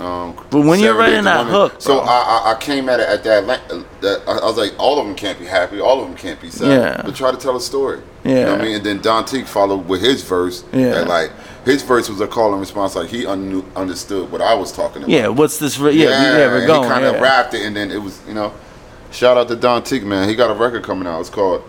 Um, 0.00 0.34
But 0.50 0.62
when 0.62 0.80
you're 0.80 0.94
writing 0.96 1.24
that 1.24 1.44
women. 1.46 1.52
hook, 1.52 1.74
so. 1.78 2.00
I, 2.00 2.06
I 2.46 2.52
I 2.52 2.54
came 2.58 2.88
at 2.88 3.00
it 3.00 3.08
at 3.08 3.22
that, 3.24 3.44
la- 3.46 3.82
that 4.00 4.22
I 4.26 4.32
I 4.38 4.44
was 4.46 4.56
like, 4.56 4.72
all 4.78 4.98
of 4.98 5.06
them 5.06 5.14
can't 5.14 5.38
be 5.38 5.44
happy, 5.44 5.78
all 5.80 6.00
of 6.00 6.08
them 6.08 6.16
can't 6.16 6.40
be 6.40 6.48
sad. 6.50 6.68
Yeah. 6.68 7.02
But 7.04 7.14
try 7.14 7.30
to 7.30 7.36
tell 7.36 7.54
a 7.56 7.60
story. 7.60 8.00
You 8.24 8.30
know 8.34 8.40
Yeah. 8.40 8.52
what 8.52 8.60
I 8.60 8.64
mean? 8.64 8.74
And 8.76 8.84
then 8.86 9.00
Don 9.02 9.24
Teague 9.26 9.46
followed 9.46 9.86
with 9.88 10.00
his 10.00 10.22
verse. 10.22 10.64
Yeah. 10.72 11.00
And 11.00 11.08
like 11.08 11.30
his 11.66 11.82
verse 11.82 12.08
was 12.08 12.20
a 12.22 12.26
call 12.26 12.52
and 12.52 12.60
response, 12.60 12.96
like 12.96 13.10
he 13.10 13.26
un- 13.26 13.62
understood 13.76 14.32
what 14.32 14.40
I 14.40 14.54
was 14.54 14.72
talking 14.72 15.02
about. 15.02 15.10
yeah. 15.10 15.28
What's 15.28 15.58
this? 15.58 15.78
Re- 15.78 15.92
yeah, 15.92 16.08
yeah, 16.08 16.38
yeah, 16.38 16.46
we're 16.46 16.66
going. 16.66 16.84
He 16.84 16.88
kind 16.88 17.04
of 17.04 17.16
yeah. 17.16 17.20
rapped 17.20 17.52
it, 17.54 17.66
and 17.66 17.76
then 17.76 17.90
it 17.90 17.98
was, 18.02 18.20
you 18.26 18.32
know, 18.34 18.54
shout 19.10 19.36
out 19.36 19.48
to 19.48 19.56
Don 19.56 19.82
Teague, 19.82 20.04
man. 20.06 20.26
He 20.28 20.34
got 20.34 20.50
a 20.50 20.54
record 20.54 20.82
coming 20.82 21.06
out. 21.06 21.20
It's 21.20 21.28
called 21.28 21.62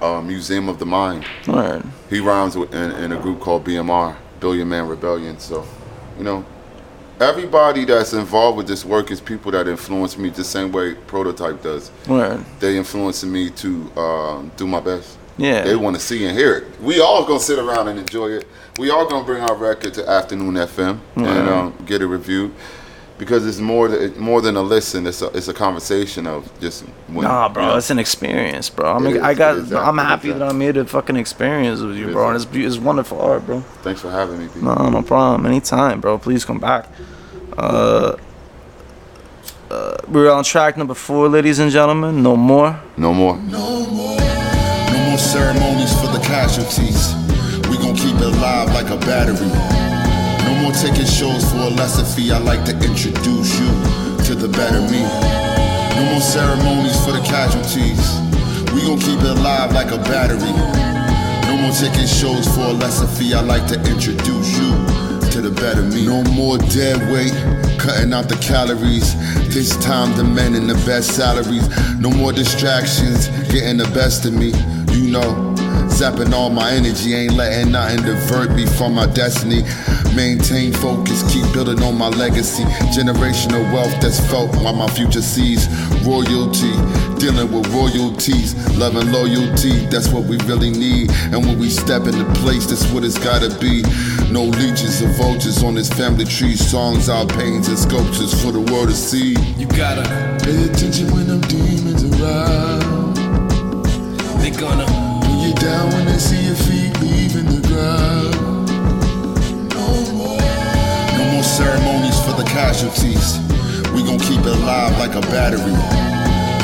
uh, 0.00 0.20
Museum 0.20 0.68
of 0.68 0.80
the 0.80 0.86
Mind. 0.86 1.24
Word. 1.46 1.84
He 2.10 2.18
rhymes 2.18 2.56
with, 2.56 2.74
in, 2.74 2.90
in 2.92 3.12
a 3.12 3.16
group 3.20 3.38
called 3.38 3.64
BMR, 3.64 4.16
Billion 4.40 4.68
Man 4.68 4.88
Rebellion. 4.88 5.38
So, 5.38 5.64
you 6.18 6.24
know, 6.24 6.44
everybody 7.22 7.84
that's 7.84 8.12
involved 8.12 8.56
with 8.58 8.66
this 8.66 8.84
work 8.84 9.10
is 9.10 9.20
people 9.20 9.50
that 9.52 9.68
influence 9.68 10.18
me 10.18 10.28
the 10.30 10.44
same 10.44 10.72
way 10.72 10.94
Prototype 10.94 11.62
does. 11.62 11.90
Word. 12.08 12.44
They 12.60 12.76
influencing 12.76 13.32
me 13.32 13.50
to 13.50 13.90
um, 13.98 14.52
do 14.56 14.66
my 14.66 14.80
best. 14.80 15.18
Yeah. 15.38 15.62
They 15.62 15.76
want 15.76 15.96
to 15.96 16.02
see 16.02 16.24
and 16.26 16.36
hear 16.36 16.56
it. 16.58 16.80
We 16.80 17.00
all 17.00 17.24
gonna 17.24 17.40
sit 17.40 17.58
around 17.58 17.88
and 17.88 17.98
enjoy 17.98 18.28
it. 18.32 18.46
We 18.78 18.90
all 18.90 19.08
gonna 19.08 19.24
bring 19.24 19.42
our 19.42 19.54
record 19.56 19.94
to 19.94 20.08
Afternoon 20.08 20.54
FM 20.54 20.98
and 21.16 21.48
um, 21.48 21.74
get 21.86 22.02
it 22.02 22.06
reviewed 22.06 22.52
because 23.18 23.46
it's 23.46 23.58
more 23.58 23.88
th- 23.88 24.16
more 24.16 24.40
than 24.42 24.56
a 24.56 24.62
listen. 24.62 25.06
It's 25.06 25.22
a 25.22 25.28
it's 25.28 25.48
a 25.48 25.54
conversation 25.54 26.26
of 26.26 26.50
just 26.60 26.82
when, 27.08 27.24
Nah, 27.24 27.48
bro, 27.48 27.62
you 27.62 27.68
know. 27.70 27.76
it's 27.76 27.90
an 27.90 27.98
experience, 27.98 28.68
bro. 28.68 28.94
I'm, 28.96 29.06
It 29.06 29.16
is, 29.16 29.22
I 29.22 29.34
got, 29.34 29.56
is, 29.56 29.72
I'm 29.72 29.98
happy 29.98 30.30
it 30.30 30.38
that. 30.38 30.48
I'm 30.50 30.60
here 30.60 30.72
to 30.74 30.84
fucking 30.84 31.16
experience 31.16 31.80
with 31.80 31.96
you, 31.96 32.08
It 32.08 32.12
bro. 32.12 32.28
And 32.30 32.36
it's, 32.36 32.46
it's 32.52 32.78
wonderful 32.78 33.20
art, 33.20 33.46
bro. 33.46 33.60
Thanks 33.82 34.00
for 34.00 34.10
having 34.10 34.38
me. 34.38 34.48
B. 34.52 34.60
No, 34.60 34.74
no 34.90 35.02
problem. 35.02 35.46
Anytime, 35.46 36.00
bro. 36.00 36.18
Please 36.18 36.44
come 36.44 36.58
back. 36.58 36.88
Uh, 37.56 38.16
uh, 39.70 39.96
we're 40.08 40.30
on 40.30 40.44
track 40.44 40.76
number 40.76 40.94
four, 40.94 41.28
ladies 41.28 41.58
and 41.58 41.70
gentlemen. 41.70 42.22
No 42.22 42.36
more. 42.36 42.80
No 42.96 43.12
more. 43.12 43.36
No 43.36 43.86
more. 43.86 44.16
No 44.18 44.98
more 45.08 45.18
ceremonies 45.18 45.92
for 46.00 46.06
the 46.08 46.20
casualties. 46.24 47.14
We 47.68 47.76
gon' 47.78 47.96
keep 47.96 48.16
it 48.16 48.22
alive 48.22 48.68
like 48.72 48.90
a 48.90 48.96
battery. 49.04 49.48
No 50.44 50.62
more 50.62 50.72
taking 50.72 51.06
shows 51.06 51.50
for 51.50 51.58
a 51.58 51.70
lesser 51.70 52.04
fee. 52.04 52.32
I 52.32 52.38
like 52.38 52.64
to 52.66 52.72
introduce 52.72 53.58
you 53.60 53.68
to 54.24 54.34
the 54.34 54.48
better 54.48 54.80
me. 54.80 55.02
No 55.96 56.12
more 56.12 56.20
ceremonies 56.20 57.02
for 57.04 57.12
the 57.12 57.22
casualties. 57.22 58.00
We 58.72 58.82
gon' 58.82 58.98
keep 58.98 59.20
it 59.20 59.38
alive 59.38 59.72
like 59.72 59.90
a 59.92 59.98
battery. 59.98 60.52
No 61.48 61.56
more 61.60 61.72
taking 61.72 62.06
shows 62.06 62.48
for 62.54 62.62
a 62.62 62.72
lesser 62.72 63.06
fee. 63.06 63.34
I 63.34 63.40
like 63.40 63.66
to 63.68 63.76
introduce 63.90 64.58
you 64.58 64.72
to 64.72 65.01
the 65.42 65.50
better 65.50 65.82
me. 65.82 66.06
No 66.06 66.22
more 66.32 66.56
dead 66.58 67.10
weight, 67.10 67.32
cutting 67.78 68.12
out 68.12 68.28
the 68.28 68.36
calories. 68.36 69.14
This 69.52 69.76
time 69.78 70.16
demanding 70.16 70.68
the 70.68 70.74
best 70.86 71.16
salaries. 71.16 71.68
No 71.98 72.10
more 72.10 72.32
distractions, 72.32 73.28
getting 73.50 73.78
the 73.78 73.90
best 73.92 74.24
of 74.24 74.34
me. 74.34 74.52
You 74.94 75.10
know, 75.10 75.51
zapping 75.88 76.32
all 76.32 76.50
my 76.50 76.70
energy, 76.72 77.14
ain't 77.14 77.34
letting 77.34 77.72
nothing 77.72 78.02
divert 78.04 78.50
me 78.52 78.66
from 78.66 78.94
my 78.94 79.06
destiny. 79.06 79.62
Maintain 80.14 80.72
focus, 80.72 81.22
keep 81.32 81.50
building 81.52 81.82
on 81.82 81.96
my 81.96 82.08
legacy. 82.08 82.64
Generational 82.94 83.62
wealth 83.72 83.94
that's 84.00 84.20
felt 84.30 84.54
while 84.56 84.74
my 84.74 84.88
future 84.88 85.22
sees 85.22 85.68
royalty. 86.04 86.72
Dealing 87.18 87.52
with 87.52 87.66
royalties, 87.72 88.54
love 88.76 88.96
and 88.96 89.12
loyalty, 89.12 89.86
that's 89.86 90.08
what 90.08 90.24
we 90.24 90.36
really 90.38 90.70
need. 90.70 91.10
And 91.32 91.46
when 91.46 91.58
we 91.58 91.68
step 91.70 92.02
into 92.06 92.24
place, 92.40 92.66
that's 92.66 92.90
what 92.92 93.04
it's 93.04 93.18
gotta 93.18 93.48
be. 93.60 93.82
No 94.30 94.44
leeches 94.44 95.02
or 95.02 95.08
vultures 95.10 95.62
on 95.62 95.74
this 95.76 95.88
family 95.88 96.24
tree. 96.24 96.56
Songs, 96.56 97.08
our 97.08 97.26
pains 97.26 97.68
and 97.68 97.78
sculptures 97.78 98.34
for 98.42 98.50
the 98.50 98.60
world 98.72 98.88
to 98.88 98.94
see. 98.94 99.34
You 99.56 99.66
gotta, 99.68 100.02
Pay 100.42 100.64
attention 100.64 101.12
when 101.12 101.26
them 101.28 101.40
demons 101.42 102.02
arrive. 102.20 103.14
they 104.40 104.50
gonna. 104.50 105.11
No 111.16 111.24
more 111.30 111.44
ceremonies 111.44 112.18
for 112.24 112.32
the 112.32 112.42
casualties. 112.42 113.38
We 113.94 114.02
gon' 114.02 114.18
keep 114.18 114.40
it 114.40 114.46
alive 114.46 114.98
like 114.98 115.14
a 115.14 115.20
battery. 115.30 115.78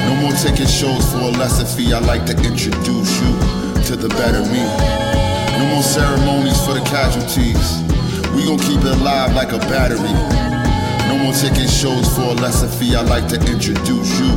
No 0.08 0.16
more 0.20 0.32
taking 0.32 0.66
shows 0.66 1.06
for 1.12 1.30
a 1.30 1.30
lesser 1.30 1.64
fee. 1.64 1.92
I 1.92 2.00
like 2.00 2.26
to 2.26 2.32
introduce 2.42 3.22
you 3.22 3.30
to 3.86 3.94
the 3.94 4.08
better 4.18 4.42
me. 4.50 4.66
No 5.58 5.74
more 5.74 5.82
ceremonies 5.84 6.58
for 6.66 6.74
the 6.74 6.82
casualties. 6.90 7.78
We 8.34 8.46
gon' 8.46 8.58
keep 8.58 8.80
it 8.80 8.98
alive 8.98 9.32
like 9.32 9.52
a 9.52 9.58
battery. 9.70 10.12
No 11.06 11.22
more 11.22 11.34
taking 11.34 11.68
shows 11.68 12.08
for 12.16 12.22
a 12.22 12.34
lesser 12.34 12.66
fee. 12.66 12.96
I 12.96 13.02
like 13.02 13.28
to 13.28 13.36
introduce 13.36 14.18
you 14.18 14.34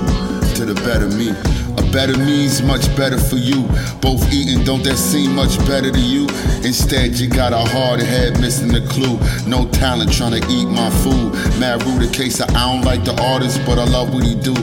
to 0.54 0.66
the 0.66 0.76
better 0.86 1.10
me. 1.10 1.61
Better 1.92 2.18
means 2.18 2.62
much 2.62 2.88
better 2.96 3.18
for 3.18 3.36
you. 3.36 3.64
Both 4.00 4.32
eating, 4.32 4.64
don't 4.64 4.82
that 4.84 4.96
seem 4.98 5.36
much 5.36 5.58
better 5.68 5.92
to 5.92 6.00
you? 6.00 6.24
Instead, 6.64 7.20
you 7.20 7.28
got 7.28 7.52
a 7.52 7.58
hard 7.58 8.00
head 8.00 8.40
missing 8.40 8.70
the 8.70 8.80
clue. 8.88 9.20
No 9.46 9.68
talent 9.72 10.14
trying 10.14 10.40
to 10.40 10.48
eat 10.48 10.68
my 10.68 10.90
food. 11.04 11.34
Mad 11.60 11.84
rude 11.84 12.08
a 12.08 12.12
case 12.12 12.40
I 12.40 12.48
don't 12.48 12.86
like 12.86 13.04
the 13.04 13.20
artist, 13.22 13.60
but 13.66 13.78
I 13.78 13.84
love 13.84 14.14
what 14.14 14.24
he 14.24 14.36
do. 14.36 14.54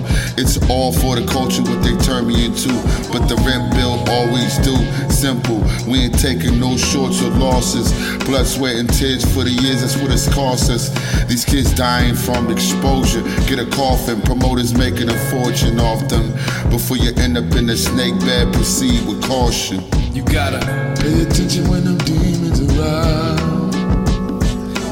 It's 0.40 0.56
all 0.70 0.90
for 0.90 1.16
the 1.16 1.26
culture, 1.26 1.62
what 1.62 1.82
they 1.82 1.96
turn 1.98 2.26
me 2.26 2.46
into. 2.46 2.72
But 3.12 3.28
the 3.28 3.36
rent 3.44 3.74
bill 3.74 4.00
always 4.08 4.56
do. 4.64 4.76
Simple, 5.12 5.60
we 5.86 6.08
ain't 6.08 6.18
taking 6.18 6.58
no 6.58 6.76
shorts 6.78 7.20
or 7.22 7.30
losses. 7.30 7.92
Blood, 8.24 8.46
sweat, 8.46 8.76
and 8.76 8.88
tears 8.88 9.24
for 9.34 9.44
the 9.44 9.50
years, 9.50 9.82
that's 9.82 9.96
what 9.96 10.12
it's 10.12 10.32
cost 10.32 10.70
us. 10.70 10.88
These 11.26 11.44
kids 11.44 11.74
dying 11.74 12.14
from 12.14 12.50
exposure. 12.50 13.22
Get 13.50 13.58
a 13.58 13.66
coffin, 13.66 14.22
promoters 14.22 14.72
making 14.72 15.10
a 15.10 15.18
fortune 15.28 15.78
off 15.78 16.08
them. 16.08 16.32
Before 16.70 16.96
you 16.96 17.12
end 17.20 17.36
up 17.36 17.54
in 17.56 17.68
a 17.70 17.76
snake 17.76 18.18
bed, 18.20 18.52
proceed 18.52 19.06
with 19.06 19.22
caution. 19.22 19.82
You 20.12 20.22
gotta, 20.24 20.60
Pay 21.00 21.22
attention 21.22 21.68
when 21.68 21.84
them 21.84 21.98
demons 21.98 22.60
around. 22.60 23.72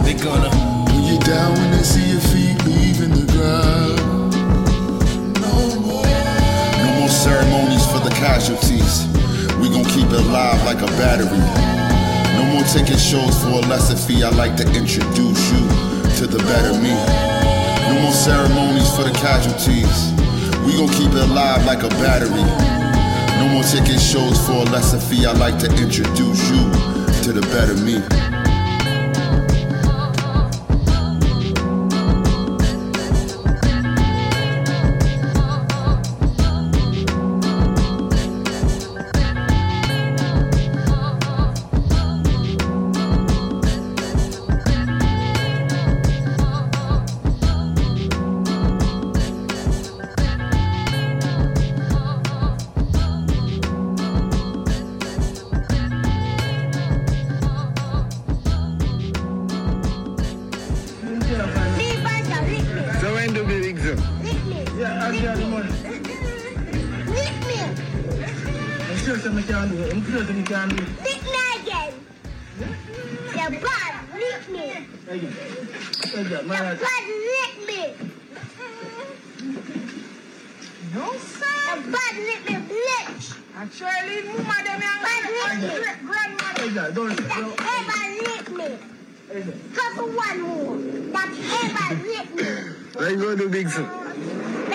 they 0.05 0.15
gonna. 0.15 0.51
Pull 0.89 1.03
you 1.03 1.19
down 1.21 1.53
when 1.55 1.71
they 1.73 1.83
see 1.83 2.11
your 2.13 2.21
feet 2.21 2.57
leaving 2.65 3.11
the 3.11 3.27
ground. 3.33 4.33
No 5.41 5.81
more. 5.81 6.07
No 6.85 7.01
more 7.01 7.09
ceremonies 7.09 7.85
for 7.87 7.99
the 8.01 8.15
casualties. 8.15 9.07
We 9.59 9.69
gon' 9.71 9.85
keep 9.85 10.07
it 10.11 10.27
live 10.31 10.63
like 10.65 10.83
a 10.83 10.91
battery. 10.99 11.43
No 12.37 12.45
more 12.53 12.63
taking 12.65 12.99
shows 12.99 13.43
for 13.43 13.51
a 13.51 13.63
lesser 13.67 13.97
fee. 13.97 14.23
I 14.23 14.31
like 14.31 14.57
to 14.59 14.67
introduce 14.75 15.51
you 15.51 15.63
to 16.19 16.27
the 16.27 16.39
better 16.47 16.75
me. 16.79 16.95
No 17.91 18.03
more 18.03 18.13
ceremonies 18.13 18.95
for 18.95 19.03
the 19.05 19.13
casualties. 19.13 20.13
We 20.67 20.77
gon' 20.77 20.89
keep 20.89 21.13
it 21.13 21.23
alive 21.23 21.65
like 21.65 21.85
a 21.85 21.89
battery. 21.91 22.43
No 23.39 23.49
more 23.49 23.63
taking 23.63 24.01
shows 24.01 24.45
for 24.45 24.55
a 24.55 24.65
lesser 24.65 24.99
fee. 24.99 25.25
I 25.25 25.33
like 25.33 25.61
to 25.61 25.67
introduce 25.67 26.51
you 26.51 26.59
to 27.23 27.33
the 27.33 27.47
better 27.53 27.77
me. 27.77 28.36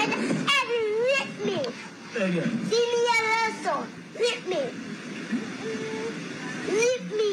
That 0.08 0.18
ever 0.62 0.80
rip 1.06 1.46
me. 1.46 1.60
Hey, 2.14 2.30
yeah. 2.32 2.48
See 2.70 2.86
me 2.92 3.00
also. 3.38 3.88
Rip 4.20 4.42
me. 4.48 4.62
Rip 6.68 7.04
me. 7.12 7.32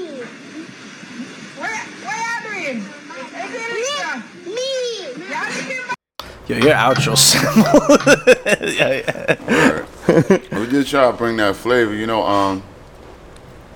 What, 1.57 1.81
what 2.05 2.17
you 2.45 2.73
doing? 2.73 2.81
Hey, 3.33 3.47
Delisa. 3.55 4.13
Rip 4.45 4.55
me. 4.55 4.65
You 6.49 6.55
Yo, 6.57 6.67
your 6.67 6.75
outro 6.75 7.17
symbol. 7.29 7.63
yeah, 8.69 8.91
yeah. 10.49 10.59
we 10.59 10.67
just 10.71 10.89
try 10.91 11.11
to 11.11 11.17
bring 11.17 11.37
that 11.39 11.57
flavor, 11.57 11.95
you 11.95 12.07
know. 12.07 12.23
Um, 12.23 12.63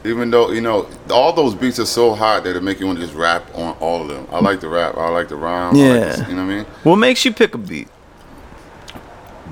even 0.04 0.30
though 0.30 0.50
you 0.50 0.60
know 0.60 0.88
all 1.10 1.32
those 1.32 1.54
beats 1.54 1.78
are 1.78 1.86
so 1.86 2.14
hot 2.14 2.42
that 2.44 2.56
it 2.56 2.62
make 2.62 2.80
you 2.80 2.86
want 2.86 2.98
to 2.98 3.04
just 3.04 3.16
rap 3.16 3.44
on 3.54 3.76
all 3.78 4.00
of 4.02 4.08
them. 4.08 4.26
I 4.32 4.40
like 4.40 4.60
the 4.60 4.68
rap. 4.68 4.96
I 4.96 5.08
like 5.10 5.28
the 5.28 5.36
rhyme. 5.36 5.76
I 5.76 5.78
like 5.78 6.00
Yeah. 6.00 6.16
the- 6.16 6.30
you 6.30 6.36
know 6.36 6.44
what 6.46 6.52
I 6.52 6.56
mean. 6.56 6.64
What 6.82 6.96
makes 6.96 7.24
you 7.24 7.32
pick 7.32 7.54
a 7.54 7.58
beat? 7.58 7.88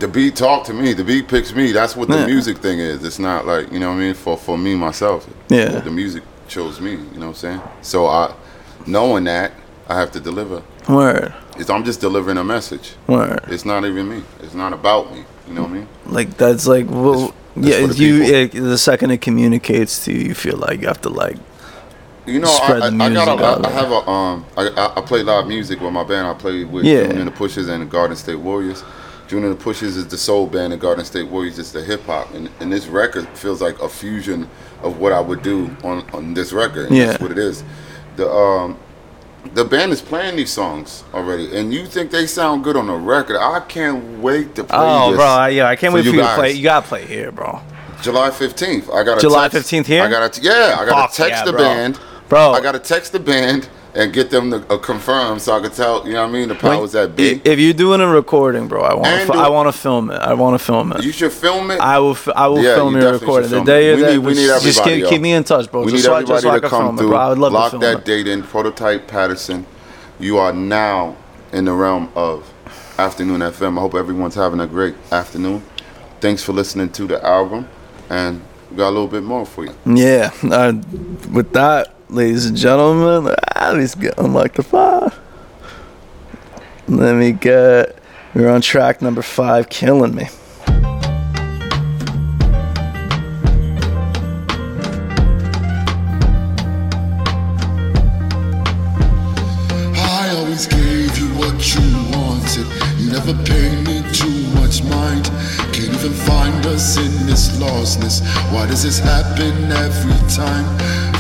The 0.01 0.09
beat 0.09 0.35
talk 0.37 0.65
to 0.65 0.73
me. 0.75 0.93
The 0.95 1.05
beat 1.05 1.29
picks 1.29 1.55
me. 1.55 1.73
That's 1.73 1.95
what 1.95 2.09
the 2.09 2.19
Yeah. 2.21 2.27
music 2.27 2.59
thing 2.59 2.79
is. 2.79 3.05
It's 3.05 3.19
not 3.19 3.47
like 3.47 3.71
you 3.73 3.79
know 3.79 3.91
what 3.91 3.97
I 3.97 4.01
mean 4.01 4.15
for 4.15 4.37
for 4.37 4.57
me 4.59 4.75
myself. 4.75 5.27
Yeah. 5.49 5.81
The 5.81 5.91
music 5.91 6.23
chose 6.49 6.81
me. 6.81 6.93
You 6.93 6.99
know 7.21 7.27
what 7.27 7.27
I'm 7.29 7.35
saying. 7.35 7.61
So 7.83 8.07
I, 8.07 8.33
knowing 8.87 9.25
that, 9.25 9.53
I 9.89 9.95
have 9.99 10.11
to 10.13 10.21
deliver. 10.21 10.63
Word, 10.89 11.33
It's, 11.59 11.69
I'm 11.71 11.85
just 11.85 12.01
delivering 12.01 12.39
a 12.39 12.45
message. 12.45 12.95
word. 13.07 13.41
It's 13.49 13.65
not 13.65 13.85
even 13.85 14.09
me. 14.09 14.23
It's 14.43 14.55
not 14.55 14.73
about 14.73 15.13
me. 15.13 15.25
You 15.47 15.55
know 15.55 15.63
what 15.63 15.71
I 15.71 15.75
mean? 15.75 15.89
Like 16.07 16.37
that's 16.39 16.67
like 16.67 16.87
well, 16.89 17.35
It's- 17.57 17.99
yeah. 17.99 18.07
You 18.07 18.23
it, 18.23 18.53
the 18.53 18.79
second 18.79 19.11
it 19.11 19.21
communicates 19.21 20.05
to 20.07 20.13
you, 20.13 20.29
you 20.29 20.35
feel 20.35 20.57
like 20.57 20.81
you 20.81 20.87
have 20.89 21.03
to 21.03 21.11
like 21.11 21.37
You 22.27 22.39
know, 22.41 22.47
Spread 22.49 22.83
I, 22.83 22.87
I, 22.87 22.91
the 22.91 22.97
I 23.05 23.11
got 23.11 23.13
music 23.13 23.41
a, 23.41 23.45
out 23.45 23.67
I, 23.67 23.69
I 23.69 23.73
have 23.73 23.91
a 23.93 24.11
um, 24.11 24.45
I, 24.57 24.63
I, 24.69 24.93
I 24.97 25.01
play 25.03 25.23
live 25.23 25.47
music 25.47 25.81
with 25.81 25.93
my 25.93 26.05
band. 26.05 26.27
I 26.27 26.35
play 26.35 26.65
with 26.65 26.85
Yeah. 26.87 27.03
The 27.07 27.31
Pushas 27.31 27.69
and 27.69 27.83
the 27.83 27.87
Garden 27.87 28.17
State 28.17 28.37
Warriors. 28.39 28.83
June 29.31 29.45
and 29.45 29.57
the 29.57 29.65
Pushas 29.65 29.97
is 29.97 30.09
the 30.09 30.19
soul 30.19 30.45
band, 30.49 30.73
and 30.73 30.83
Garden 30.83 31.05
State 31.05 31.29
Warriors 31.29 31.57
is 31.61 31.71
the 31.71 31.85
hip 31.85 32.05
hop. 32.05 32.35
And, 32.35 32.51
and 32.59 32.73
this 32.73 32.89
record 32.89 33.29
feels 33.29 33.63
like 33.63 33.81
a 33.81 33.89
fusion 33.89 34.51
of 34.83 34.99
what 34.99 35.13
I 35.13 35.21
would 35.21 35.41
do 35.45 35.71
on, 35.85 36.05
on 36.11 36.35
this 36.35 36.53
record. 36.53 36.89
And 36.89 36.97
Yeah. 36.97 37.07
that's 37.07 37.23
what 37.23 37.31
it 37.31 37.39
is. 37.39 37.63
The 38.17 38.29
um, 38.29 38.77
the 39.55 39.65
band 39.65 39.93
is 39.93 40.03
playing 40.03 40.35
these 40.35 40.51
songs 40.51 41.05
already, 41.15 41.57
and 41.57 41.73
you 41.73 41.87
think 41.87 42.11
they 42.11 42.27
sound 42.27 42.65
good 42.65 42.77
on 42.77 42.89
the 42.89 42.95
record. 42.95 43.37
I 43.39 43.61
can't 43.61 44.19
wait 44.19 44.57
to 44.57 44.65
play 44.65 44.77
Oh, 44.77 45.15
bro, 45.15 45.25
I- 45.25 45.49
yeah, 45.51 45.69
I 45.69 45.77
can't 45.77 45.95
wait 45.95 46.05
for 46.07 46.11
you 46.11 46.23
to 46.23 46.35
play. 46.35 46.51
You 46.51 46.65
gotta 46.65 46.87
play 46.87 47.07
here, 47.07 47.31
bro. 47.31 47.61
July 48.03 48.33
fifteenth. 48.33 48.91
I 48.91 49.05
got 49.05 49.19
a 49.19 49.21
July 49.21 49.49
15th 49.49 49.87
here? 49.87 50.03
I 50.03 50.11
got 50.11 50.33
to 50.33 50.41
yeah. 50.43 50.77
I 50.81 50.85
got 50.87 51.11
to 51.13 51.17
text 51.17 51.31
yeah, 51.39 51.45
the 51.45 51.53
bro. 51.53 51.61
band, 51.61 52.01
Bro. 52.29 52.51
I 52.53 52.61
got 52.61 52.73
to 52.73 52.81
text 52.81 53.13
the 53.13 53.21
band 53.21 53.69
and 53.95 54.13
get 54.13 54.31
them 54.31 54.51
to 54.51 54.73
uh, 54.73 54.79
confirm 54.79 55.39
so 55.39 55.57
I 55.57 55.61
can 55.61 55.71
tell. 55.73 56.07
You 56.07 56.13
know 56.15 56.23
what 56.23 56.29
I 56.29 56.33
mean? 56.33 56.49
The 56.49 56.55
powers 56.55 56.93
that 56.93 57.11
I- 57.11 57.13
be. 57.13 57.41
If 57.45 57.59
you're 57.59 57.73
doing 57.75 58.01
a 58.01 58.07
recording, 58.07 58.69
bro, 58.69 58.83
I 58.83 58.95
want 58.95 59.27
to. 59.27 59.33
I 59.39 59.49
want 59.49 59.73
to 59.75 59.79
film 59.79 60.11
it. 60.11 60.17
I 60.17 60.35
want 60.35 60.59
to 60.59 60.65
film 60.65 60.93
it. 60.93 61.03
you 61.05 61.13
should 61.13 61.33
film 61.33 61.71
it. 61.71 61.81
I 61.81 61.99
will. 61.99 62.13
F- 62.13 62.29
I 62.29 62.47
will 62.49 62.63
Yeah, 62.63 62.75
film 62.77 62.95
you 62.97 63.03
your 63.03 63.13
recording. 63.13 63.51
The 63.51 63.57
film 63.57 63.63
it. 63.63 63.67
day 63.67 63.95
We 63.95 64.01
that 64.03 64.11
need- 64.13 64.19
we 64.19 64.35
need 64.35 64.47
just 64.63 64.85
keep, 64.85 65.07
keep 65.07 65.21
me 65.21 65.33
in 65.33 65.45
touch, 65.45 65.71
bro. 65.71 65.81
we 65.83 65.93
just 65.93 65.97
need 65.97 66.03
so, 66.05 66.15
everybody 66.15 66.43
so 66.43 66.61
to 66.61 66.69
come 66.69 66.97
through. 66.97 67.09
it, 67.09 67.11
bro. 67.11 67.19
I 67.19 67.29
would 67.31 67.39
love 67.39 67.53
lock 67.53 67.65
to 67.67 67.71
film 67.73 67.83
that 67.83 67.99
it. 68.01 68.05
date 68.05 68.29
in. 68.29 68.43
Prototype 68.43 69.09
Paterson. 69.09 69.67
You 70.19 70.39
are 70.39 70.53
now 70.53 71.17
in 71.53 71.65
the 71.65 71.73
realm 71.73 72.11
of 72.15 72.53
afternoon 72.99 73.41
FM. 73.41 73.77
I 73.79 73.81
hope 73.81 73.95
everyone's 73.95 74.35
having 74.35 74.61
a 74.61 74.67
great 74.67 74.95
afternoon. 75.11 75.63
Thanks 76.21 76.43
for 76.43 76.53
listening 76.53 76.91
to 76.91 77.07
the 77.07 77.25
album, 77.25 77.67
and 78.11 78.43
we 78.71 78.77
got 78.77 78.89
a 78.89 78.91
little 78.91 79.09
bit 79.09 79.23
more 79.23 79.47
for 79.47 79.65
you. 79.65 79.75
Yeah. 79.87 80.31
Uh, 80.45 80.75
with 81.33 81.53
that, 81.55 81.95
ladies 82.11 82.47
and 82.47 82.57
gentlemen, 82.57 83.35
ah, 83.55 83.73
let's 83.75 83.95
unlock 83.95 84.55
the 84.55 84.63
fire. 84.63 85.13
Let 86.89 87.15
me 87.17 87.33
get. 87.33 87.99
We're 88.35 88.51
on 88.51 88.61
track 88.61 89.01
number 89.01 89.23
five, 89.23 89.69
killing 89.69 90.15
me. 90.15 90.27
I 99.97 100.35
always 100.37 100.67
gave 100.67 101.19
you 101.19 101.29
what 101.39 101.75
you 101.75 101.83
wanted. 102.13 102.67
You 102.99 103.13
never 103.13 103.35
paid 103.45 103.87
me 103.87 104.03
mind. 104.79 105.25
Can't 105.75 105.93
even 105.99 106.13
find 106.13 106.65
us 106.67 106.97
in 106.97 107.27
this 107.27 107.59
lostness. 107.59 108.23
Why 108.53 108.67
does 108.67 108.85
this 108.85 109.01
happen 109.01 109.55
every 109.73 110.21
time? 110.29 110.67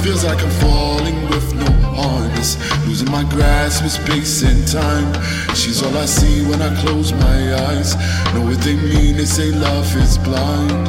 Feels 0.05 0.25
like 0.25 0.41
I'm 0.41 0.51
falling 0.63 1.19
with 1.31 1.53
no 1.55 1.71
harness. 1.99 2.57
Losing 2.87 3.11
my 3.11 3.25
grasp 3.25 3.85
of 3.85 3.91
space 3.91 4.43
and 4.43 4.61
time. 4.69 5.11
She's 5.55 5.83
all 5.83 5.97
I 5.97 6.07
see 6.07 6.47
when 6.49 6.63
I 6.63 6.71
close 6.81 7.13
my 7.13 7.41
eyes. 7.69 7.97
Know 8.33 8.43
what 8.43 8.61
they 8.61 8.77
mean, 8.77 9.17
they 9.17 9.27
say 9.27 9.51
love 9.51 9.97
is 9.97 10.17
blind. 10.19 10.89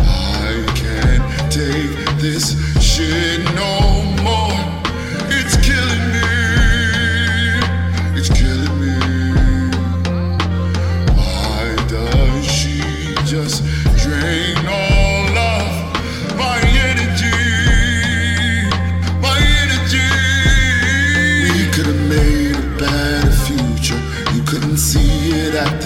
I 0.00 0.64
can't 0.74 1.52
take 1.52 1.92
this 2.24 2.56
shit 2.80 3.44
no 3.54 3.85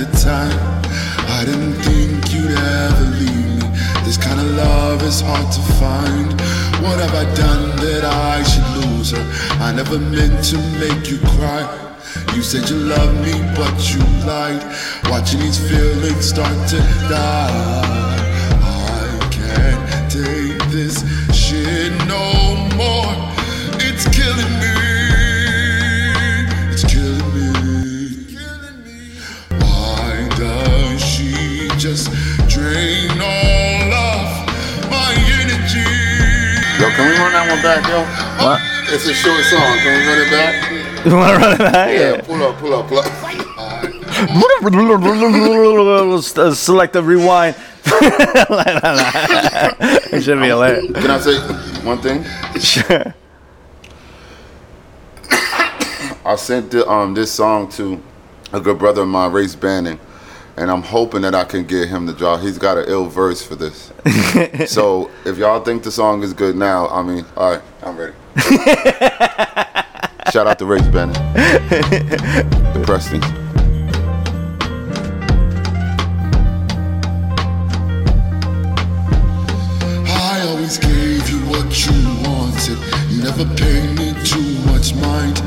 I 0.03 1.45
didn't 1.45 1.75
think 1.75 2.33
you'd 2.33 2.57
ever 2.57 3.05
leave 3.21 3.61
me. 3.61 3.69
This 4.03 4.17
kind 4.17 4.41
of 4.41 4.47
love 4.57 5.03
is 5.03 5.21
hard 5.21 5.53
to 5.53 5.61
find. 5.77 6.33
What 6.83 6.99
have 7.01 7.15
I 7.15 7.25
done 7.35 7.77
that 7.77 8.05
I 8.05 8.43
should 8.43 8.67
lose 8.81 9.11
her? 9.11 9.23
I 9.63 9.73
never 9.73 9.99
meant 9.99 10.43
to 10.53 10.57
make 10.81 11.11
you 11.11 11.19
cry. 11.37 11.69
You 12.35 12.41
said 12.43 12.71
you 12.71 12.77
loved 12.77 13.21
me, 13.21 13.35
but 13.55 13.77
you 13.93 14.01
lied. 14.25 14.65
Watching 15.11 15.41
these 15.41 15.59
feelings 15.69 16.25
start 16.31 16.57
to 16.71 16.79
die. 17.11 17.51
I 18.63 19.29
can't 19.31 20.11
take 20.11 20.63
this 20.71 21.05
shit 21.37 21.93
no 22.09 22.57
more. 22.75 23.13
It's 23.85 24.09
killing 24.17 24.61
me. 24.61 24.80
Just 31.81 32.13
drain 32.47 33.09
all 33.17 33.89
of 33.89 34.29
my 34.93 35.17
energy? 35.41 35.81
Yo, 36.77 36.93
can 36.93 37.09
we 37.09 37.17
run 37.17 37.33
that 37.33 37.49
one 37.49 37.63
back, 37.65 37.81
yo? 37.89 38.05
What? 38.45 38.61
It's 38.93 39.07
a 39.07 39.15
short 39.15 39.43
song. 39.45 39.79
Can 39.79 39.99
we 39.99 40.07
run 40.07 40.19
it 40.21 40.31
back? 40.31 40.71
You 41.07 41.17
want 41.17 41.33
to 41.33 41.39
run 41.41 41.53
it 41.55 41.59
back? 41.59 41.89
Yeah, 41.99 42.21
pull 42.21 42.43
up, 42.43 42.59
pull 42.59 42.75
up, 42.75 42.87
pull 42.87 42.99
up. 42.99 43.07
Select 46.55 46.93
the 46.93 47.03
rewind. 47.03 47.57
it 50.13 50.23
should 50.23 50.39
be 50.39 50.49
hilarious. 50.49 50.93
Can 50.93 51.11
I 51.11 51.19
say 51.19 51.39
one 51.83 52.03
thing? 52.03 52.25
Sure. 52.61 53.15
I 56.27 56.37
sent 56.37 56.71
the, 56.73 56.87
um 56.87 57.15
this 57.15 57.33
song 57.33 57.71
to 57.71 57.99
a 58.53 58.61
good 58.61 58.79
brother 58.79 59.01
of 59.03 59.09
mine, 59.09 59.33
Race 59.33 59.55
Bannon, 59.55 59.99
and 60.57 60.71
I'm 60.71 60.83
hoping 60.83 61.23
that 61.23 61.35
I 61.35 61.45
can 61.45 61.65
get 61.65 61.89
him 61.89 62.07
to 62.07 62.13
draw. 62.13 62.37
He's 62.37 62.59
got 62.59 62.79
an 62.79 62.85
ill 62.89 63.07
verse 63.07 63.43
for 63.43 63.57
this. 63.57 63.93
so 64.73 65.11
if 65.25 65.39
y'all 65.39 65.61
think 65.61 65.83
the 65.83 65.91
song 65.91 66.23
is 66.23 66.33
good 66.33 66.57
now, 66.57 66.89
I 66.89 67.03
mean, 67.03 67.25
all 67.37 67.53
right, 67.53 67.63
I'm 67.83 67.97
ready. 67.97 68.15
Shout 70.33 70.47
out 70.47 70.59
to 70.59 70.67
Race 70.67 70.87
Bannon, 70.89 71.15
the 71.35 72.83
Preston. 72.85 73.21
I 80.07 80.47
always 80.47 80.79
gave 80.79 81.29
you 81.29 81.39
what 81.51 81.85
you 81.85 81.93
wanted. 82.23 82.79
You 83.11 83.23
never 83.25 83.45
paid 83.57 83.99
me 83.99 84.15
too 84.25 84.59
much 84.71 84.95
mind. 84.95 85.41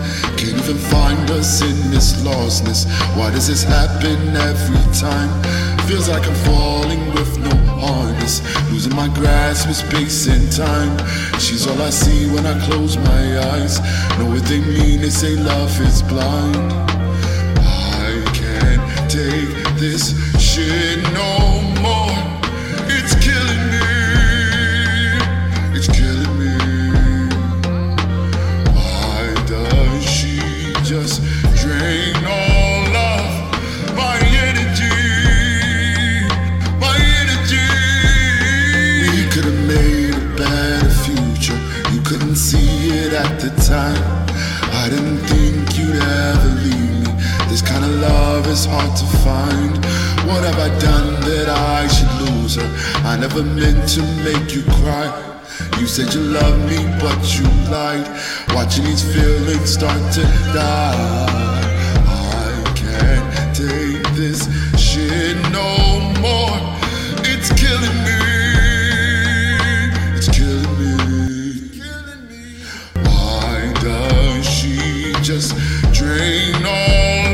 Even 0.58 0.78
find 0.78 1.30
us 1.32 1.62
in 1.62 1.91
this 1.91 2.22
lostness. 2.24 2.86
Why 3.18 3.32
does 3.32 3.47
this 3.47 3.64
happen 3.64 4.36
every 4.36 4.86
time? 4.93 5.32
Feels 5.88 6.08
like 6.08 6.26
I'm 6.26 6.36
falling 6.45 7.06
with 7.14 7.38
no 7.39 7.56
harness. 7.80 8.41
Losing 8.72 8.95
my 8.95 9.08
grasp 9.10 9.70
of 9.70 9.76
space 9.76 10.28
and 10.28 10.51
time. 10.51 10.97
She's 11.39 11.68
all 11.68 11.82
I 11.82 11.89
see 11.89 12.28
when 12.34 12.45
I 12.45 12.58
close 12.66 12.97
my 12.97 13.39
eyes. 13.51 13.80
Know 14.18 14.30
what 14.30 14.43
they 14.45 14.62
mean, 14.62 15.01
they 15.01 15.10
say 15.10 15.36
love 15.36 15.80
is 15.82 16.01
blind. 16.04 16.74
I 17.60 18.24
can't 18.34 19.12
take 19.12 19.80
this 19.80 20.14
shit 20.39 21.01
no 21.14 21.53
time. 43.58 44.01
I 44.74 44.89
didn't 44.89 45.20
think 45.28 45.78
you'd 45.78 45.95
ever 45.95 46.49
leave 46.66 46.91
me. 47.04 47.12
This 47.49 47.62
kind 47.62 47.84
of 47.86 47.91
love 48.01 48.47
is 48.47 48.66
hard 48.66 48.95
to 48.97 49.06
find. 49.26 49.76
What 50.28 50.43
have 50.43 50.60
I 50.60 50.70
done 50.80 51.22
that 51.22 51.49
I 51.49 51.88
should 51.88 52.14
lose 52.24 52.56
her? 52.56 52.70
I 53.06 53.18
never 53.18 53.43
meant 53.43 53.88
to 53.95 54.01
make 54.24 54.54
you 54.56 54.64
cry. 54.82 55.08
You 55.80 55.88
said 55.88 56.14
you 56.14 56.22
loved 56.22 56.70
me, 56.70 56.80
but 56.99 57.20
you 57.38 57.45
lied. 57.70 58.08
Watching 58.56 58.86
these 58.86 59.04
feelings 59.14 59.74
start 59.74 60.01
to 60.14 60.22
die. 60.54 61.64
I 62.08 62.74
can't 62.76 63.56
take 63.56 64.04
this 64.16 64.47
shit 64.78 65.38
no 65.51 65.99
more. 66.22 66.58
It's 67.26 67.49
killing 67.60 67.97
me. 68.06 68.22
Just 75.34 75.55
drain 75.91 76.53
all 76.63 77.34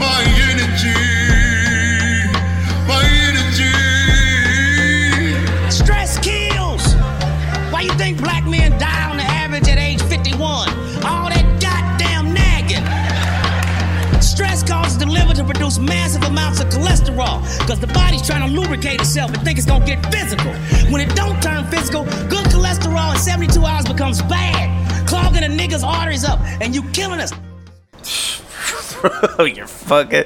my 0.00 0.20
energy? 0.50 0.98
My 2.88 3.04
energy. 3.28 3.70
Stress 5.70 6.18
kills. 6.18 6.94
Why 7.70 7.82
you 7.82 7.92
think 7.92 8.18
black 8.18 8.44
men 8.46 8.72
die 8.80 9.10
on 9.10 9.16
the 9.16 9.22
average 9.22 9.68
at 9.68 9.78
age 9.78 10.02
51? 10.02 10.40
All 11.04 11.28
that 11.28 11.46
goddamn 11.62 12.34
nagging. 12.34 12.82
Stress 14.20 14.64
causes 14.64 14.98
the 14.98 15.06
liver 15.06 15.34
to 15.34 15.44
produce 15.44 15.78
massive 15.78 16.24
amounts 16.24 16.58
of 16.60 16.66
cholesterol 16.66 17.42
because 17.60 17.78
the 17.78 17.86
body's 17.88 18.26
trying 18.26 18.42
to 18.48 18.60
lubricate 18.60 19.00
itself 19.00 19.32
and 19.32 19.42
think 19.44 19.56
it's 19.58 19.68
gonna 19.68 19.86
get 19.86 20.04
physical. 20.12 20.52
When 20.90 21.00
it 21.00 21.14
don't 21.14 21.40
turn 21.40 21.64
physical, 21.66 22.06
good 22.28 22.46
cholesterol 22.46 23.12
in 23.12 23.18
72 23.20 23.64
hours 23.64 23.86
becomes 23.86 24.20
bad, 24.22 24.87
clogging 25.08 25.42
a 25.42 25.46
nigga's 25.46 25.82
arteries 25.82 26.24
up, 26.24 26.38
and 26.60 26.74
you 26.74 26.82
killing 26.90 27.18
us. 27.18 27.32
Bro, 29.00 29.44
you're 29.54 29.66
fucking. 29.66 30.24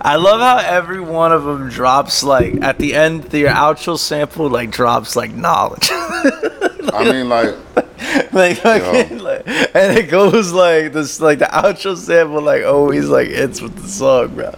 I 0.00 0.16
love 0.16 0.40
how 0.40 0.56
every 0.56 1.00
one 1.00 1.32
of 1.32 1.44
them 1.44 1.68
drops 1.68 2.22
like 2.22 2.54
at 2.62 2.78
the 2.78 2.94
end. 2.94 3.32
Your 3.34 3.50
outro 3.50 3.98
sample 3.98 4.48
like 4.48 4.70
drops 4.70 5.16
like 5.16 5.34
knowledge. 5.34 5.88
I 5.92 7.04
mean, 7.04 7.28
like, 7.28 7.54
like, 8.32 8.58
fucking, 8.58 9.18
like, 9.18 9.46
and 9.46 9.96
it 9.96 10.10
goes 10.10 10.52
like 10.52 10.92
this, 10.92 11.20
like 11.20 11.38
the 11.38 11.46
outro 11.46 11.96
sample, 11.96 12.40
like 12.40 12.64
always 12.64 13.08
like 13.08 13.28
ends 13.28 13.60
with 13.60 13.76
the 13.76 13.88
song, 13.88 14.34
bro. 14.34 14.54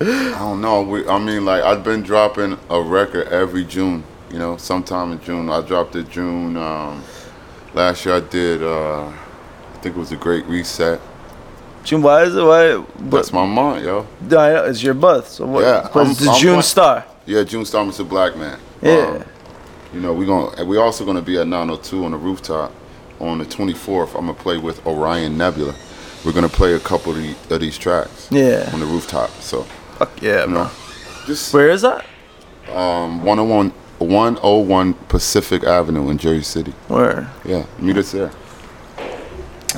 I 0.00 0.36
don't 0.38 0.60
know. 0.60 0.82
We, 0.82 1.06
I 1.06 1.18
mean, 1.18 1.44
like, 1.44 1.62
I've 1.62 1.84
been 1.84 2.02
dropping 2.02 2.58
a 2.68 2.80
record 2.80 3.28
every 3.28 3.64
June. 3.64 4.04
You 4.30 4.38
know, 4.38 4.56
sometime 4.56 5.12
in 5.12 5.20
June. 5.20 5.50
I 5.50 5.60
dropped 5.60 5.96
it 5.96 6.08
June. 6.08 6.56
Um, 6.56 7.02
last 7.74 8.04
year 8.04 8.14
I 8.16 8.20
did. 8.20 8.62
Uh, 8.62 9.06
I 9.08 9.82
think 9.82 9.96
it 9.96 9.98
was 9.98 10.12
a 10.12 10.16
Great 10.16 10.44
Reset. 10.46 11.00
June, 11.84 12.02
why 12.02 12.24
is 12.24 12.36
it? 12.36 12.42
Why? 12.42 12.84
That's 13.08 13.32
my 13.32 13.46
month, 13.46 13.84
yo. 13.84 14.06
No, 14.20 14.38
I 14.38 14.52
know, 14.52 14.64
it's 14.64 14.82
your 14.82 14.94
month. 14.94 15.28
So 15.28 15.46
what? 15.46 15.62
Yeah, 15.62 15.88
I'm- 15.94 16.10
it's 16.10 16.20
the 16.20 16.30
I'm 16.30 16.38
June 16.40 16.62
Star. 16.62 17.04
Yeah, 17.26 17.42
Junestar, 17.42 17.86
Mr. 17.88 18.06
Blackman. 18.08 18.58
Yeah. 18.82 18.92
Um, 18.92 19.24
you 19.94 20.00
know, 20.00 20.12
we 20.12 20.26
going 20.26 20.54
to 20.56 20.64
we 20.64 20.76
also 20.78 21.04
gonna 21.04 21.22
be 21.22 21.38
at 21.38 21.46
902 21.46 22.04
on 22.04 22.10
the 22.12 22.16
rooftop 22.16 22.72
on 23.20 23.38
the 23.38 23.44
24th. 23.44 24.08
I'm 24.14 24.26
gonna 24.26 24.34
play 24.34 24.58
with 24.58 24.84
Orion 24.86 25.36
Nebula. 25.38 25.74
We're 26.24 26.32
gonna 26.32 26.48
play 26.48 26.74
a 26.74 26.78
couple 26.80 27.12
of, 27.12 27.18
the, 27.18 27.54
of 27.54 27.60
these 27.60 27.78
tracks. 27.78 28.28
Yeah. 28.30 28.68
On 28.72 28.80
the 28.80 28.86
rooftop. 28.86 29.30
So. 29.40 29.62
Fuck 29.98 30.22
yeah, 30.22 30.44
you 30.46 30.52
know, 30.52 30.70
just 31.26 31.52
Where 31.52 31.68
is 31.70 31.82
that? 31.82 32.04
um 32.72 33.22
101 33.24 33.72
101 34.00 34.94
Pacific 35.08 35.62
Avenue 35.64 36.08
in 36.10 36.18
Jersey 36.18 36.42
City. 36.42 36.70
Where? 36.88 37.30
Yeah, 37.44 37.66
meet 37.78 37.96
us 37.96 38.12
there. 38.12 38.30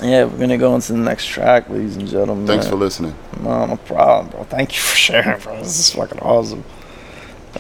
Yeah, 0.01 0.25
we're 0.25 0.39
gonna 0.39 0.57
go 0.59 0.75
into 0.75 0.93
the 0.93 0.99
next 0.99 1.27
track, 1.27 1.69
ladies 1.69 1.97
and 1.97 2.09
gentlemen. 2.09 2.47
Thanks 2.47 2.67
for 2.67 2.77
listening. 2.77 3.15
No, 3.41 3.67
no 3.67 3.77
problem, 3.77 4.31
bro. 4.31 4.45
Thank 4.45 4.75
you 4.75 4.81
for 4.81 4.97
sharing, 5.07 5.39
bro. 5.41 5.59
This 5.59 5.79
is 5.79 5.93
fucking 5.93 6.21
awesome. 6.21 6.65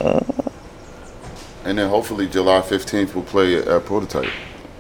Uh, 0.01 0.21
And 1.65 1.79
then 1.79 1.89
hopefully 1.91 2.27
July 2.29 2.61
15th 2.61 3.15
we'll 3.15 3.25
play 3.25 3.57
at 3.57 3.85
Prototype. 3.85 4.31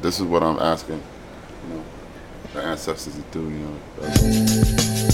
This 0.00 0.18
is 0.18 0.24
what 0.24 0.42
I'm 0.42 0.58
asking, 0.58 1.00
you 1.68 1.74
know, 1.76 1.84
the 2.54 2.62
ancestors 2.62 3.14
to 3.14 3.22
do, 3.30 3.40
you 3.50 3.58
know. 3.58 5.08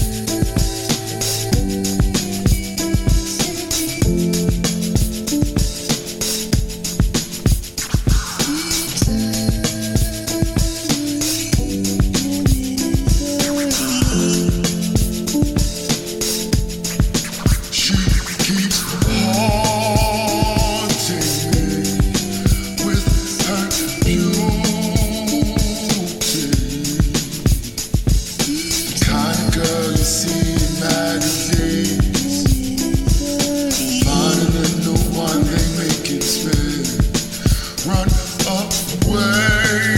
away. 38.49 39.98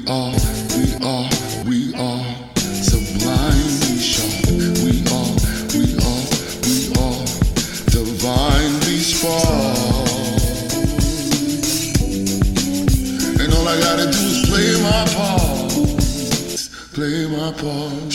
We 0.00 0.06
are, 0.06 0.32
we 0.76 0.94
are, 1.04 1.28
we 1.66 1.94
are 1.94 2.24
sublimely 2.56 3.98
sharp. 3.98 4.46
We 4.48 5.04
are, 5.12 5.32
we 5.76 5.92
are, 6.00 6.24
we 6.64 6.74
are 6.96 7.20
divinely 7.90 8.98
spark. 9.00 9.76
And 13.40 13.52
all 13.52 13.68
I 13.68 13.78
gotta 13.78 14.06
do 14.10 14.22
is 14.24 14.48
play 14.48 14.72
my 14.80 15.04
part. 15.12 15.70
Play 16.94 17.26
my 17.26 17.52
part. 17.52 18.09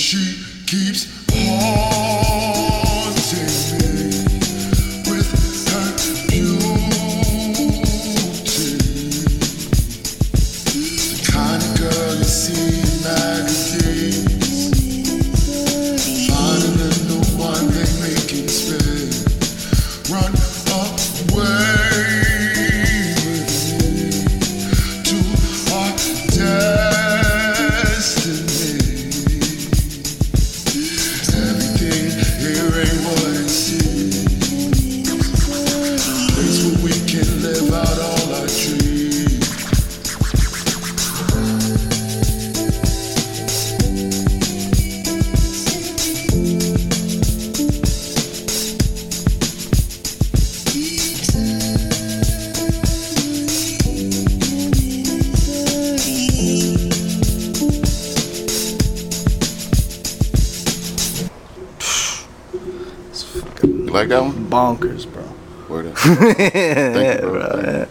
Word 66.25 66.31
up. 66.31 66.53
yeah, 66.53 67.15
you, 67.15 67.19
bro. 67.29 67.31
bro. 67.31 67.61
yeah. 67.63 67.85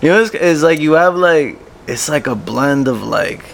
You 0.00 0.08
know, 0.08 0.22
it's, 0.22 0.34
it's 0.34 0.62
like 0.62 0.80
you 0.80 0.92
have 0.92 1.14
like 1.16 1.58
it's 1.86 2.08
like 2.08 2.26
a 2.26 2.34
blend 2.34 2.88
of 2.88 3.02
like 3.02 3.44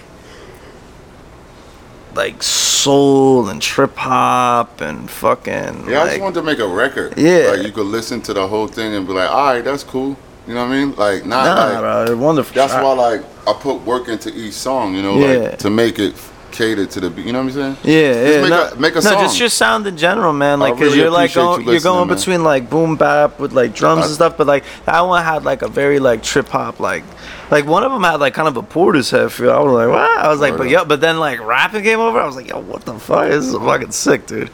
like 2.15 2.41
soul 2.41 3.49
and 3.49 3.61
trip 3.61 3.95
hop 3.95 4.81
and 4.81 5.09
fucking 5.09 5.87
Yeah, 5.87 6.03
I 6.03 6.07
just 6.09 6.21
wanted 6.21 6.35
to 6.35 6.43
make 6.43 6.59
a 6.59 6.67
record. 6.67 7.13
Yeah. 7.17 7.53
Like 7.55 7.65
you 7.65 7.71
could 7.71 7.85
listen 7.85 8.21
to 8.23 8.33
the 8.33 8.47
whole 8.47 8.67
thing 8.67 8.93
and 8.95 9.05
be 9.07 9.13
like, 9.13 9.29
all 9.29 9.53
right, 9.53 9.63
that's 9.63 9.83
cool. 9.83 10.17
You 10.47 10.55
know 10.55 10.65
what 10.65 10.71
I 10.73 10.79
mean? 10.85 10.95
Like 10.95 11.25
not 11.25 11.45
nah, 11.45 11.65
like 11.65 11.79
bro, 11.79 12.05
they're 12.05 12.17
wonderful. 12.17 12.55
that's 12.55 12.73
why 12.73 12.93
like 12.93 13.21
I 13.47 13.53
put 13.53 13.81
work 13.83 14.07
into 14.07 14.35
each 14.35 14.53
song, 14.53 14.95
you 14.95 15.01
know, 15.03 15.19
Yeah. 15.19 15.49
like 15.49 15.59
to 15.59 15.69
make 15.69 15.99
it 15.99 16.15
cater 16.51 16.85
to 16.85 16.99
the. 16.99 17.21
You 17.21 17.31
know 17.33 17.39
what 17.43 17.45
I'm 17.45 17.51
saying? 17.51 17.77
Yeah, 17.83 18.13
Just 18.13 18.33
yeah. 18.35 18.41
make 18.41 18.49
no, 18.49 18.69
a- 18.71 18.75
make 18.75 18.91
a 18.93 18.95
no, 18.95 19.01
song. 19.01 19.23
just 19.23 19.39
your 19.39 19.49
sound 19.49 19.87
in 19.87 19.97
general, 19.97 20.33
man. 20.33 20.61
I 20.61 20.69
Like, 20.69 20.73
cause 20.73 20.81
really 20.81 20.97
you're 20.99 21.09
like 21.09 21.33
going, 21.33 21.65
you 21.65 21.71
you're 21.71 21.81
going 21.81 22.07
man. 22.07 22.15
between 22.17 22.43
like 22.43 22.69
boom 22.69 22.95
bap 22.95 23.39
with 23.39 23.53
like 23.53 23.73
drums 23.73 24.01
I- 24.03 24.05
and 24.05 24.13
stuff, 24.15 24.37
but 24.37 24.47
like 24.47 24.63
that 24.85 25.01
one 25.01 25.23
had 25.23 25.43
like 25.43 25.61
a 25.61 25.67
very 25.67 25.99
like 25.99 26.23
trip 26.23 26.47
hop, 26.49 26.79
like, 26.79 27.03
like 27.51 27.65
one 27.65 27.83
of 27.83 27.91
them 27.91 28.03
had 28.03 28.19
like 28.19 28.33
kind 28.33 28.47
of 28.47 28.57
a 28.57 28.63
Portishead 28.63 29.31
feel. 29.31 29.51
I 29.51 29.59
was 29.59 29.73
like, 29.73 29.89
wow. 29.89 30.15
I 30.19 30.27
was 30.29 30.39
like, 30.39 30.57
but 30.57 30.67
up. 30.67 30.71
yeah, 30.71 30.83
but 30.83 31.01
then 31.01 31.19
like 31.19 31.39
rapping 31.41 31.83
came 31.83 31.99
over. 31.99 32.19
I 32.19 32.25
was 32.25 32.35
like, 32.35 32.47
yo, 32.49 32.59
what 32.59 32.83
the 32.85 32.97
fuck? 32.99 33.29
This 33.29 33.45
is 33.45 33.55
fucking 33.55 33.91
sick, 33.91 34.25
dude. 34.27 34.49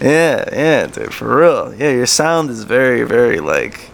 Yeah, 0.00 0.48
yeah, 0.52 0.86
dude, 0.86 1.12
for 1.12 1.36
real. 1.36 1.74
Yeah, 1.74 1.90
your 1.90 2.06
sound 2.06 2.48
is 2.50 2.64
very, 2.64 3.02
very 3.02 3.40
like. 3.40 3.88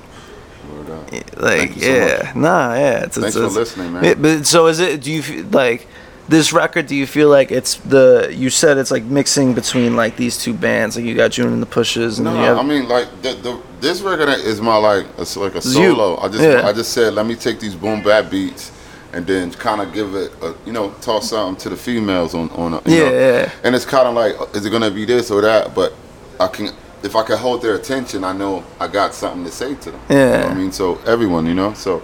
Like 1.36 1.72
so 1.72 1.78
yeah, 1.86 2.22
much. 2.26 2.34
nah, 2.36 2.74
yeah. 2.74 3.04
It's, 3.04 3.16
Thanks 3.16 3.28
it's, 3.28 3.36
for 3.36 3.40
it's- 3.42 3.54
listening, 3.54 3.92
man. 3.92 4.04
Yeah, 4.04 4.14
but 4.14 4.46
so 4.46 4.66
is 4.66 4.80
it? 4.80 5.02
Do 5.02 5.12
you 5.12 5.22
feel 5.22 5.44
like 5.46 5.86
this 6.28 6.52
record? 6.52 6.86
Do 6.86 6.94
you 6.96 7.06
feel 7.06 7.28
like 7.28 7.50
it's 7.52 7.76
the? 7.76 8.32
You 8.36 8.50
said 8.50 8.78
it's 8.78 8.90
like 8.90 9.04
mixing 9.04 9.54
between 9.54 9.96
like 9.96 10.16
these 10.16 10.36
two 10.38 10.52
bands. 10.54 10.96
Like 10.96 11.04
you 11.04 11.14
got 11.14 11.30
June 11.32 11.52
and 11.52 11.62
the 11.62 11.66
Pushas, 11.66 12.16
and 12.16 12.24
No, 12.24 12.32
you 12.34 12.38
have. 12.40 12.58
I 12.58 12.62
mean 12.62 12.88
like 12.88 13.08
the, 13.22 13.34
the 13.34 13.60
this 13.80 14.00
record 14.00 14.28
is 14.28 14.60
my 14.60 14.76
like 14.76 15.06
it's 15.18 15.36
like 15.36 15.52
a 15.52 15.56
you. 15.56 15.60
solo. 15.60 16.16
I 16.18 16.28
just 16.28 16.42
Yeah. 16.42 16.66
I 16.66 16.72
just 16.72 16.92
said 16.92 17.14
let 17.14 17.26
me 17.26 17.34
take 17.36 17.60
these 17.60 17.74
boom 17.74 18.02
bap 18.02 18.30
beats 18.30 18.72
and 19.12 19.26
then 19.26 19.50
kind 19.52 19.80
of 19.80 19.92
give 19.94 20.14
it 20.14 20.32
a, 20.42 20.54
you 20.66 20.72
know 20.72 20.90
toss 21.00 21.30
something 21.30 21.56
to 21.62 21.68
the 21.70 21.76
females 21.76 22.34
on 22.34 22.50
on 22.50 22.74
a, 22.74 22.82
you 22.90 22.96
Yeah, 22.96 23.08
know. 23.10 23.18
yeah. 23.18 23.50
And 23.64 23.74
it's 23.74 23.84
kind 23.84 24.08
of 24.08 24.14
like 24.14 24.34
is 24.56 24.66
it 24.66 24.70
gonna 24.70 24.90
be 24.90 25.04
this 25.04 25.30
or 25.30 25.40
that? 25.42 25.74
But 25.74 25.94
I 26.40 26.48
can 26.48 26.70
if 27.02 27.14
I 27.14 27.22
can 27.22 27.38
hold 27.38 27.62
their 27.62 27.74
attention, 27.76 28.24
I 28.24 28.32
know 28.32 28.64
I 28.80 28.88
got 28.88 29.14
something 29.14 29.44
to 29.44 29.50
say 29.52 29.74
to 29.76 29.90
them. 29.92 30.00
You 30.08 30.14
know 30.16 30.22
Yeah. 30.32 30.42
what 30.42 30.50
I 30.50 30.54
mean, 30.54 30.72
so 30.72 30.98
everyone, 31.06 31.46
you 31.46 31.54
know, 31.54 31.72
so 31.74 32.02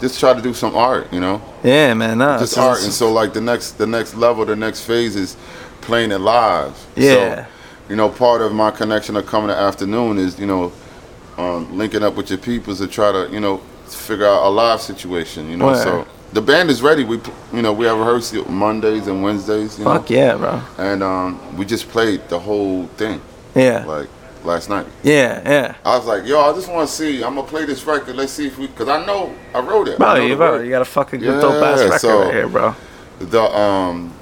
just 0.00 0.20
try 0.20 0.32
to 0.34 0.40
do 0.42 0.54
some 0.54 0.74
art, 0.76 1.12
you 1.12 1.20
know, 1.20 1.42
yeah, 1.62 1.94
man. 1.94 2.18
Nah, 2.18 2.38
just 2.38 2.56
art. 2.58 2.82
And 2.82 2.92
so 2.92 3.12
like 3.12 3.32
the 3.32 3.40
next 3.40 3.72
the 3.72 3.86
next 3.86 4.14
level, 4.14 4.44
the 4.44 4.56
next 4.56 4.82
phase 4.84 5.16
is 5.16 5.36
playing 5.80 6.12
it 6.12 6.18
live. 6.20 6.76
Yeah. 6.96 7.44
So, 7.44 7.50
you 7.88 7.96
know, 7.96 8.08
part 8.08 8.42
of 8.42 8.52
my 8.52 8.70
connection 8.70 9.16
of 9.16 9.26
coming 9.26 9.48
to 9.48 9.56
afternoon 9.56 10.18
is 10.18 10.38
you 10.38 10.46
know 10.46 10.72
um, 11.36 11.76
linking 11.76 12.02
up 12.02 12.16
with 12.16 12.30
your 12.30 12.38
peoples 12.38 12.78
to 12.78 12.86
try 12.86 13.12
to 13.12 13.28
you 13.32 13.40
know 13.40 13.58
figure 13.86 14.26
out 14.26 14.46
a 14.46 14.50
live 14.50 14.80
situation. 14.80 15.50
You 15.50 15.56
know, 15.56 15.66
Word. 15.66 15.82
so 15.82 16.06
the 16.32 16.42
band 16.42 16.68
is 16.70 16.82
ready. 16.82 17.04
We 17.04 17.20
you 17.52 17.62
know 17.62 17.72
we 17.72 17.86
have 17.86 17.98
rehearsal 17.98 18.50
Mondays 18.50 19.06
and 19.06 19.22
Wednesdays. 19.22 19.78
You 19.78 19.84
fuck 19.84 20.10
know, 20.10 20.16
yeah, 20.16 20.36
bro. 20.36 20.62
and 20.78 21.02
um, 21.02 21.56
we 21.56 21.64
just 21.64 21.88
played 21.88 22.28
the 22.28 22.38
whole 22.38 22.86
thing 22.98 23.20
Yeah, 23.54 23.84
like 23.84 24.08
last 24.48 24.68
night. 24.68 24.86
yeah, 25.04 25.40
yeah. 25.48 25.74
I 25.84 25.96
was 25.96 26.06
like, 26.06 26.26
yo, 26.26 26.40
I 26.40 26.52
just 26.54 26.68
want 26.68 26.88
to 26.88 26.94
see. 26.94 27.22
I'm 27.22 27.36
gonna 27.36 27.46
play 27.46 27.64
this 27.66 27.84
record. 27.84 28.16
Let's 28.16 28.32
see 28.32 28.46
if 28.48 28.58
we, 28.58 28.66
cause 28.68 28.88
I 28.88 29.04
know 29.06 29.32
I 29.54 29.60
wrote 29.60 29.86
it. 29.88 29.98
Bro, 29.98 30.14
you, 30.16 30.28
the 30.30 30.36
bro, 30.36 30.60
you 30.60 30.70
got 30.70 30.82
a 30.82 30.86
fucking 30.86 31.20
good 31.20 31.40
dope 31.40 31.62
ass 31.62 31.80
record 31.80 32.00
so- 32.00 32.22
right 32.24 32.34
here, 32.34 32.48
bro. 32.48 32.74
the 33.20 33.42
um 33.42 34.12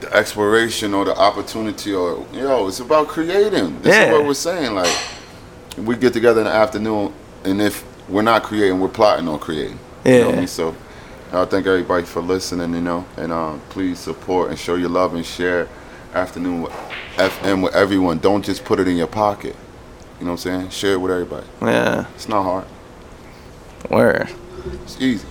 the 0.00 0.12
exploration 0.16 0.94
or 0.94 1.04
the 1.04 1.16
opportunity 1.16 1.92
or 1.94 2.26
you 2.32 2.40
know 2.40 2.66
it's 2.68 2.80
about 2.80 3.06
creating 3.08 3.80
this 3.82 3.94
Yeah. 3.94 4.06
is 4.06 4.12
what 4.12 4.26
we're 4.26 4.34
saying 4.34 4.74
like 4.74 4.92
we 5.78 5.94
get 5.96 6.12
together 6.12 6.40
in 6.40 6.46
the 6.46 6.52
afternoon 6.52 7.12
and 7.44 7.62
if 7.62 7.84
we're 8.08 8.22
not 8.22 8.42
creating, 8.42 8.80
we're 8.80 8.88
plotting 8.88 9.28
on 9.28 9.38
creating. 9.38 9.78
You 10.04 10.12
know 10.12 10.18
what 10.18 10.26
I 10.26 10.30
Yeah. 10.32 10.38
mean? 10.40 10.46
So 10.48 10.74
I 11.32 11.44
thank 11.46 11.66
everybody 11.66 12.04
for 12.04 12.20
listening, 12.20 12.74
you 12.74 12.80
know, 12.80 13.04
and 13.16 13.32
um, 13.32 13.60
please 13.70 13.98
support 14.00 14.50
and 14.50 14.58
show 14.58 14.74
your 14.74 14.90
love 14.90 15.14
and 15.14 15.24
share 15.24 15.68
afternoon 16.14 16.62
with 16.62 16.72
FM 17.16 17.62
with 17.62 17.74
everyone. 17.74 18.18
Don't 18.18 18.44
just 18.44 18.64
put 18.64 18.78
it 18.80 18.88
in 18.88 18.96
your 18.96 19.06
pocket. 19.06 19.56
You 20.18 20.26
know 20.26 20.32
what 20.32 20.46
I'm 20.46 20.60
saying? 20.60 20.70
Share 20.70 20.92
it 20.94 21.00
with 21.00 21.10
everybody. 21.12 21.46
Yeah. 21.60 22.06
It's 22.14 22.28
not 22.28 22.42
hard. 22.42 22.64
Where? 23.88 24.28
It's 24.84 25.00
easy. 25.00 25.26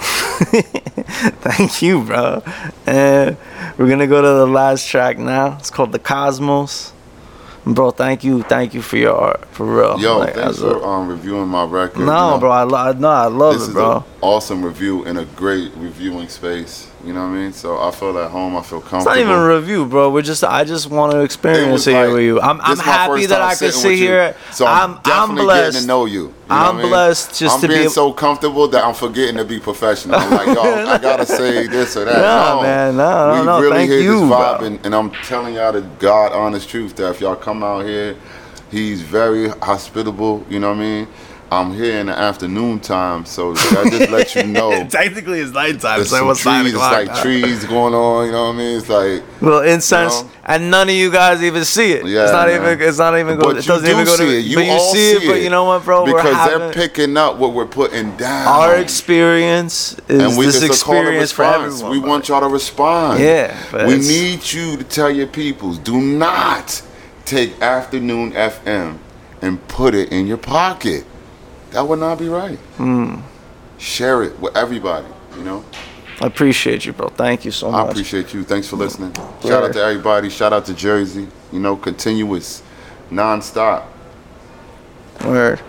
Thank 0.00 1.82
you, 1.82 2.02
bro. 2.04 2.42
And 2.86 3.36
we're 3.78 3.88
gonna 3.88 4.06
go 4.06 4.20
to 4.22 4.28
the 4.28 4.46
last 4.46 4.86
track 4.88 5.18
now. 5.18 5.56
It's 5.58 5.70
called 5.70 5.92
The 5.92 5.98
Cosmos. 5.98 6.92
Bro, 7.66 7.90
thank 7.90 8.24
you, 8.24 8.42
thank 8.42 8.72
you 8.72 8.80
for 8.80 8.96
your 8.96 9.14
art, 9.14 9.44
for 9.50 9.66
real. 9.66 10.00
Yo, 10.00 10.18
Like, 10.18 10.32
thanks 10.34 10.56
as 10.56 10.62
a- 10.62 10.70
for 10.80 10.82
um, 10.84 11.08
reviewing 11.08 11.46
my 11.46 11.64
record. 11.64 12.00
you 12.00 12.06
no, 12.06 12.30
know. 12.30 12.38
bro, 12.38 12.50
I, 12.50 12.62
lo- 12.62 12.92
no, 12.92 13.08
I 13.10 13.26
love 13.26 13.58
this 13.58 13.68
it, 13.68 13.72
bro. 13.72 14.02
awesome 14.22 14.64
review 14.64 15.04
in 15.04 15.18
a 15.18 15.26
great 15.26 15.70
reviewing 15.76 16.28
space. 16.28 16.89
You 17.04 17.14
know 17.14 17.20
what 17.22 17.32
I 17.34 17.38
mean? 17.42 17.52
So 17.54 17.78
I 17.80 17.90
feel 17.92 18.18
at 18.18 18.30
home. 18.30 18.56
I 18.56 18.62
feel 18.62 18.80
comfortable. 18.80 18.98
It's 18.98 19.06
not 19.06 19.18
even 19.18 19.32
a 19.32 19.46
review, 19.56 19.86
bro. 19.86 20.10
We're 20.10 20.20
just, 20.20 20.44
I 20.44 20.64
just 20.64 20.90
want 20.90 21.12
to 21.12 21.20
experience 21.20 21.86
it 21.86 21.92
here 21.92 22.12
with 22.12 22.22
you. 22.22 22.40
I'm, 22.40 22.60
I'm 22.60 22.76
happy 22.78 23.24
that 23.26 23.40
I 23.40 23.54
could 23.54 23.72
sit 23.72 23.96
here. 23.96 24.36
So 24.52 24.66
I'm, 24.66 24.90
I'm, 24.90 24.96
I'm 24.96 25.02
definitely 25.02 25.42
blessed. 25.44 25.72
getting 25.72 25.80
to 25.82 25.86
know 25.86 26.04
you. 26.04 26.20
you 26.20 26.26
know 26.28 26.32
I'm 26.48 26.64
what 26.66 26.74
I 26.74 26.82
mean? 26.82 26.90
blessed 26.90 27.38
just 27.38 27.54
I'm 27.54 27.60
to 27.62 27.68
be 27.68 27.72
being 27.74 27.82
able- 27.84 27.92
so 27.92 28.12
comfortable 28.12 28.68
that 28.68 28.84
I'm 28.84 28.94
forgetting 28.94 29.36
to 29.36 29.44
be 29.46 29.58
professional. 29.60 30.16
I'm 30.16 30.30
like, 30.30 30.46
yo, 30.54 30.62
I 30.62 30.98
gotta 31.02 31.24
say 31.24 31.66
this 31.66 31.96
or 31.96 32.04
that. 32.04 32.18
Nah, 32.20 32.56
no, 32.56 32.62
man, 32.62 32.96
no, 32.96 33.34
no, 33.34 33.40
we 33.40 33.46
no, 33.46 33.60
really 33.62 33.76
thank 33.76 33.90
hear 33.90 34.00
you, 34.00 34.20
this 34.20 34.30
vibe, 34.30 34.58
bro. 34.58 34.66
and, 34.66 34.86
and 34.86 34.94
I'm 34.94 35.10
telling 35.10 35.54
y'all 35.54 35.72
the 35.72 35.80
God 35.98 36.32
honest 36.32 36.68
truth 36.68 36.96
that 36.96 37.10
if 37.10 37.20
y'all 37.22 37.34
come 37.36 37.62
out 37.64 37.86
here, 37.86 38.14
he's 38.70 39.00
very 39.00 39.48
hospitable. 39.48 40.44
You 40.50 40.60
know 40.60 40.68
what 40.68 40.76
I 40.76 40.80
mean? 40.80 41.08
I'm 41.52 41.74
here 41.74 41.98
in 41.98 42.06
the 42.06 42.16
afternoon 42.16 42.78
time, 42.78 43.24
so 43.24 43.50
I 43.52 43.88
just 43.90 44.10
let 44.10 44.34
you 44.36 44.44
know. 44.44 44.86
Technically, 44.88 45.40
it's 45.40 45.50
nighttime. 45.52 45.98
There's 45.98 46.12
It's 46.12 46.22
like 46.22 46.36
some 46.36 46.52
nine 46.52 46.62
trees, 46.62 46.74
it's 46.74 46.80
like 46.80 47.22
trees 47.22 47.64
going 47.64 47.92
on. 47.92 48.26
You 48.26 48.32
know 48.32 48.44
what 48.46 48.54
I 48.54 48.58
mean? 48.58 48.78
It's 48.78 48.88
like 48.88 49.42
Little 49.42 49.60
incense, 49.62 50.18
You 50.18 50.24
know? 50.26 50.30
and 50.44 50.70
none 50.70 50.88
of 50.88 50.94
you 50.94 51.10
guys 51.10 51.42
even 51.42 51.64
see 51.64 51.90
it. 51.90 52.06
Yeah, 52.06 52.22
it's 52.22 52.32
not 52.32 52.46
man. 52.46 52.62
even. 52.74 52.88
It's 52.88 52.98
not 52.98 53.18
even. 53.18 53.36
Go, 53.36 53.42
But 53.46 53.56
it 53.56 53.66
you 53.66 53.72
doesn't 53.72 53.84
do 53.84 53.92
even 53.92 54.04
go 54.04 54.16
to. 54.16 54.22
see 54.22 54.38
it. 54.38 54.44
You 54.44 54.56
but 54.58 54.64
you 54.64 54.70
all 54.70 54.92
see 54.94 55.10
it. 55.10 55.20
see 55.22 55.26
But 55.28 55.42
you 55.42 55.50
know 55.50 55.64
what, 55.64 55.84
bro? 55.84 56.04
We're 56.04 56.14
because 56.14 56.34
having 56.36 56.58
they're 56.60 56.72
picking 56.72 57.16
up 57.16 57.36
what 57.38 57.52
we're 57.52 57.66
putting 57.66 58.16
down. 58.16 58.46
our 58.46 58.76
experience 58.76 59.98
is 60.08 60.22
and 60.22 60.38
we 60.38 60.46
this 60.46 60.54
just 60.60 60.62
a 60.64 60.66
to 60.68 60.72
experience 60.72 61.32
for 61.32 61.44
everyone. 61.44 61.90
We 61.90 61.98
bro. 61.98 62.08
want 62.10 62.28
y'all 62.28 62.40
to 62.42 62.46
respond. 62.48 63.18
Yeah, 63.18 63.56
but 63.72 63.88
we 63.88 63.98
need 63.98 64.52
you 64.52 64.76
to 64.76 64.84
tell 64.84 65.10
your 65.10 65.26
peoples: 65.26 65.78
do 65.78 66.00
not 66.00 66.80
take 67.24 67.60
afternoon 67.60 68.30
FM 68.32 68.98
and 69.42 69.66
put 69.66 69.96
it 69.96 70.12
in 70.12 70.28
your 70.28 70.36
pocket. 70.36 71.04
That 71.70 71.86
would 71.86 71.98
not 72.00 72.18
be 72.18 72.28
right. 72.28 72.58
Hmm. 72.76 73.20
Share 73.78 74.22
it 74.22 74.38
with 74.40 74.56
everybody. 74.56 75.06
You 75.36 75.42
know. 75.44 75.64
I 76.20 76.26
appreciate 76.26 76.84
you, 76.84 76.92
bro. 76.92 77.08
Thank 77.08 77.44
you 77.44 77.50
so 77.50 77.70
much. 77.70 77.86
I 77.86 77.90
appreciate 77.90 78.34
you. 78.34 78.44
Thanks 78.44 78.68
for 78.68 78.76
listening. 78.76 79.14
Shout 79.42 79.64
out 79.64 79.72
to 79.72 79.80
everybody. 79.80 80.28
Shout 80.28 80.52
out 80.52 80.66
to 80.66 80.74
Jersey. 80.74 81.28
You 81.52 81.60
know, 81.60 81.76
continuous, 81.76 82.62
non-stop. 83.10 83.90
Word. 85.24 85.60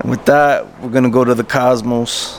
And 0.00 0.10
with 0.10 0.24
that, 0.24 0.80
we're 0.80 0.90
gonna 0.90 1.10
go 1.10 1.24
to 1.24 1.34
the 1.34 1.44
cosmos. 1.44 2.38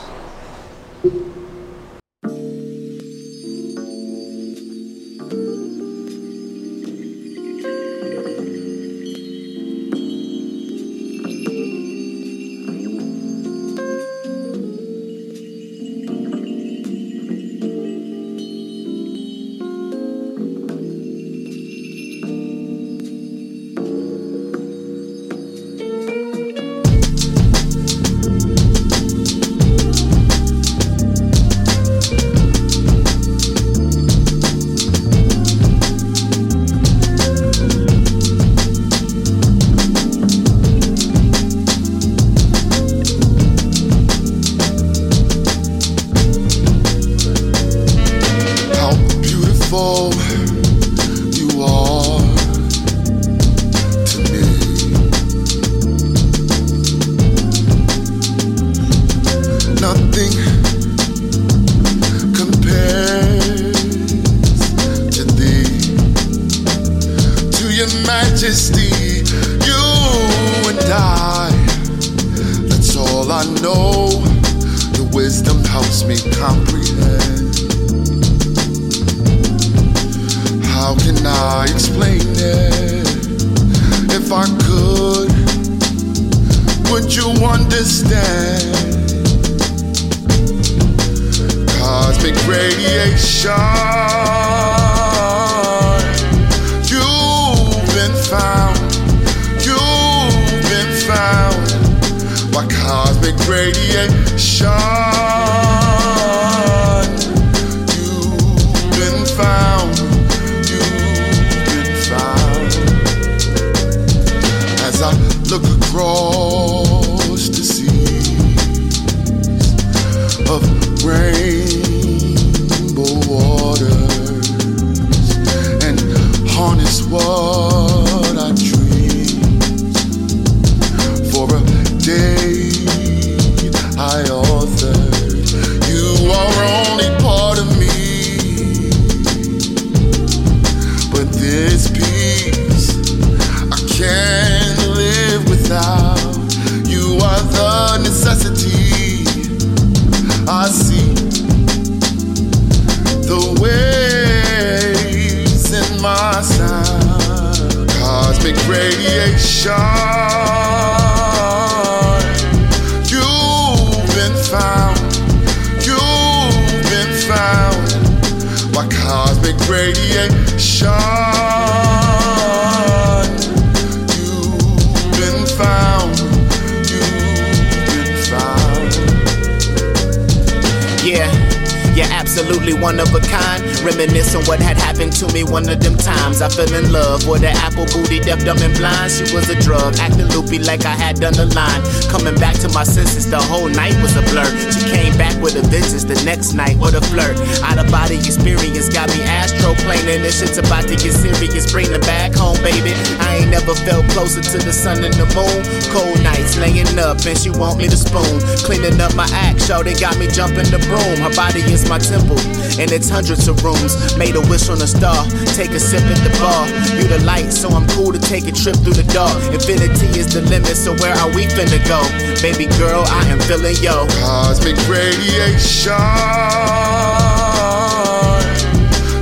Absolutely 182.40 182.72
one 182.72 182.98
of 182.98 183.12
a 183.14 183.20
kind. 183.20 183.60
Reminisce 183.84 184.34
on 184.34 184.44
what 184.44 184.60
had 184.60 184.76
happened 184.76 185.12
to 185.12 185.28
me 185.32 185.44
one 185.44 185.68
of 185.68 185.80
them 185.80 185.96
times. 185.96 186.40
I 186.40 186.48
fell 186.48 186.72
in 186.72 186.92
love 186.92 187.26
with 187.28 187.44
an 187.44 187.54
apple 187.60 187.84
booty, 187.92 188.20
deaf, 188.20 188.44
dumb, 188.44 188.58
and 188.62 188.74
blind. 188.76 189.12
She 189.12 189.28
was 189.34 189.48
a 189.50 189.58
drug, 189.60 189.96
acting 190.00 190.28
loopy 190.32 190.58
like 190.58 190.84
I 190.84 190.96
had 190.96 191.20
done 191.20 191.34
the 191.34 191.46
line. 191.52 191.82
Coming 192.08 192.34
back 192.40 192.56
to 192.64 192.68
my 192.70 192.84
senses, 192.84 193.28
the 193.28 193.38
whole 193.38 193.68
night 193.68 193.94
was 194.00 194.16
a 194.16 194.22
blur. 194.32 194.48
She 194.72 194.88
came 194.88 195.16
back 195.18 195.36
with 195.42 195.56
a 195.56 195.62
vengeance 195.68 196.04
the 196.04 196.16
next 196.24 196.54
night, 196.54 196.76
with 196.78 196.94
a 196.94 197.04
flirt. 197.12 197.36
Out 197.62 197.78
of 197.78 197.90
body 197.90 198.16
experience 198.16 198.88
got 198.88 199.08
me 199.12 199.20
astro 199.24 199.74
planing. 199.84 200.22
This 200.22 200.40
shit's 200.40 200.58
about 200.58 200.88
to 200.88 200.96
get 200.96 201.12
serious. 201.12 201.70
Bring 201.70 201.92
the 201.92 202.00
back 202.00 202.32
home, 202.34 202.56
baby. 202.64 202.96
I 203.20 203.44
ain't 203.44 203.50
never 203.50 203.74
felt 203.84 204.08
closer 204.16 204.40
to 204.40 204.58
the 204.58 204.72
sun 204.72 205.04
and 205.04 205.14
the 205.14 205.28
moon. 205.36 205.60
Cold 205.92 206.22
nights, 206.24 206.56
laying 206.56 206.98
up, 206.98 207.20
and 207.26 207.36
she 207.36 207.50
want 207.50 207.78
me 207.78 207.88
to 207.88 207.96
spoon. 207.96 208.40
Cleaning 208.64 209.00
up 209.00 209.14
my 209.14 209.28
act, 209.32 209.60
show 209.62 209.82
they 209.82 209.94
got 209.94 210.16
me 210.16 210.26
jumping 210.28 210.68
the 210.72 210.80
broom. 210.88 211.20
Her 211.20 211.34
body 211.36 211.60
is 211.68 211.88
my 211.88 211.98
temple, 211.98 212.29
and 212.78 212.90
it's 212.92 213.08
hundreds 213.08 213.48
of 213.48 213.62
rooms. 213.64 213.96
Made 214.16 214.36
a 214.36 214.40
wish 214.48 214.68
on 214.68 214.80
a 214.82 214.86
star, 214.86 215.26
take 215.56 215.70
a 215.70 215.80
sip 215.80 216.02
at 216.02 216.18
the 216.22 216.30
bar. 216.38 216.66
You 216.96 217.08
the 217.08 217.22
light, 217.24 217.52
so 217.52 217.68
I'm 217.70 217.86
cool 217.88 218.12
to 218.12 218.18
take 218.18 218.46
a 218.46 218.52
trip 218.52 218.76
through 218.76 218.94
the 218.94 219.08
dark. 219.12 219.36
Infinity 219.52 220.18
is 220.18 220.32
the 220.32 220.42
limit, 220.42 220.76
so 220.76 220.94
where 220.96 221.14
are 221.14 221.30
we 221.34 221.46
finna 221.46 221.80
go? 221.86 222.00
Baby 222.42 222.66
girl, 222.78 223.04
I 223.06 223.26
am 223.26 223.40
feeling 223.40 223.76
yo. 223.80 224.06
Cosmic 224.20 224.76
radiation. 224.88 225.94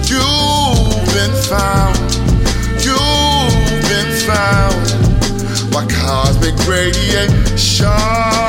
You've 0.09 1.07
been 1.15 1.35
found. 1.47 1.99
You've 2.83 3.83
been 3.89 4.13
found. 4.27 4.85
By 5.73 5.87
cosmic 5.87 6.57
radiation. 6.67 8.48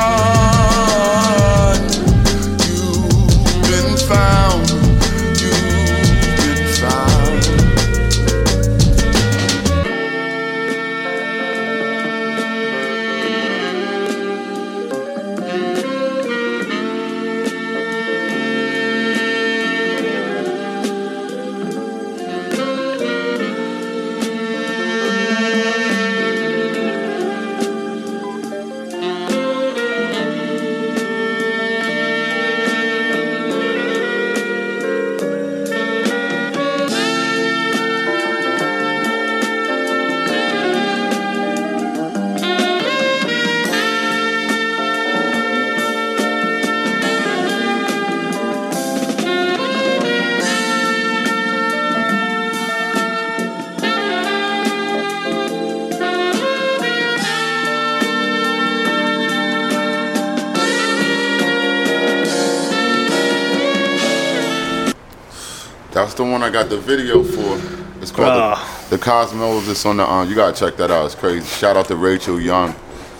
That's 66.10 66.18
the 66.18 66.24
one 66.24 66.42
I 66.42 66.50
got 66.50 66.68
the 66.68 66.76
video 66.76 67.22
for. 67.22 68.02
It's 68.02 68.10
called 68.10 68.30
Bruh. 68.30 68.88
the, 68.88 68.96
the 68.96 69.00
Cosmos. 69.00 69.68
It's 69.68 69.86
on 69.86 69.98
the. 69.98 70.10
Um, 70.10 70.28
you 70.28 70.34
gotta 70.34 70.58
check 70.58 70.76
that 70.78 70.90
out. 70.90 71.06
It's 71.06 71.14
crazy. 71.14 71.46
Shout 71.46 71.76
out 71.76 71.86
to 71.86 71.94
Rachel 71.94 72.40
Young. 72.40 72.74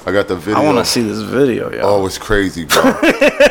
I 0.06 0.10
got 0.10 0.26
the 0.26 0.34
video. 0.34 0.60
I 0.60 0.64
want 0.64 0.78
to 0.78 0.84
see 0.84 1.02
this 1.02 1.20
video, 1.20 1.70
yo. 1.70 1.82
Oh, 1.84 2.06
it's 2.06 2.18
crazy, 2.18 2.64
bro. 2.64 2.82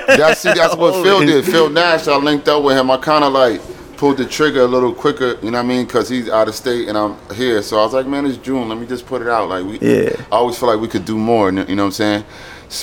that's 0.08 0.42
see, 0.42 0.52
that's 0.52 0.76
what 0.76 1.02
Phil 1.06 1.22
did. 1.22 1.46
Phil 1.54 1.70
Nash. 1.70 2.10
I 2.10 2.18
linked 2.18 2.50
up 2.50 2.66
with 2.66 2.78
him. 2.78 2.92
I 2.92 2.98
kind 2.98 3.24
of 3.24 3.32
like 3.32 3.62
pulled 3.96 4.18
the 4.18 4.26
trigger 4.26 4.60
a 4.60 4.68
little 4.68 4.94
quicker. 4.94 5.40
You 5.42 5.52
know 5.52 5.60
what 5.60 5.64
I 5.64 5.68
mean? 5.70 5.86
Because 5.86 6.10
he's 6.10 6.28
out 6.28 6.50
of 6.50 6.56
state 6.56 6.90
and 6.90 6.98
I'm 6.98 7.16
here. 7.34 7.62
So 7.62 7.80
I 7.80 7.84
was 7.84 7.94
like, 7.94 8.08
man, 8.08 8.26
it's 8.26 8.36
June. 8.36 8.68
Let 8.68 8.78
me 8.78 8.88
just 8.88 9.06
put 9.06 9.22
it 9.22 9.30
out. 9.30 9.48
Like 9.48 9.64
we. 9.64 9.80
Yeah. 9.80 10.22
I 10.34 10.36
always 10.36 10.60
feel 10.60 10.68
like 10.68 10.82
we 10.82 10.90
could 10.90 11.06
do 11.06 11.18
more. 11.18 11.50
You 11.50 11.64
know 11.64 11.64
what 11.64 11.80
I'm 11.80 11.92
saying? 11.92 12.26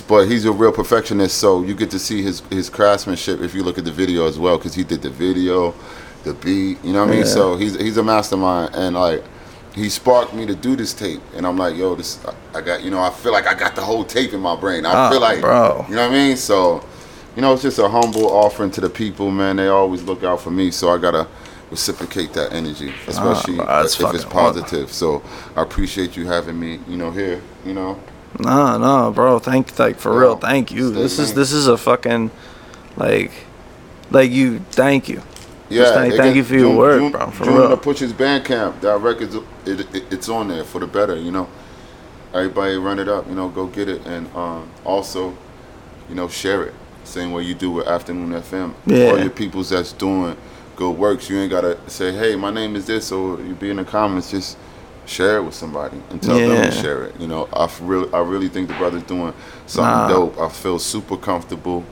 But 0.08 0.24
he's 0.24 0.46
a 0.46 0.52
real 0.52 0.72
perfectionist, 0.72 1.36
so 1.36 1.62
you 1.62 1.74
get 1.74 1.90
to 1.90 1.98
see 1.98 2.22
his 2.22 2.40
his 2.48 2.70
craftsmanship 2.70 3.42
if 3.42 3.54
you 3.54 3.62
look 3.62 3.76
at 3.76 3.84
the 3.84 3.92
video 3.92 4.26
as 4.26 4.38
well, 4.38 4.56
because 4.56 4.74
he 4.74 4.84
did 4.84 5.02
the 5.02 5.10
video, 5.10 5.74
the 6.26 6.34
beat. 6.34 6.84
You 6.84 6.92
know 6.92 7.00
what 7.00 7.08
I 7.08 7.12
mean? 7.12 7.20
Yeah. 7.20 7.24
So 7.32 7.56
he's 7.56 7.74
he's 7.78 7.96
a 7.96 8.02
mastermind, 8.02 8.74
and 8.74 8.94
like 8.96 9.24
he 9.74 9.88
sparked 9.88 10.34
me 10.34 10.44
to 10.46 10.54
do 10.54 10.76
this 10.76 10.92
tape, 10.94 11.20
and 11.34 11.46
I'm 11.46 11.56
like, 11.56 11.76
yo, 11.76 11.94
this 11.94 12.18
I- 12.26 12.58
I 12.58 12.60
got. 12.62 12.82
You 12.82 12.90
know, 12.90 13.00
I 13.00 13.10
feel 13.10 13.32
like 13.32 13.46
I 13.46 13.54
got 13.54 13.74
the 13.74 13.82
whole 13.82 14.04
tape 14.04 14.32
in 14.32 14.40
my 14.40 14.56
brain. 14.56 14.84
I 14.86 14.92
Ah, 14.94 15.10
feel 15.10 15.20
like, 15.20 15.40
bro. 15.40 15.84
you 15.88 15.94
know 15.94 16.02
what 16.02 16.10
I 16.10 16.14
mean? 16.14 16.36
So, 16.36 16.82
you 17.34 17.42
know, 17.42 17.52
it's 17.54 17.62
just 17.62 17.78
a 17.78 17.88
humble 17.88 18.26
offering 18.32 18.70
to 18.72 18.80
the 18.80 18.90
people, 18.90 19.30
man. 19.30 19.56
They 19.56 19.68
always 19.68 20.02
look 20.02 20.24
out 20.24 20.40
for 20.40 20.50
me, 20.50 20.70
so 20.70 20.90
I 20.90 20.98
gotta 20.98 21.26
reciprocate 21.70 22.32
that 22.34 22.52
energy, 22.52 22.92
especially 23.06 23.56
bro, 23.56 23.80
if 23.84 24.14
it's 24.14 24.24
positive. 24.24 24.92
So 24.92 25.22
I 25.56 25.62
appreciate 25.62 26.16
you 26.16 26.26
having 26.26 26.58
me, 26.58 26.80
you 26.88 26.96
know, 26.96 27.10
here. 27.10 27.40
You 27.64 27.74
know. 27.74 27.98
No, 28.38 28.76
no, 28.78 29.10
bro. 29.12 29.38
Thank, 29.38 29.78
like 29.78 29.98
for 29.98 30.12
Yo, 30.12 30.18
real. 30.18 30.36
Thank 30.36 30.70
you. 30.70 30.90
This 30.90 31.18
is 31.18 31.34
this 31.34 31.52
is 31.52 31.66
a 31.68 31.76
fucking, 31.76 32.30
like, 32.96 33.32
like 34.10 34.30
you. 34.30 34.60
Thank 34.70 35.08
you. 35.08 35.22
Just 35.70 35.94
thank, 35.94 36.14
thank 36.14 36.36
you 36.36 36.44
for 36.44 36.54
your 36.54 36.68
June- 36.68 36.76
work, 36.76 37.00
June, 37.00 37.12
bro. 37.12 37.30
For 37.30 37.44
June 37.44 37.54
real. 37.56 37.68
to 37.70 37.76
Pushas 37.76 38.12
Bandcamp. 38.12 38.80
That 38.82 38.98
record's 39.00 39.34
it, 39.34 39.44
it, 39.94 40.04
it's 40.12 40.28
on 40.28 40.48
there 40.48 40.64
for 40.64 40.78
the 40.80 40.86
better, 40.86 41.16
you 41.16 41.30
know. 41.32 41.48
Everybody 42.34 42.76
run 42.76 42.98
it 42.98 43.08
up, 43.08 43.26
you 43.28 43.34
know, 43.34 43.48
go 43.48 43.66
get 43.66 43.88
it, 43.88 44.04
and 44.06 44.28
um, 44.36 44.68
also, 44.84 45.36
you 46.08 46.14
know, 46.14 46.28
share 46.28 46.64
it. 46.64 46.74
Same 47.04 47.32
way 47.32 47.42
you 47.44 47.54
do 47.54 47.70
with 47.70 47.86
Afternoon 47.86 48.30
FM. 48.42 48.74
Yeah. 48.84 49.06
All 49.10 49.18
your 49.18 49.30
peoples 49.30 49.70
that's 49.70 49.92
doing 49.92 50.36
good 50.76 50.90
works, 50.96 51.30
you 51.30 51.38
ain't 51.38 51.50
gotta 51.50 51.78
say, 51.88 52.12
"Hey, 52.12 52.36
my 52.36 52.50
name 52.50 52.76
is 52.76 52.86
this," 52.86 53.10
or 53.10 53.40
you 53.40 53.54
be 53.54 53.70
in 53.70 53.76
the 53.76 53.84
comments. 53.84 54.30
Just 54.30 54.58
share 55.06 55.38
it 55.38 55.42
with 55.44 55.54
somebody 55.54 55.96
and 56.10 56.20
tell 56.20 56.36
them 56.36 56.64
to 56.64 56.70
share 56.72 57.04
it. 57.04 57.18
You 57.20 57.28
know, 57.28 57.48
I 57.52 57.70
really, 57.80 58.12
I 58.12 58.18
really 58.20 58.48
think 58.48 58.68
the 58.68 58.74
brother's 58.74 59.04
doing 59.04 59.32
something 59.66 59.82
Nah. 59.90 60.08
dope. 60.08 60.38
I 60.40 60.48
feel 60.48 60.78
super 60.80 61.16
comfortable. 61.16 61.84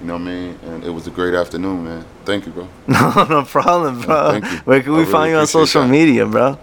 You 0.00 0.06
know 0.06 0.12
what 0.14 0.22
I 0.22 0.24
mean? 0.24 0.58
And 0.64 0.84
it 0.84 0.90
was 0.90 1.06
a 1.06 1.10
great 1.10 1.34
afternoon, 1.34 1.84
man. 1.84 2.04
Thank 2.24 2.46
you, 2.46 2.52
bro. 2.52 2.68
no, 2.86 3.26
no 3.28 3.44
problem, 3.44 4.02
bro. 4.02 4.30
thank 4.32 4.44
you. 4.44 4.58
Where 4.58 4.80
can 4.80 4.90
I 4.90 4.92
we 4.92 5.00
really 5.00 5.12
find 5.12 5.30
you 5.32 5.38
on 5.38 5.46
social 5.46 5.82
that. 5.82 5.88
media, 5.88 6.24
bro? 6.26 6.58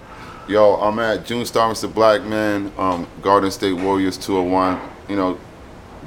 Yo, 0.48 0.76
I'm 0.76 1.00
at 1.00 1.26
Junestar 1.26 1.70
Mr. 1.72 1.92
Blackman, 1.94 2.72
um, 2.78 3.08
Garden 3.22 3.52
State 3.52 3.74
Warriors 3.74 4.18
201. 4.18 4.80
You 5.10 5.16
know, 5.16 5.40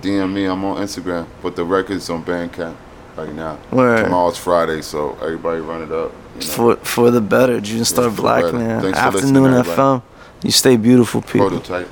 DM 0.00 0.32
me. 0.32 0.46
I'm 0.46 0.64
on 0.64 0.78
Instagram. 0.78 1.26
But 1.42 1.56
the 1.56 1.64
record's 1.64 2.08
on 2.08 2.24
Bandcamp 2.24 2.76
right 3.16 3.34
now. 3.34 3.58
Word. 3.70 4.04
Tomorrow's 4.04 4.38
Friday, 4.38 4.80
so 4.80 5.14
everybody 5.20 5.60
run 5.60 5.82
it 5.82 5.92
up. 5.92 6.12
You 6.34 6.40
know. 6.40 6.46
For 6.46 6.76
for 6.76 7.10
the 7.10 7.20
better, 7.20 7.60
Junestar 7.60 8.04
the 8.04 8.22
Blackman. 8.22 8.94
Afternoon. 8.94 9.64
FM. 9.64 10.02
You 10.44 10.50
stay 10.52 10.76
beautiful, 10.76 11.20
people. 11.20 11.48
Prototype. 11.48 11.88